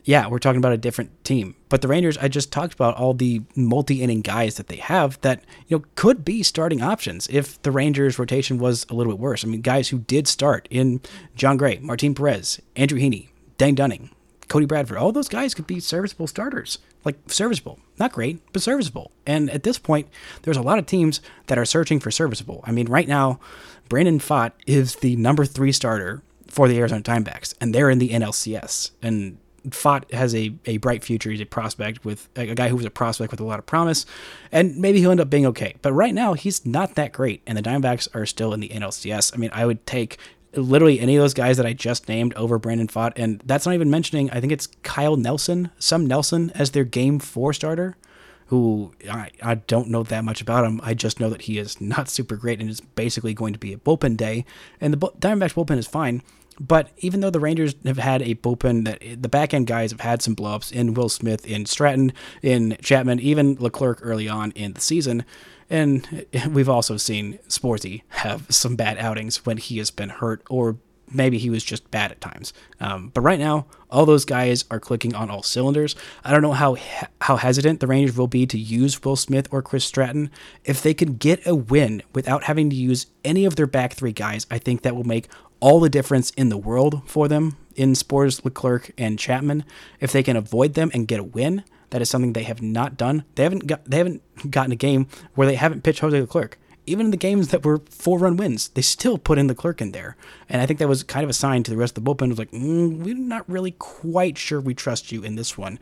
yeah, 0.05 0.27
we're 0.27 0.41
talking 0.41 0.59
about 0.59 0.73
a 0.73 0.79
different 0.79 1.25
team. 1.25 1.55
But 1.69 1.81
the 1.81 1.89
Rangers, 1.89 2.19
I 2.19 2.29
just 2.29 2.51
talked 2.51 2.75
about 2.75 2.97
all 2.97 3.15
the 3.15 3.43
multi-inning 3.55 4.23
guys 4.23 4.57
that 4.57 4.67
they 4.67 4.77
have 4.77 5.21
that 5.21 5.45
you 5.69 5.77
know 5.77 5.85
could 5.95 6.25
be 6.25 6.43
starting 6.43 6.83
options 6.83 7.29
if 7.29 7.61
the 7.63 7.71
Rangers 7.71 8.19
rotation 8.19 8.59
was 8.59 8.85
a 8.91 8.95
little 8.95 9.13
bit 9.13 9.21
worse. 9.21 9.45
I 9.45 9.49
mean, 9.49 9.61
guys 9.61 9.89
who 9.89 10.01
did 10.01 10.27
start 10.27 10.67
in 10.71 11.01
Jon 11.37 11.57
Gray, 11.57 11.79
Martin 11.79 12.15
Perez, 12.15 12.61
Andrew 12.77 12.99
Heaney, 12.99 13.29
Dane 13.63 13.77
Dunning, 13.77 14.11
Cody 14.49 14.67
Bradford, 14.67 14.97
all 14.97 15.13
those 15.13 15.29
guys 15.29 15.55
could 15.55 15.69
be 15.69 15.79
serviceable 15.79 16.27
starters. 16.27 16.79
Like 17.05 17.15
serviceable, 17.29 17.79
not 17.97 18.11
great, 18.11 18.41
but 18.53 18.61
serviceable. 18.61 19.13
And 19.25 19.49
at 19.51 19.63
this 19.63 19.79
point, 19.79 20.09
there's 20.43 20.57
a 20.57 20.63
lot 20.63 20.81
of 20.81 20.87
teams 20.87 21.21
that 21.47 21.59
are 21.59 21.65
searching 21.65 22.01
for 22.01 22.11
serviceable. 22.11 22.65
I 22.65 22.73
mean, 22.73 22.89
right 22.89 23.07
now, 23.07 23.39
Brandon 23.89 24.19
Pfaadt 24.19 24.51
is 24.67 24.97
the 24.97 25.15
number 25.15 25.45
three 25.45 25.71
starter 25.71 26.23
for 26.49 26.67
the 26.67 26.77
Arizona 26.77 27.03
Diamondbacks, 27.03 27.55
and 27.61 27.73
they're 27.73 27.89
in 27.89 28.01
the 28.01 28.09
NLCS. 28.09 28.91
And 29.01 29.39
Pfaadt 29.69 30.13
has 30.13 30.35
a, 30.35 30.53
a 30.67 30.79
bright 30.79 31.05
future. 31.05 31.31
He's 31.31 31.41
a 31.41 31.47
prospect 31.47 32.05
with 32.05 32.29
a, 32.35 32.53
guy 32.57 32.69
who 32.69 32.75
was 32.75 32.85
a 32.85 32.91
prospect 32.91 33.31
with 33.31 33.39
a 33.39 33.45
lot 33.45 33.61
of 33.61 33.67
promise, 33.67 34.07
and 34.51 34.77
maybe 34.77 34.99
he'll 34.99 35.13
end 35.13 35.21
up 35.21 35.31
being 35.31 35.47
okay. 35.47 35.77
But 35.83 35.93
right 35.93 36.13
now, 36.13 36.33
he's 36.33 36.67
not 36.67 36.97
that 36.97 37.13
great, 37.13 37.43
and 37.47 37.57
the 37.57 37.63
Diamondbacks 37.63 38.13
are 38.13 38.27
still 38.27 38.55
in 38.55 38.59
the 38.59 38.71
NLCS. 38.71 39.33
I 39.33 39.37
mean, 39.37 39.51
I 39.53 39.67
would 39.67 39.87
take 39.87 40.19
literally 40.55 41.01
any 41.01 41.17
of 41.17 41.23
those 41.23 41.35
guys 41.35 41.57
that 41.57 41.67
I 41.67 41.73
just 41.73 42.09
named 42.09 42.35
over 42.35 42.59
Brandon 42.59 42.89
Pfaadt, 42.89 43.13
and 43.17 43.43
that's 43.45 43.67
not 43.67 43.75
even 43.75 43.91
mentioning. 43.91 44.31
I 44.31 44.41
think 44.41 44.53
it's 44.53 44.69
Kyle 44.83 45.17
Nelson, 45.17 45.71
some 45.79 46.07
Nelson 46.07 46.51
as 46.55 46.71
their 46.71 46.85
Game 46.85 47.19
Four 47.19 47.53
starter, 47.53 47.97
who 48.47 48.93
I, 49.11 49.31
I 49.43 49.55
don't 49.55 49.89
know 49.89 50.03
that 50.03 50.25
much 50.25 50.43
about 50.43 50.65
him. 50.65 50.81
I 50.83 50.95
just 50.95 51.21
know 51.21 51.31
that 51.31 51.43
he 51.43 51.59
is 51.59 51.81
not 51.81 52.09
super 52.09 52.37
great 52.37 52.61
and 52.61 52.69
is 52.69 52.81
basically 52.81 53.35
going 53.35 53.55
to 53.55 53.59
be 53.59 53.73
a 53.73 53.79
bullpen 53.79 54.17
day. 54.17 54.45
And 54.81 54.93
the 54.93 54.99
Diamondbacks 54.99 55.55
bullpen 55.55 55.79
is 55.79 55.87
fine. 55.87 56.23
But 56.61 56.91
even 56.99 57.21
though 57.21 57.31
the 57.31 57.41
Rangers 57.41 57.75
have 57.87 57.97
had 57.97 58.21
a 58.21 58.35
bullpen 58.35 58.85
that 58.85 59.23
the 59.23 59.29
back 59.29 59.55
end 59.55 59.67
guys 59.67 59.91
have 59.91 60.01
had 60.01 60.21
some 60.21 60.37
blowups 60.37 60.71
in 60.71 60.93
Will 60.95 61.09
Smith, 61.09 61.47
in 61.47 61.65
Stratton, 61.65 62.13
in 62.43 62.77
Chapman, 62.83 63.21
even 63.21 63.57
Leclerc 63.59 64.01
early 64.03 64.29
on 64.29 64.51
in 64.53 64.75
the 64.75 64.81
season, 64.81 65.25
and 65.71 66.27
we've 66.51 66.69
also 66.69 66.97
seen 66.97 67.39
Sborzy 67.49 68.03
have 68.09 68.47
some 68.51 68.77
bad 68.77 68.99
outings 68.99 69.45
when 69.47 69.57
he 69.57 69.79
has 69.79 69.91
been 69.91 70.09
hurt 70.09 70.43
or 70.49 70.77
maybe 71.15 71.39
he 71.39 71.51
was 71.51 71.65
just 71.65 71.91
bad 71.91 72.11
at 72.11 72.21
times. 72.21 72.53
Um, 72.81 73.11
but 73.15 73.21
right 73.21 73.39
now, 73.39 73.67
all 73.91 74.07
those 74.07 74.25
guys 74.25 74.65
are 74.71 74.81
clicking 74.81 75.15
on 75.15 75.31
all 75.31 75.43
cylinders. 75.43 75.95
I 76.25 76.31
don't 76.31 76.43
know 76.43 76.53
how 76.53 76.77
how 77.21 77.37
hesitant 77.37 77.81
the 77.81 77.87
Rangers 77.87 78.17
will 78.17 78.27
be 78.27 78.47
to 78.47 78.59
use 78.59 79.03
Will 79.03 79.17
Smith 79.17 79.49
or 79.51 79.63
Chris 79.63 79.85
Stratton. 79.85 80.31
If 80.65 80.83
they 80.83 80.95
can 80.95 81.17
get 81.17 81.47
a 81.47 81.55
win 81.55 82.03
without 82.15 82.45
having 82.45 82.71
to 82.71 82.77
use 82.77 83.07
any 83.25 83.45
of 83.45 83.57
their 83.57 83.67
back 83.67 83.95
three 83.95 84.13
guys, 84.13 84.47
I 84.51 84.59
think 84.59 84.83
that 84.83 84.97
will 84.97 85.05
make 85.05 85.29
all 85.61 85.79
the 85.79 85.91
difference 85.91 86.31
in 86.31 86.49
the 86.49 86.59
world 86.59 87.03
for 87.07 87.29
them 87.29 87.57
in 87.77 87.93
Sborz, 87.93 88.45
Leclerc, 88.45 88.93
and 88.99 89.19
Chapman. 89.19 89.65
If 90.01 90.13
they 90.13 90.23
can 90.23 90.37
avoid 90.37 90.75
them 90.75 90.91
and 90.93 91.09
get 91.09 91.21
a 91.21 91.25
win, 91.25 91.65
that 91.93 92.01
is 92.01 92.09
something 92.09 92.33
they 92.33 92.45
have 92.45 92.63
not 92.63 92.97
done. 92.97 93.25
They 93.35 93.43
haven't 93.43 93.67
got 93.67 93.85
they 93.85 93.99
haven't 93.99 94.23
gotten 94.51 94.73
a 94.73 94.77
game 94.77 95.07
where 95.35 95.47
they 95.47 95.57
haven't 95.57 95.85
pitched 95.85 96.01
Jose 96.01 96.19
Leclerc. 96.19 96.59
Even 96.85 97.07
in 97.07 97.11
the 97.13 97.17
games 97.17 97.49
that 97.49 97.65
were 97.65 97.81
four 97.91 98.19
run 98.19 98.37
wins, 98.37 98.71
they 98.71 98.83
still 98.83 99.17
put 99.17 99.39
in 99.39 99.47
Leclerc 99.47 99.81
in 99.81 99.93
there. 99.93 100.17
And 100.49 100.61
I 100.61 100.67
think 100.67 100.81
that 100.81 100.89
was 100.89 101.05
kind 101.05 101.23
of 101.23 101.31
a 101.31 101.35
sign 101.35 101.63
to 101.63 101.71
the 101.71 101.77
rest 101.77 101.97
of 101.97 102.03
the 102.03 102.11
bullpen. 102.11 102.25
It 102.25 102.29
was 102.31 102.39
like, 102.41 102.51
mm, 102.51 102.97
we're 102.97 103.15
not 103.15 103.49
really 103.49 103.71
quite 103.73 104.37
sure 104.37 104.61
we 104.61 104.75
trust 104.75 105.13
you 105.13 105.23
in 105.23 105.37
this 105.37 105.57
one. 105.57 105.79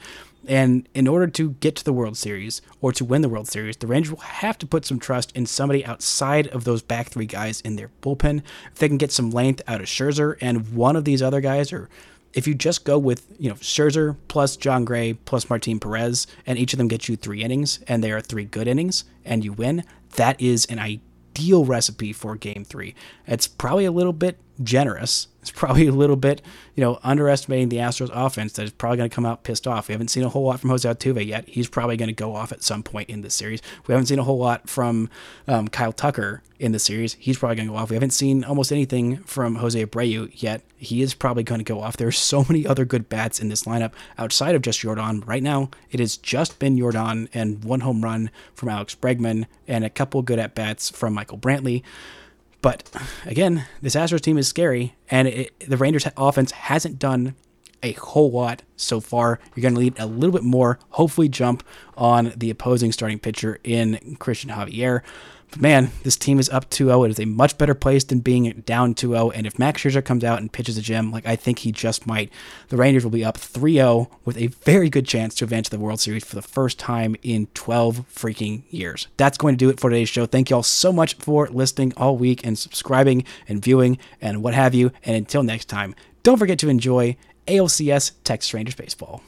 And 0.47 0.89
in 0.93 1.07
order 1.07 1.27
to 1.27 1.53
get 1.53 1.77
to 1.77 1.85
the 1.85 1.93
World 1.93 2.19
Series 2.19 2.61
or 2.83 2.93
to 2.93 3.05
win 3.05 3.23
the 3.23 3.31
World 3.31 3.49
Series, 3.49 3.79
the 3.79 3.87
Rangers 3.87 4.11
will 4.11 4.21
have 4.21 4.59
to 4.59 4.67
put 4.67 4.85
some 4.85 4.99
trust 4.99 5.35
in 5.35 5.47
somebody 5.47 5.87
outside 5.87 6.49
of 6.49 6.65
those 6.65 6.83
back 6.83 7.09
three 7.09 7.27
guys 7.27 7.63
in 7.63 7.77
their 7.77 7.91
bullpen. 8.03 8.43
If 8.73 8.79
they 8.79 8.89
can 8.89 8.99
get 8.99 9.13
some 9.13 9.31
length 9.31 9.63
out 9.67 9.81
of 9.81 9.87
Scherzer 9.87 10.37
and 10.41 10.75
one 10.75 10.97
of 10.97 11.05
these 11.05 11.23
other 11.23 11.41
guys, 11.41 11.73
or 11.73 11.89
if 12.33 12.47
you 12.47 12.55
just 12.55 12.85
go 12.85 12.99
with 12.99 13.27
you 13.39 13.49
know 13.49 13.57
Scherzer 13.57 14.17
plus 14.29 14.57
Jon 14.57 14.85
Gray 14.85 15.15
plus 15.15 15.49
Martin 15.49 15.81
Perez, 15.81 16.27
and 16.47 16.59
each 16.59 16.73
of 16.73 16.79
them 16.79 16.89
gets 16.89 17.09
you 17.09 17.17
three 17.17 17.43
innings, 17.43 17.81
and 17.89 18.03
they 18.03 18.13
are 18.13 18.21
three 18.21 18.45
good 18.45 18.69
innings, 18.69 19.05
and 19.25 19.45
you 19.45 19.53
win, 19.53 19.85
that 20.17 20.41
is 20.41 20.67
an 20.67 20.79
ideal 20.79 21.65
recipe 21.65 22.13
for 22.13 22.37
Game 22.37 22.65
Three. 22.65 22.95
It's 23.27 23.47
probably 23.47 23.85
a 23.85 23.93
little 23.93 24.13
bit 24.13 24.39
generous. 24.63 25.29
It's 25.41 25.51
probably 25.51 25.87
a 25.87 25.93
little 25.93 26.17
bit, 26.17 26.43
you 26.75 26.85
know, 26.85 26.99
underestimating 27.03 27.71
the 27.71 27.79
Astros 27.79 28.11
offense 28.13 28.53
that 28.55 28.65
is 28.65 28.71
probably 28.71 28.99
going 28.99 29.09
to 29.09 29.15
come 29.15 29.25
out 29.25 29.43
pissed 29.43 29.67
off. 29.67 29.89
We 29.89 29.93
haven't 29.93 30.09
seen 30.09 30.23
a 30.23 30.29
whole 30.29 30.45
lot 30.45 30.61
from 30.61 30.69
Jose 30.69 30.87
Altuve 30.87 31.27
yet. 31.27 31.49
He's 31.49 31.69
probably 31.69 31.97
going 31.97 32.09
to 32.09 32.15
go 32.15 32.35
off 32.35 32.53
at 32.53 32.63
some 32.63 32.83
point 32.83 33.09
in 33.09 33.23
this 33.23 33.35
series. 33.35 33.63
We 33.87 33.93
haven't 33.93 34.07
seen 34.07 34.19
a 34.19 34.25
whole 34.25 34.39
lot 34.39 34.69
from 34.69 35.09
um, 35.49 35.69
Kyle 35.69 35.93
Tucker 35.93 36.43
in 36.59 36.73
the 36.73 36.79
series. 36.79 37.15
He's 37.15 37.39
probably 37.39 37.57
going 37.57 37.69
to 37.69 37.73
go 37.73 37.79
off. 37.79 37.89
We 37.89 37.97
haven't 37.97 38.11
seen 38.11 38.45
almost 38.45 38.71
anything 38.71 39.17
from 39.19 39.57
Jose 39.57 39.83
Abreu 39.83 40.31
yet. 40.35 40.61
He 40.77 41.01
is 41.01 41.15
probably 41.15 41.43
going 41.43 41.61
to 41.61 41.65
go 41.65 41.81
off. 41.81 41.97
There 41.97 42.09
are 42.09 42.13
so 42.13 42.45
many 42.47 42.67
other 42.67 42.85
good 42.85 43.09
bats 43.09 43.41
in 43.41 43.49
this 43.49 43.65
lineup 43.65 43.93
outside 44.19 44.55
of 44.55 44.61
just 44.61 44.83
Yordan. 44.83 45.27
Right 45.27 45.43
now, 45.43 45.71
it 45.91 46.01
has 46.01 46.19
just 46.19 46.59
been 46.59 46.77
Yordan 46.77 47.29
and 47.33 47.65
one 47.65 47.81
home 47.81 48.05
run 48.05 48.31
from 48.55 48.69
Alex 48.69 48.95
Bregman 48.95 49.47
and 49.67 49.85
a 49.85 49.91
couple 49.91 50.21
good 50.21 50.39
at 50.39 50.55
bats 50.55 50.91
from 50.91 51.15
Michael 51.15 51.39
Brantley. 51.39 51.83
But 52.63 52.91
again, 53.25 53.67
this 53.81 53.95
Astros 53.95 54.21
team 54.21 54.37
is 54.39 54.49
scary, 54.49 54.97
and 55.11 55.29
it, 55.29 55.69
the 55.69 55.77
Rangers 55.77 56.07
offense 56.17 56.53
hasn't 56.53 56.99
done 56.99 57.35
a 57.83 57.93
whole 57.93 58.31
lot 58.31 58.63
so 58.77 59.01
far. 59.01 59.41
You're 59.55 59.63
going 59.63 59.75
to 59.75 59.81
need 59.81 59.99
a 59.99 60.07
little 60.07 60.33
bit 60.33 60.43
more, 60.43 60.79
hopefully, 60.91 61.29
jump 61.29 61.65
on 61.97 62.33
the 62.37 62.51
opposing 62.51 62.93
starting 62.93 63.19
pitcher 63.19 63.59
in 63.65 64.17
Christian 64.19 64.51
Javier. 64.51 65.01
Man, 65.59 65.91
this 66.05 66.17
team 66.17 66.39
is 66.39 66.49
up 66.49 66.71
2-0. 66.71 67.07
It 67.07 67.11
is 67.11 67.21
a 67.21 67.25
much 67.25 67.59
better 67.59 67.75
place 67.75 68.05
than 68.05 68.21
being 68.21 68.63
down 68.67 68.95
2-0. 68.95 69.33
And 69.35 69.47
if 69.47 69.59
Max 69.59 69.83
Scherzer 69.83 70.05
comes 70.05 70.23
out 70.23 70.41
and 70.41 70.53
pitches 70.53 70.79
a 70.79 70.83
gem, 70.83 71.11
like 71.11 71.27
I 71.27 71.37
think 71.37 71.61
he 71.61 71.73
just 71.73 72.07
might, 72.07 72.31
the 72.69 72.77
Rangers 72.77 73.05
will 73.05 73.11
be 73.11 73.25
up 73.25 73.37
3-0 73.37 74.09
with 74.25 74.39
a 74.39 74.47
very 74.47 74.89
good 74.89 75.07
chance 75.07 75.35
to 75.37 75.45
advance 75.45 75.69
to 75.69 75.77
the 75.77 75.83
World 75.83 76.01
Series 76.01 76.25
for 76.25 76.37
the 76.37 76.43
first 76.43 76.79
time 76.79 77.17
in 77.23 77.47
12 77.55 78.07
freaking 78.15 78.63
years. 78.71 79.09
That's 79.17 79.39
going 79.39 79.55
to 79.55 79.59
do 79.59 79.71
it 79.71 79.81
for 79.81 79.91
today's 79.91 80.09
show. 80.09 80.25
Thank 80.25 80.51
you 80.51 80.57
all 80.57 80.63
so 80.63 80.93
much 80.93 81.15
for 81.15 81.49
listening 81.49 81.93
all 81.97 82.17
week 82.17 82.47
and 82.47 82.59
subscribing 82.59 83.25
and 83.49 83.63
viewing 83.63 83.99
and 84.21 84.43
what 84.43 84.55
have 84.55 84.75
you. 84.75 84.93
And 85.05 85.17
until 85.17 85.43
next 85.43 85.67
time, 85.67 85.95
don't 86.23 86.39
forget 86.39 86.59
to 86.61 86.69
enjoy 86.69 87.17
ALCS 87.49 88.13
Texas 88.23 88.55
Rangers 88.55 88.77
baseball. 88.77 89.23